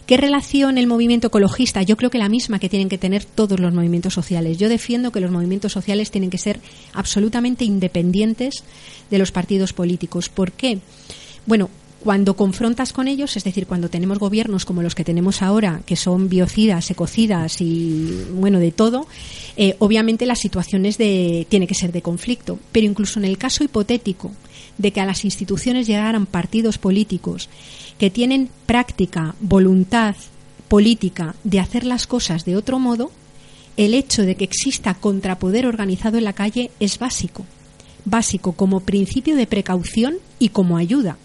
¿Qué 0.06 0.18
relación 0.18 0.76
el 0.76 0.86
movimiento 0.86 1.28
ecologista? 1.28 1.82
Yo 1.82 1.96
creo 1.96 2.10
que 2.10 2.18
la 2.18 2.28
misma 2.28 2.58
que 2.58 2.68
tienen 2.68 2.90
que 2.90 2.98
tener 2.98 3.24
todos 3.24 3.58
los 3.58 3.72
movimientos 3.72 4.12
sociales. 4.12 4.58
Yo 4.58 4.68
defiendo 4.68 5.10
que 5.10 5.20
los 5.20 5.30
movimientos 5.30 5.72
sociales 5.72 6.10
tienen 6.10 6.28
que 6.28 6.36
ser 6.36 6.60
absolutamente 6.92 7.64
independientes 7.64 8.64
de 9.10 9.18
los 9.18 9.32
partidos 9.32 9.72
políticos. 9.72 10.28
¿Por 10.28 10.52
qué? 10.52 10.78
Bueno, 11.46 11.70
cuando 12.04 12.36
confrontas 12.36 12.92
con 12.92 13.08
ellos, 13.08 13.34
es 13.38 13.44
decir, 13.44 13.66
cuando 13.66 13.88
tenemos 13.88 14.18
gobiernos 14.18 14.66
como 14.66 14.82
los 14.82 14.94
que 14.94 15.04
tenemos 15.04 15.40
ahora, 15.40 15.80
que 15.86 15.96
son 15.96 16.28
biocidas, 16.28 16.90
ecocidas 16.90 17.62
y 17.62 18.26
bueno, 18.30 18.58
de 18.58 18.72
todo, 18.72 19.06
eh, 19.56 19.74
obviamente 19.78 20.26
la 20.26 20.36
situación 20.36 20.84
es 20.84 20.98
de, 20.98 21.46
tiene 21.48 21.66
que 21.66 21.74
ser 21.74 21.92
de 21.92 22.02
conflicto. 22.02 22.58
Pero 22.72 22.86
incluso 22.86 23.18
en 23.18 23.24
el 23.24 23.38
caso 23.38 23.64
hipotético 23.64 24.32
de 24.76 24.92
que 24.92 25.00
a 25.00 25.06
las 25.06 25.24
instituciones 25.24 25.86
llegaran 25.86 26.26
partidos 26.26 26.76
políticos 26.76 27.48
que 27.96 28.10
tienen 28.10 28.50
práctica, 28.66 29.34
voluntad 29.40 30.14
política 30.68 31.34
de 31.42 31.58
hacer 31.58 31.84
las 31.84 32.06
cosas 32.06 32.44
de 32.44 32.56
otro 32.56 32.78
modo, 32.78 33.12
el 33.78 33.94
hecho 33.94 34.22
de 34.22 34.34
que 34.34 34.44
exista 34.44 34.92
contrapoder 34.92 35.66
organizado 35.66 36.18
en 36.18 36.24
la 36.24 36.34
calle 36.34 36.70
es 36.80 36.98
básico. 36.98 37.46
Básico 38.04 38.52
como 38.52 38.80
principio 38.80 39.36
de 39.36 39.46
precaución 39.46 40.16
y 40.38 40.50
como 40.50 40.76
ayuda. 40.76 41.16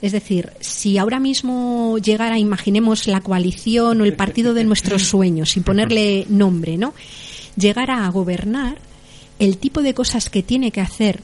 Es 0.00 0.12
decir, 0.12 0.50
si 0.60 0.96
ahora 0.98 1.18
mismo 1.18 1.98
llegara, 1.98 2.38
imaginemos 2.38 3.06
la 3.08 3.20
coalición 3.20 4.00
o 4.00 4.04
el 4.04 4.14
partido 4.14 4.54
de 4.54 4.64
nuestros 4.64 5.02
sueños, 5.08 5.50
sin 5.50 5.62
ponerle 5.64 6.24
nombre, 6.28 6.76
¿no? 6.76 6.94
Llegara 7.56 8.06
a 8.06 8.10
gobernar, 8.10 8.78
el 9.38 9.58
tipo 9.58 9.82
de 9.82 9.94
cosas 9.94 10.30
que 10.30 10.42
tiene 10.42 10.70
que 10.70 10.80
hacer, 10.80 11.20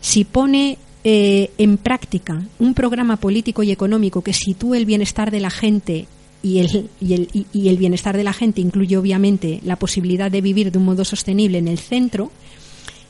si 0.00 0.24
pone 0.24 0.78
eh, 1.04 1.50
en 1.58 1.76
práctica 1.78 2.42
un 2.58 2.74
programa 2.74 3.16
político 3.16 3.62
y 3.62 3.70
económico 3.70 4.22
que 4.22 4.32
sitúe 4.32 4.74
el 4.74 4.86
bienestar 4.86 5.30
de 5.30 5.40
la 5.40 5.50
gente 5.50 6.06
y 6.42 6.58
el, 6.58 6.88
y, 7.00 7.14
el, 7.14 7.28
y- 7.32 7.46
y 7.52 7.68
el 7.68 7.76
bienestar 7.76 8.16
de 8.16 8.24
la 8.24 8.32
gente 8.32 8.60
incluye 8.60 8.96
obviamente 8.96 9.60
la 9.64 9.76
posibilidad 9.76 10.30
de 10.30 10.40
vivir 10.40 10.72
de 10.72 10.78
un 10.78 10.84
modo 10.84 11.04
sostenible 11.04 11.58
en 11.58 11.68
el 11.68 11.78
centro, 11.78 12.30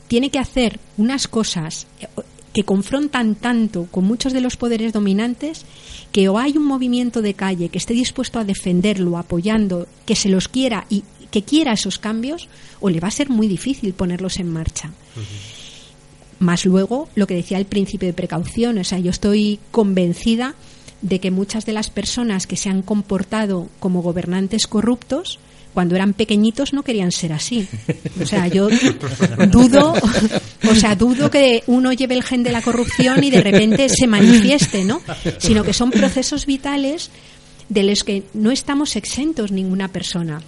tiene 0.07 0.29
que 0.29 0.39
hacer 0.39 0.79
unas 0.97 1.27
cosas 1.27 1.87
eh, 2.01 2.07
que 2.53 2.63
confrontan 2.63 3.35
tanto 3.35 3.87
con 3.91 4.05
muchos 4.05 4.33
de 4.33 4.41
los 4.41 4.57
poderes 4.57 4.93
dominantes 4.93 5.65
que 6.11 6.27
o 6.29 6.37
hay 6.37 6.57
un 6.57 6.65
movimiento 6.65 7.21
de 7.21 7.33
calle 7.33 7.69
que 7.69 7.77
esté 7.77 7.93
dispuesto 7.93 8.39
a 8.39 8.43
defenderlo, 8.43 9.17
apoyando, 9.17 9.87
que 10.05 10.15
se 10.15 10.29
los 10.29 10.47
quiera 10.47 10.85
y 10.89 11.03
que 11.31 11.43
quiera 11.43 11.73
esos 11.73 11.97
cambios, 11.97 12.49
o 12.81 12.89
le 12.89 12.99
va 12.99 13.07
a 13.07 13.11
ser 13.11 13.29
muy 13.29 13.47
difícil 13.47 13.93
ponerlos 13.93 14.37
en 14.37 14.51
marcha. 14.51 14.91
Más 16.39 16.65
luego, 16.65 17.07
lo 17.15 17.25
que 17.25 17.35
decía 17.35 17.57
el 17.57 17.65
principio 17.65 18.07
de 18.07 18.13
precaución, 18.13 18.77
o 18.77 18.83
sea, 18.83 18.99
yo 18.99 19.11
estoy 19.11 19.59
convencida 19.71 20.55
de 21.01 21.19
que 21.19 21.31
muchas 21.31 21.65
de 21.65 21.73
las 21.73 21.89
personas 21.89 22.47
que 22.47 22.57
se 22.57 22.69
han 22.69 22.81
comportado 22.81 23.69
como 23.79 24.01
gobernantes 24.01 24.67
corruptos, 24.67 25.39
cuando 25.73 25.95
eran 25.95 26.13
pequeñitos 26.13 26.73
no 26.73 26.83
querían 26.83 27.11
ser 27.11 27.33
así. 27.33 27.67
O 28.21 28.25
sea, 28.25 28.47
yo 28.47 28.69
dudo, 29.49 29.93
o 30.69 30.75
sea, 30.75 30.95
dudo 30.95 31.29
que 31.29 31.63
uno 31.67 31.93
lleve 31.93 32.15
el 32.15 32.23
gen 32.23 32.43
de 32.43 32.51
la 32.51 32.61
corrupción 32.61 33.23
y 33.23 33.31
de 33.31 33.41
repente 33.41 33.89
se 33.89 34.07
manifieste, 34.07 34.83
¿no? 34.83 35.01
Sino 35.37 35.63
que 35.63 35.73
son 35.73 35.91
procesos 35.91 36.45
vitales 36.45 37.09
de 37.69 37.83
los 37.83 38.03
que 38.03 38.23
no 38.33 38.51
estamos 38.51 38.95
exentos 38.95 39.51
ninguna 39.51 39.87
persona. 39.87 40.41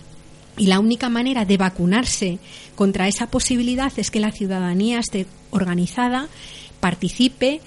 Y 0.58 0.68
la 0.68 0.80
única 0.80 1.10
manera 1.10 1.46
de 1.46 1.58
vacunarse 1.58 2.38
contra 2.76 3.08
esa 3.08 3.28
posibilidad 3.28 3.92
es 3.98 4.12
que 4.12 4.20
la 4.20 4.32
ciudadanía 4.32 5.00
esté 5.00 5.26
organizada, 5.50 6.28
participe, 6.80 7.62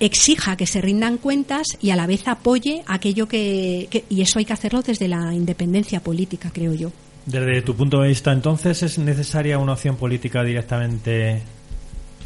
exija 0.00 0.56
que 0.56 0.66
se 0.66 0.80
rindan 0.80 1.18
cuentas 1.18 1.66
y 1.80 1.90
a 1.90 1.96
la 1.96 2.06
vez 2.06 2.26
apoye 2.28 2.82
aquello 2.86 3.28
que, 3.28 4.04
y 4.08 4.22
eso 4.22 4.38
hay 4.38 4.44
que 4.44 4.52
hacerlo 4.52 4.82
desde 4.82 5.08
la 5.08 5.34
independencia 5.34 6.00
política, 6.00 6.50
creo 6.52 6.74
yo. 6.74 6.92
Desde 7.26 7.62
tu 7.62 7.74
punto 7.74 8.00
de 8.00 8.08
vista, 8.08 8.32
entonces, 8.32 8.82
¿es 8.82 8.98
necesaria 8.98 9.58
una 9.58 9.74
opción 9.74 9.96
política 9.96 10.42
directamente 10.42 11.42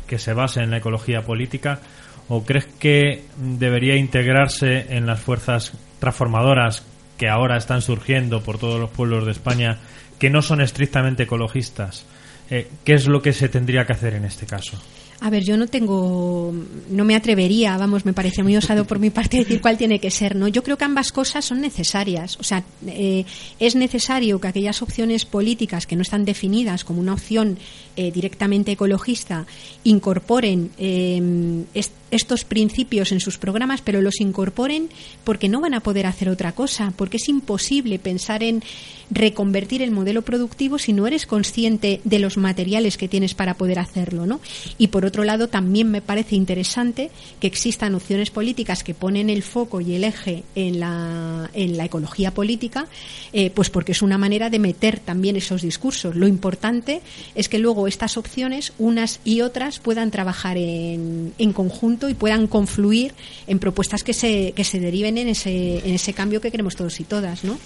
que 0.07 0.19
se 0.19 0.33
base 0.33 0.61
en 0.61 0.71
la 0.71 0.77
ecología 0.77 1.23
política? 1.23 1.81
¿O 2.29 2.45
crees 2.45 2.67
que 2.79 3.25
debería 3.37 3.97
integrarse 3.97 4.95
en 4.95 5.07
las 5.07 5.21
fuerzas 5.21 5.73
transformadoras 5.99 6.85
que 7.17 7.29
ahora 7.29 7.57
están 7.57 7.83
surgiendo 7.83 8.43
por 8.43 8.59
todos 8.59 8.79
los 8.79 8.91
pueblos 8.91 9.27
de 9.27 9.33
España, 9.33 9.79
que 10.19 10.31
no 10.31 10.41
son 10.41 10.61
estrictamente 10.61 11.25
ecologistas? 11.25 12.07
Eh, 12.49 12.69
¿Qué 12.85 12.95
es 12.95 13.09
lo 13.09 13.23
que 13.23 13.33
se 13.33 13.49
tendría 13.49 13.85
que 13.85 13.95
hacer 13.95 14.15
en 14.15 14.25
este 14.25 14.47
caso? 14.47 14.81
A 15.25 15.31
ver, 15.31 15.45
yo 15.45 15.57
no 15.57 15.69
tengo, 15.69 16.53
no 16.91 17.05
me 17.05 17.15
atrevería, 17.15 17.77
vamos, 17.77 18.05
me 18.05 18.13
parece 18.13 18.43
muy 18.43 18.57
osado 18.57 18.89
por 18.89 18.99
mi 18.99 19.11
parte 19.11 19.37
decir 19.37 19.61
cuál 19.61 19.79
tiene 19.79 20.01
que 20.01 20.11
ser, 20.11 20.35
¿no? 20.35 20.49
Yo 20.49 20.65
creo 20.65 20.77
que 20.77 20.85
ambas 20.85 21.13
cosas 21.13 21.45
son 21.45 21.61
necesarias. 21.61 22.37
O 22.41 22.43
sea, 22.43 22.65
eh, 22.89 23.25
es 23.61 23.77
necesario 23.77 24.41
que 24.41 24.49
aquellas 24.49 24.83
opciones 24.83 25.25
políticas 25.25 25.87
que 25.87 25.95
no 25.95 26.03
están 26.03 26.25
definidas 26.25 26.83
como 26.83 27.01
una 27.01 27.13
opción 27.13 27.57
eh, 27.97 28.11
directamente 28.13 28.73
ecologista 28.73 29.47
incorporen 29.85 30.71
est- 30.79 31.93
estos 32.11 32.45
principios 32.45 33.11
en 33.13 33.21
sus 33.21 33.39
programas, 33.39 33.81
pero 33.81 34.03
los 34.03 34.21
incorporen 34.21 34.89
porque 35.25 35.49
no 35.49 35.61
van 35.63 35.73
a 35.75 35.81
poder 35.81 36.05
hacer 36.07 36.29
otra 36.29 36.53
cosa, 36.53 36.93
porque 36.97 37.17
es 37.17 37.29
imposible 37.29 37.99
pensar 37.99 38.43
en 38.43 38.63
reconvertir 39.11 39.81
el 39.83 39.91
modelo 39.91 40.23
productivo 40.23 40.79
si 40.79 40.93
no 40.93 41.07
eres 41.07 41.27
consciente 41.27 42.01
de 42.05 42.19
los 42.19 42.37
materiales 42.37 42.97
que 42.99 43.09
tienes 43.09 43.35
para 43.35 43.55
poder 43.55 43.79
hacerlo, 43.79 44.27
¿no? 44.27 44.41
Y 44.79 44.89
por 44.89 45.05
otro 45.07 45.25
lado, 45.25 45.49
también 45.49 45.91
me 45.91 46.03
parece 46.03 46.35
interesante 46.37 47.11
que 47.41 47.47
existan 47.47 47.95
opciones 47.95 48.31
políticas 48.31 48.85
que 48.85 48.95
ponen 48.95 49.31
el 49.31 49.43
foco 49.43 49.81
y 49.81 49.95
el 49.95 50.05
eje 50.05 50.45
en 50.55 50.81
la, 50.81 51.51
en 51.55 51.77
la 51.79 51.87
ecología 51.87 52.33
política, 52.33 52.87
eh, 53.33 53.51
pues 53.51 53.71
porque 53.71 53.93
es 53.93 54.03
una 54.03 54.19
manera 54.19 54.51
de 54.51 54.59
meter 54.59 54.99
también 55.01 55.37
esos 55.37 55.63
discursos. 55.63 56.15
Lo 56.15 56.27
importante 56.29 57.01
es 57.35 57.49
que 57.49 57.59
luego 57.59 57.82
estas 57.87 58.17
opciones, 58.17 58.73
unas 58.79 59.21
y 59.25 59.41
otras, 59.41 59.79
puedan 59.79 60.11
trabajar 60.11 60.57
en, 60.57 61.33
en 61.39 61.53
conjunto 61.53 62.09
y 62.09 62.15
puedan 62.15 62.47
confluir 62.47 63.15
en 63.47 63.59
propuestas 63.59 64.03
que 64.05 64.13
se, 64.15 64.53
que 64.53 64.65
se 64.65 64.81
deriven 64.81 65.19
en 65.19 65.29
ese, 65.29 65.79
en 65.87 65.95
ese 65.95 66.13
cambio 66.13 66.41
que 66.41 66.51
queremos 66.51 66.77
todos 66.77 66.99
y 67.01 67.05
todas, 67.05 67.45
¿no? 67.45 67.59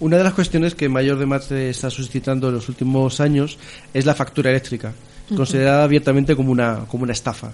Una 0.00 0.16
de 0.16 0.24
las 0.24 0.34
cuestiones 0.34 0.74
que 0.74 0.88
mayor 0.88 1.18
debate 1.18 1.70
está 1.70 1.90
suscitando 1.90 2.48
en 2.48 2.54
los 2.54 2.68
últimos 2.68 3.20
años 3.20 3.58
es 3.92 4.06
la 4.06 4.14
factura 4.14 4.50
eléctrica, 4.50 4.92
considerada 5.34 5.82
abiertamente 5.82 6.36
como 6.36 6.52
una, 6.52 6.84
como 6.88 7.02
una 7.02 7.12
estafa. 7.12 7.52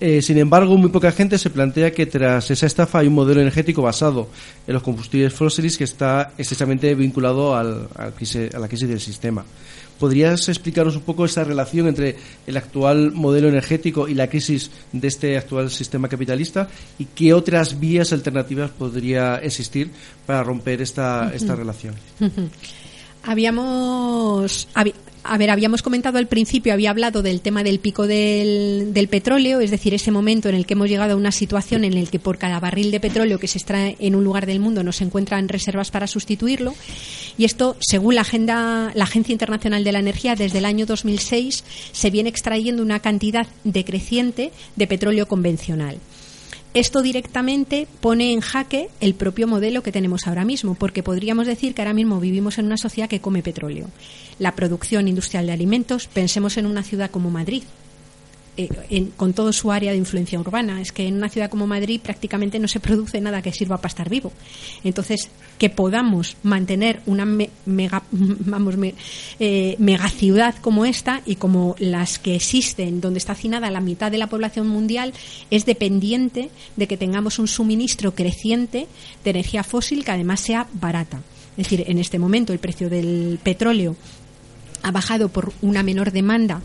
Eh, 0.00 0.22
sin 0.22 0.38
embargo, 0.38 0.76
muy 0.76 0.90
poca 0.90 1.10
gente 1.10 1.38
se 1.38 1.50
plantea 1.50 1.90
que 1.92 2.06
tras 2.06 2.50
esa 2.52 2.66
estafa 2.66 3.00
hay 3.00 3.08
un 3.08 3.14
modelo 3.14 3.40
energético 3.40 3.82
basado 3.82 4.28
en 4.66 4.74
los 4.74 4.82
combustibles 4.82 5.32
fósiles 5.32 5.76
que 5.76 5.82
está 5.84 6.32
estrechamente 6.38 6.94
vinculado 6.94 7.56
al- 7.56 7.88
al 7.96 8.14
crisis- 8.14 8.54
a 8.54 8.58
la 8.60 8.68
crisis 8.68 8.88
del 8.88 9.00
sistema. 9.00 9.44
¿Podrías 9.98 10.48
explicarnos 10.48 10.96
un 10.96 11.02
poco 11.02 11.24
esa 11.24 11.44
relación 11.44 11.88
entre 11.88 12.16
el 12.46 12.56
actual 12.56 13.12
modelo 13.12 13.48
energético 13.48 14.08
y 14.08 14.14
la 14.14 14.28
crisis 14.28 14.70
de 14.92 15.08
este 15.08 15.36
actual 15.36 15.70
sistema 15.70 16.08
capitalista 16.08 16.68
y 16.98 17.06
qué 17.06 17.34
otras 17.34 17.80
vías 17.80 18.12
alternativas 18.12 18.70
podría 18.70 19.36
existir 19.36 19.90
para 20.26 20.42
romper 20.42 20.82
esta, 20.82 21.32
esta 21.34 21.54
relación? 21.56 21.94
Habíamos, 23.24 24.68
a 25.28 25.36
ver, 25.36 25.50
habíamos 25.50 25.82
comentado 25.82 26.16
al 26.16 26.26
principio, 26.26 26.72
había 26.72 26.90
hablado 26.90 27.22
del 27.22 27.42
tema 27.42 27.62
del 27.62 27.80
pico 27.80 28.06
del, 28.06 29.08
petróleo, 29.10 29.60
es 29.60 29.70
decir, 29.70 29.92
ese 29.92 30.10
momento 30.10 30.48
en 30.48 30.54
el 30.54 30.64
que 30.64 30.72
hemos 30.72 30.88
llegado 30.88 31.12
a 31.12 31.16
una 31.16 31.32
situación 31.32 31.84
en 31.84 31.94
el 31.94 32.08
que 32.08 32.18
por 32.18 32.38
cada 32.38 32.58
barril 32.60 32.90
de 32.90 32.98
petróleo 32.98 33.38
que 33.38 33.46
se 33.46 33.58
extrae 33.58 33.96
en 34.00 34.14
un 34.14 34.24
lugar 34.24 34.46
del 34.46 34.58
mundo 34.58 34.82
no 34.82 34.92
se 34.92 35.04
encuentran 35.04 35.48
reservas 35.48 35.90
para 35.90 36.06
sustituirlo. 36.06 36.74
Y 37.36 37.44
esto, 37.44 37.76
según 37.78 38.14
la 38.14 38.22
agenda, 38.22 38.90
la 38.94 39.04
Agencia 39.04 39.32
Internacional 39.32 39.84
de 39.84 39.92
la 39.92 39.98
Energía, 39.98 40.34
desde 40.34 40.58
el 40.58 40.64
año 40.64 40.86
2006 40.86 41.64
se 41.92 42.10
viene 42.10 42.30
extrayendo 42.30 42.82
una 42.82 43.00
cantidad 43.00 43.46
decreciente 43.64 44.50
de 44.76 44.86
petróleo 44.86 45.28
convencional. 45.28 45.98
Esto 46.78 47.02
directamente 47.02 47.88
pone 48.00 48.32
en 48.32 48.38
jaque 48.40 48.88
el 49.00 49.14
propio 49.14 49.48
modelo 49.48 49.82
que 49.82 49.90
tenemos 49.90 50.28
ahora 50.28 50.44
mismo, 50.44 50.76
porque 50.76 51.02
podríamos 51.02 51.48
decir 51.48 51.74
que 51.74 51.82
ahora 51.82 51.92
mismo 51.92 52.20
vivimos 52.20 52.56
en 52.56 52.66
una 52.66 52.76
sociedad 52.76 53.08
que 53.08 53.20
come 53.20 53.42
petróleo. 53.42 53.90
La 54.38 54.54
producción 54.54 55.08
industrial 55.08 55.46
de 55.48 55.52
alimentos, 55.54 56.06
pensemos 56.06 56.56
en 56.56 56.66
una 56.66 56.84
ciudad 56.84 57.10
como 57.10 57.30
Madrid, 57.30 57.64
eh, 58.58 58.68
en- 58.90 59.06
con 59.12 59.32
todo 59.32 59.52
su 59.52 59.70
área 59.72 59.92
de 59.92 59.96
influencia 59.98 60.38
urbana. 60.38 60.82
Es 60.82 60.90
que 60.92 61.06
en 61.06 61.14
una 61.14 61.28
ciudad 61.28 61.48
como 61.48 61.66
Madrid 61.66 62.00
prácticamente 62.02 62.58
no 62.58 62.66
se 62.68 62.80
produce 62.80 63.20
nada 63.20 63.40
que 63.40 63.52
sirva 63.52 63.76
para 63.78 63.88
estar 63.88 64.08
vivo. 64.10 64.32
Entonces, 64.82 65.30
que 65.58 65.70
podamos 65.70 66.36
mantener 66.42 67.00
una 67.06 67.24
me- 67.24 67.50
mega, 67.66 68.02
vamos, 68.12 68.74
eh, 69.38 69.76
como 70.60 70.84
esta 70.84 71.22
y 71.24 71.36
como 71.36 71.76
las 71.78 72.18
que 72.18 72.34
existen, 72.34 73.00
donde 73.00 73.18
está 73.18 73.32
hacinada 73.32 73.70
la 73.70 73.80
mitad 73.80 74.10
de 74.10 74.18
la 74.18 74.26
población 74.26 74.68
mundial, 74.68 75.12
es 75.50 75.64
dependiente 75.64 76.50
de 76.76 76.86
que 76.88 76.96
tengamos 76.96 77.38
un 77.38 77.46
suministro 77.48 78.14
creciente 78.14 78.88
de 79.24 79.30
energía 79.30 79.62
fósil 79.62 80.04
que 80.04 80.10
además 80.10 80.40
sea 80.40 80.66
barata. 80.72 81.22
Es 81.56 81.64
decir, 81.68 81.84
en 81.88 81.98
este 81.98 82.18
momento 82.18 82.52
el 82.52 82.58
precio 82.58 82.90
del 82.90 83.38
petróleo 83.42 83.96
ha 84.82 84.90
bajado 84.92 85.28
por 85.28 85.52
una 85.62 85.82
menor 85.82 86.12
demanda 86.12 86.60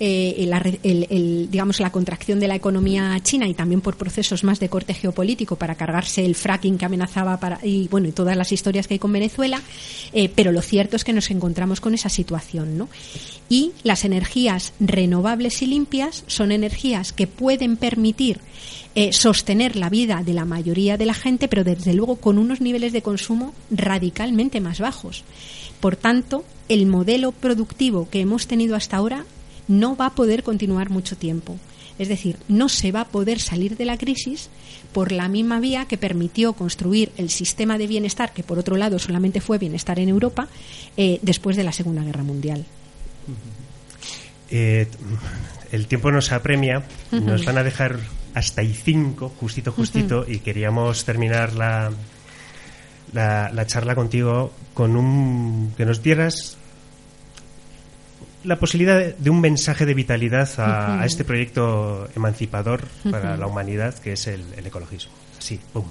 eh, 0.00 0.44
la 0.48 0.58
el- 0.82 1.06
el, 1.10 1.48
digamos, 1.50 1.80
la 1.80 1.90
contracción 1.90 2.40
de 2.40 2.48
la 2.48 2.54
economía 2.54 3.18
china 3.22 3.48
y 3.48 3.54
también 3.54 3.80
por 3.80 3.96
procesos 3.96 4.44
más 4.44 4.60
de 4.60 4.68
corte 4.68 4.94
geopolítico 4.94 5.56
para 5.56 5.74
cargarse 5.74 6.24
el 6.24 6.34
fracking 6.34 6.78
que 6.78 6.84
amenazaba 6.84 7.38
para, 7.38 7.58
y 7.64 7.88
bueno 7.88 8.08
y 8.08 8.12
todas 8.12 8.36
las 8.36 8.52
historias 8.52 8.86
que 8.86 8.94
hay 8.94 8.98
con 8.98 9.12
Venezuela, 9.12 9.60
eh, 10.12 10.28
pero 10.34 10.52
lo 10.52 10.62
cierto 10.62 10.96
es 10.96 11.04
que 11.04 11.12
nos 11.12 11.30
encontramos 11.30 11.80
con 11.80 11.94
esa 11.94 12.08
situación, 12.08 12.76
¿no? 12.78 12.88
Y 13.48 13.72
las 13.84 14.04
energías 14.04 14.72
renovables 14.80 15.62
y 15.62 15.66
limpias 15.66 16.24
son 16.26 16.50
energías 16.52 17.12
que 17.12 17.26
pueden 17.26 17.76
permitir 17.76 18.40
eh, 18.94 19.12
sostener 19.12 19.76
la 19.76 19.88
vida 19.90 20.22
de 20.24 20.32
la 20.34 20.44
mayoría 20.44 20.96
de 20.96 21.06
la 21.06 21.14
gente, 21.14 21.46
pero 21.48 21.62
desde 21.64 21.92
luego 21.94 22.16
con 22.16 22.38
unos 22.38 22.60
niveles 22.60 22.92
de 22.92 23.02
consumo 23.02 23.54
radicalmente 23.70 24.60
más 24.60 24.80
bajos. 24.80 25.22
Por 25.80 25.96
tanto, 25.96 26.44
el 26.68 26.86
modelo 26.86 27.30
productivo 27.32 28.08
que 28.10 28.20
hemos 28.20 28.46
tenido 28.46 28.74
hasta 28.74 28.96
ahora 28.96 29.24
no 29.68 29.96
va 29.96 30.06
a 30.06 30.14
poder 30.14 30.42
continuar 30.42 30.90
mucho 30.90 31.16
tiempo. 31.16 31.56
Es 31.98 32.08
decir, 32.08 32.36
no 32.48 32.68
se 32.68 32.92
va 32.92 33.02
a 33.02 33.08
poder 33.08 33.40
salir 33.40 33.76
de 33.76 33.86
la 33.86 33.96
crisis 33.96 34.50
por 34.92 35.12
la 35.12 35.28
misma 35.28 35.60
vía 35.60 35.86
que 35.86 35.96
permitió 35.96 36.52
construir 36.52 37.10
el 37.16 37.30
sistema 37.30 37.78
de 37.78 37.86
bienestar, 37.86 38.32
que 38.32 38.42
por 38.42 38.58
otro 38.58 38.76
lado 38.76 38.98
solamente 38.98 39.40
fue 39.40 39.58
bienestar 39.58 39.98
en 39.98 40.10
Europa, 40.10 40.48
eh, 40.96 41.18
después 41.22 41.56
de 41.56 41.64
la 41.64 41.72
Segunda 41.72 42.02
Guerra 42.02 42.22
Mundial. 42.22 42.66
Eh, 44.50 44.86
el 45.72 45.86
tiempo 45.86 46.12
nos 46.12 46.32
apremia, 46.32 46.84
nos 47.10 47.44
van 47.44 47.58
a 47.58 47.62
dejar 47.62 47.98
hasta 48.34 48.62
y 48.62 48.74
cinco, 48.74 49.32
justito, 49.40 49.72
justito, 49.72 50.26
y 50.28 50.40
queríamos 50.40 51.04
terminar 51.06 51.54
la, 51.54 51.90
la, 53.14 53.50
la 53.50 53.66
charla 53.66 53.94
contigo 53.94 54.52
con 54.74 54.96
un 54.96 55.72
que 55.76 55.86
nos 55.86 56.02
dieras 56.02 56.58
la 58.46 58.58
posibilidad 58.58 59.14
de, 59.14 59.30
un 59.30 59.40
mensaje 59.40 59.84
de 59.86 59.94
vitalidad 59.94 60.48
a, 60.58 61.04
este 61.04 61.24
proyecto 61.24 62.08
emancipador 62.16 62.86
para 63.10 63.36
la 63.36 63.46
humanidad 63.46 63.94
que 63.98 64.12
es 64.12 64.26
el, 64.26 64.42
el 64.56 64.66
ecologismo. 64.66 65.12
Sí, 65.38 65.60
pum. 65.72 65.84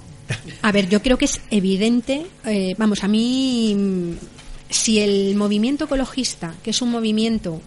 A 0.62 0.72
ver, 0.72 0.88
yo 0.88 1.00
creo 1.02 1.18
que 1.18 1.26
es 1.26 1.40
evidente, 1.50 2.26
eh, 2.44 2.74
vamos, 2.78 3.04
a 3.04 3.08
mí, 3.08 4.16
si 4.68 4.98
el 5.00 5.36
movimiento 5.36 5.84
ecologista, 5.84 6.54
que 6.62 6.70
es 6.70 6.82
un 6.82 6.90
movimiento 6.90 7.60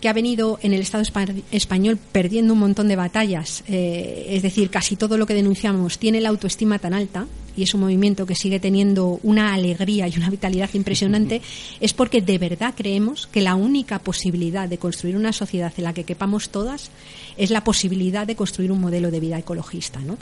que 0.00 0.08
ha 0.08 0.12
venido 0.12 0.58
en 0.62 0.72
el 0.72 0.80
Estado 0.80 1.04
espa- 1.04 1.42
español 1.52 1.98
perdiendo 2.10 2.54
un 2.54 2.58
montón 2.60 2.88
de 2.88 2.96
batallas, 2.96 3.62
eh, 3.68 4.26
es 4.30 4.42
decir, 4.42 4.70
casi 4.70 4.96
todo 4.96 5.16
lo 5.18 5.26
que 5.26 5.34
denunciamos 5.34 5.98
tiene 5.98 6.20
la 6.20 6.30
autoestima 6.30 6.78
tan 6.78 6.94
alta 6.94 7.26
y 7.56 7.64
es 7.64 7.74
un 7.74 7.80
movimiento 7.80 8.26
que 8.26 8.34
sigue 8.34 8.60
teniendo 8.60 9.20
una 9.22 9.54
alegría 9.54 10.08
y 10.08 10.16
una 10.16 10.30
vitalidad 10.30 10.70
impresionante, 10.74 11.42
es 11.80 11.92
porque 11.92 12.20
de 12.20 12.38
verdad 12.38 12.74
creemos 12.76 13.26
que 13.26 13.42
la 13.42 13.54
única 13.54 13.98
posibilidad 13.98 14.68
de 14.68 14.78
construir 14.78 15.16
una 15.16 15.32
sociedad 15.32 15.72
en 15.76 15.84
la 15.84 15.92
que 15.92 16.04
quepamos 16.04 16.50
todas 16.50 16.90
es 17.36 17.50
la 17.50 17.64
posibilidad 17.64 18.26
de 18.26 18.36
construir 18.36 18.72
un 18.72 18.80
modelo 18.80 19.10
de 19.10 19.20
vida 19.20 19.38
ecologista, 19.38 20.00
¿no? 20.00 20.18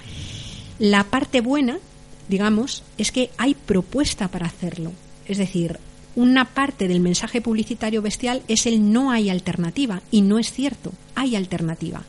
La 0.79 1.05
parte 1.05 1.41
buena, 1.41 1.79
digamos, 2.29 2.83
es 2.97 3.13
que 3.13 3.31
hay 3.37 3.55
propuesta 3.55 4.29
para 4.29 4.47
hacerlo. 4.47 4.93
Es 5.27 5.39
decir, 5.39 5.79
una 6.17 6.45
parte 6.45 6.89
del 6.89 7.01
mensaje 7.01 7.41
publicitario 7.41 8.03
bestial 8.03 8.43
es 8.49 8.67
el 8.67 8.93
no 8.93 9.11
hay 9.11 9.31
alternativa. 9.31 10.03
Y 10.11 10.23
no 10.23 10.39
es 10.39 10.53
cierto, 10.53 10.93
hay 11.15 11.37
alternativa. 11.37 12.03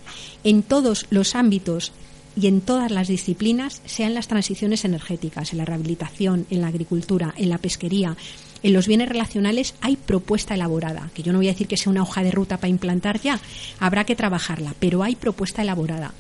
En 0.44 0.64
todos 0.64 1.06
los 1.10 1.36
ámbitos 1.36 1.92
y 2.36 2.48
en 2.48 2.62
todas 2.62 2.92
las 2.92 3.08
disciplinas, 3.08 3.82
sean 3.86 4.14
las 4.14 4.28
transiciones 4.28 4.86
energéticas, 4.86 5.52
en 5.52 5.58
la 5.58 5.66
rehabilitación, 5.66 6.46
en 6.50 6.62
la 6.62 6.68
agricultura, 6.68 7.34
en 7.38 7.50
la 7.50 7.58
pesquería, 7.58 8.16
en 8.64 8.74
los 8.74 8.88
bienes 8.88 9.10
relacionales, 9.10 9.74
hay 9.82 9.96
propuesta 9.96 10.54
elaborada. 10.54 11.10
Que 11.14 11.24
yo 11.24 11.32
no 11.32 11.40
voy 11.40 11.48
a 11.48 11.52
decir 11.52 11.68
que 11.68 11.78
sea 11.78 11.92
una 11.92 12.04
hoja 12.04 12.24
de 12.24 12.32
ruta 12.32 12.58
para 12.58 12.70
implantar 12.70 13.20
ya, 13.20 13.40
habrá 13.80 14.06
que 14.06 14.16
trabajarla, 14.16 14.76
pero 14.80 15.04
hay 15.04 15.16
propuesta 15.16 15.62
elaborada. 15.62 16.14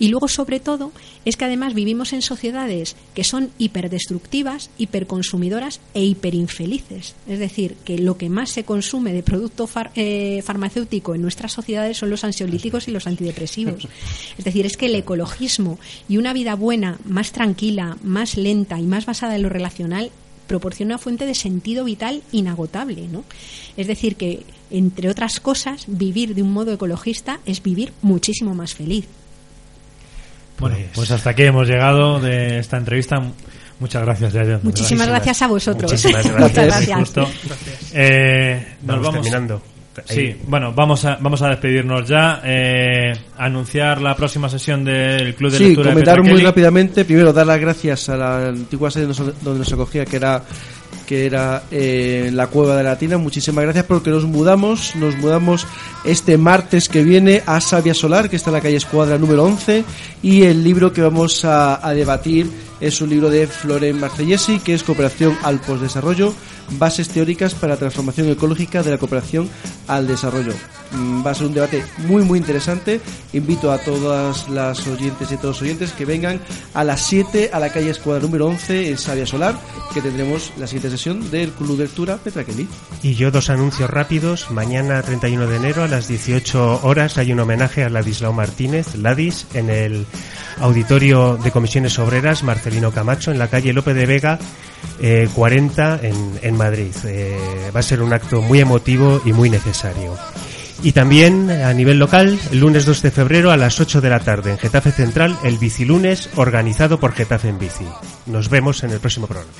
Y 0.00 0.08
luego, 0.08 0.26
sobre 0.26 0.58
todo, 0.58 0.90
es 1.24 1.36
que 1.36 1.44
además 1.44 1.74
vivimos 1.74 2.12
en 2.12 2.22
sociedades 2.22 2.96
que 3.14 3.22
son 3.22 3.50
hiperdestructivas, 3.58 4.70
hiperconsumidoras 4.78 5.80
e 5.94 6.02
hiperinfelices. 6.02 7.14
Es 7.28 7.38
decir, 7.38 7.76
que 7.84 7.98
lo 7.98 8.16
que 8.16 8.28
más 8.30 8.50
se 8.50 8.64
consume 8.64 9.12
de 9.12 9.22
producto 9.22 9.66
far- 9.66 9.92
eh, 9.94 10.42
farmacéutico 10.42 11.14
en 11.14 11.22
nuestras 11.22 11.52
sociedades 11.52 11.98
son 11.98 12.10
los 12.10 12.24
ansiolíticos 12.24 12.88
y 12.88 12.92
los 12.92 13.06
antidepresivos. 13.06 13.86
Es 14.38 14.44
decir, 14.44 14.66
es 14.66 14.76
que 14.76 14.86
el 14.86 14.94
ecologismo 14.94 15.78
y 16.08 16.16
una 16.16 16.32
vida 16.32 16.54
buena, 16.54 16.98
más 17.04 17.32
tranquila, 17.32 17.98
más 18.02 18.36
lenta 18.36 18.80
y 18.80 18.84
más 18.86 19.04
basada 19.06 19.36
en 19.36 19.42
lo 19.42 19.48
relacional 19.50 20.10
proporciona 20.46 20.94
una 20.94 20.98
fuente 20.98 21.26
de 21.26 21.34
sentido 21.34 21.84
vital 21.84 22.22
inagotable, 22.32 23.06
¿no? 23.06 23.22
Es 23.76 23.86
decir, 23.86 24.16
que 24.16 24.42
entre 24.70 25.08
otras 25.08 25.38
cosas, 25.40 25.84
vivir 25.86 26.34
de 26.34 26.42
un 26.42 26.52
modo 26.52 26.72
ecologista 26.72 27.38
es 27.46 27.62
vivir 27.62 27.92
muchísimo 28.02 28.54
más 28.54 28.74
feliz. 28.74 29.04
Bueno, 30.60 30.76
Pues- 30.76 30.88
pues 30.94 31.10
hasta 31.10 31.30
aquí 31.30 31.42
hemos 31.44 31.66
llegado 31.66 32.20
de 32.20 32.58
esta 32.58 32.76
entrevista. 32.76 33.20
Muchas 33.80 34.02
gracias, 34.02 34.32
Yaya. 34.34 34.60
Muchísimas 34.62 35.08
gracias 35.08 35.40
a 35.42 35.46
vosotros. 35.46 35.90
Muchísimas 35.90 36.24
Muchas 36.26 36.52
gracias. 36.54 36.66
gracias. 36.66 36.98
Justo. 36.98 37.28
Eh, 37.94 38.66
nos 38.82 38.86
Vamos, 38.86 39.06
vamos 39.06 39.22
terminando. 39.22 39.62
Sí, 40.06 40.36
bueno, 40.46 40.72
vamos 40.72 41.04
a, 41.04 41.16
vamos 41.20 41.42
a 41.42 41.48
despedirnos 41.48 42.08
ya. 42.08 42.40
Eh, 42.44 43.12
anunciar 43.38 44.00
la 44.00 44.14
próxima 44.14 44.48
sesión 44.48 44.84
del 44.84 45.34
Club 45.34 45.50
de 45.50 45.58
Sí, 45.58 45.64
Lectura 45.68 45.88
de 45.88 45.92
comentar 45.94 46.14
Petra 46.16 46.22
muy 46.30 46.38
Kelly. 46.40 46.44
rápidamente. 46.46 47.04
Primero, 47.04 47.32
dar 47.32 47.46
las 47.46 47.58
gracias 47.60 48.08
a 48.08 48.16
la 48.16 48.48
antigua 48.48 48.90
sede 48.90 49.06
donde 49.06 49.58
nos 49.58 49.72
acogía, 49.72 50.04
que 50.06 50.16
era 50.16 50.42
que 51.10 51.26
era 51.26 51.64
eh, 51.72 52.30
la 52.32 52.46
Cueva 52.46 52.76
de 52.76 52.84
la 52.84 52.96
Tina. 52.96 53.18
Muchísimas 53.18 53.64
gracias 53.64 53.84
porque 53.84 54.10
nos 54.10 54.26
mudamos. 54.26 54.94
Nos 54.94 55.16
mudamos 55.16 55.66
este 56.04 56.38
martes 56.38 56.88
que 56.88 57.02
viene 57.02 57.42
a 57.46 57.60
Sabia 57.60 57.94
Solar, 57.94 58.30
que 58.30 58.36
está 58.36 58.50
en 58.50 58.54
la 58.54 58.60
calle 58.60 58.76
Escuadra 58.76 59.18
número 59.18 59.42
11. 59.42 59.84
Y 60.22 60.44
el 60.44 60.62
libro 60.62 60.92
que 60.92 61.02
vamos 61.02 61.44
a, 61.44 61.84
a 61.84 61.94
debatir 61.94 62.48
es 62.80 63.00
un 63.00 63.10
libro 63.10 63.30
de 63.30 63.46
Floren 63.46 63.98
Marcellesi, 63.98 64.58
que 64.58 64.74
es 64.74 64.82
Cooperación 64.82 65.36
al 65.42 65.60
Postdesarrollo, 65.60 66.34
bases 66.78 67.08
teóricas 67.08 67.54
para 67.54 67.74
la 67.74 67.78
transformación 67.78 68.28
ecológica 68.28 68.82
de 68.82 68.90
la 68.90 68.98
cooperación 68.98 69.48
al 69.86 70.06
desarrollo. 70.06 70.54
Mm, 70.92 71.24
Va 71.24 71.32
a 71.32 71.34
ser 71.34 71.46
un 71.46 71.54
debate 71.54 71.84
muy 71.98 72.22
muy 72.22 72.38
interesante. 72.38 73.00
Invito 73.32 73.70
a 73.70 73.78
todas 73.78 74.48
las 74.48 74.86
oyentes 74.86 75.30
y 75.30 75.36
todos 75.36 75.56
los 75.56 75.62
oyentes 75.62 75.92
que 75.92 76.04
vengan 76.04 76.40
a 76.74 76.84
las 76.84 77.02
7 77.06 77.50
a 77.52 77.60
la 77.60 77.70
calle 77.70 77.90
Escuadra 77.90 78.22
número 78.22 78.46
11 78.46 78.88
en 78.88 78.98
Sabia 78.98 79.26
Solar, 79.26 79.58
que 79.92 80.00
tendremos 80.00 80.52
la 80.58 80.66
siguiente 80.66 80.90
sesión 80.90 81.30
del 81.30 81.50
Club 81.50 81.76
de 81.76 81.84
Lectura 81.84 82.16
Petra 82.16 82.44
Kelly. 82.44 82.68
Y 83.02 83.14
yo 83.14 83.30
dos 83.30 83.50
anuncios 83.50 83.90
rápidos. 83.90 84.50
Mañana 84.50 85.02
31 85.02 85.46
de 85.46 85.56
enero 85.56 85.84
a 85.84 85.88
las 85.88 86.08
18 86.08 86.80
horas 86.82 87.18
hay 87.18 87.32
un 87.32 87.40
homenaje 87.40 87.84
a 87.84 87.90
Ladislao 87.90 88.32
Martínez, 88.32 88.94
Ladis, 88.96 89.46
en 89.54 89.70
el 89.70 90.06
Auditorio 90.60 91.38
de 91.42 91.50
Comisiones 91.50 91.98
Obreras 91.98 92.42
Marcelino 92.70 92.92
Camacho, 92.92 93.32
en 93.32 93.38
la 93.38 93.48
calle 93.48 93.72
Lope 93.72 93.94
de 93.94 94.06
Vega 94.06 94.38
eh, 95.00 95.28
40 95.34 96.00
en, 96.02 96.38
en 96.40 96.56
Madrid. 96.56 96.94
Eh, 97.04 97.36
va 97.74 97.80
a 97.80 97.82
ser 97.82 98.00
un 98.00 98.12
acto 98.12 98.42
muy 98.42 98.60
emotivo 98.60 99.20
y 99.24 99.32
muy 99.32 99.50
necesario. 99.50 100.16
Y 100.84 100.92
también 100.92 101.50
a 101.50 101.74
nivel 101.74 101.98
local, 101.98 102.38
el 102.52 102.60
lunes 102.60 102.86
2 102.86 103.02
de 103.02 103.10
febrero 103.10 103.50
a 103.50 103.56
las 103.56 103.80
8 103.80 104.00
de 104.00 104.08
la 104.08 104.20
tarde 104.20 104.52
en 104.52 104.58
Getafe 104.58 104.92
Central, 104.92 105.36
el 105.42 105.58
Bicilunes 105.58 106.30
organizado 106.36 107.00
por 107.00 107.12
Getafe 107.12 107.48
en 107.48 107.58
Bici. 107.58 107.84
Nos 108.26 108.48
vemos 108.48 108.82
en 108.84 108.90
el 108.90 109.00
próximo 109.00 109.26
programa. 109.26 109.50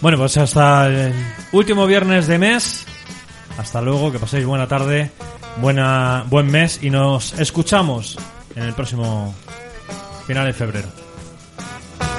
Bueno, 0.00 0.16
pues 0.16 0.36
hasta 0.38 0.86
el 0.86 1.12
último 1.52 1.86
viernes 1.86 2.26
de 2.26 2.38
mes. 2.38 2.86
Hasta 3.58 3.82
luego, 3.82 4.10
que 4.10 4.18
paséis 4.18 4.46
buena 4.46 4.66
tarde, 4.66 5.10
buena, 5.60 6.24
buen 6.28 6.50
mes 6.50 6.80
y 6.82 6.88
nos 6.88 7.38
escuchamos 7.38 8.18
en 8.56 8.62
el 8.64 8.72
próximo 8.72 9.34
final 10.26 10.46
de 10.46 10.52
febrero. 10.54 11.03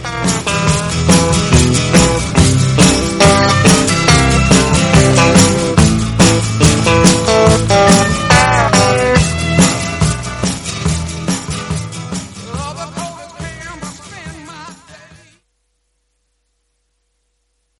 Música 0.01 0.54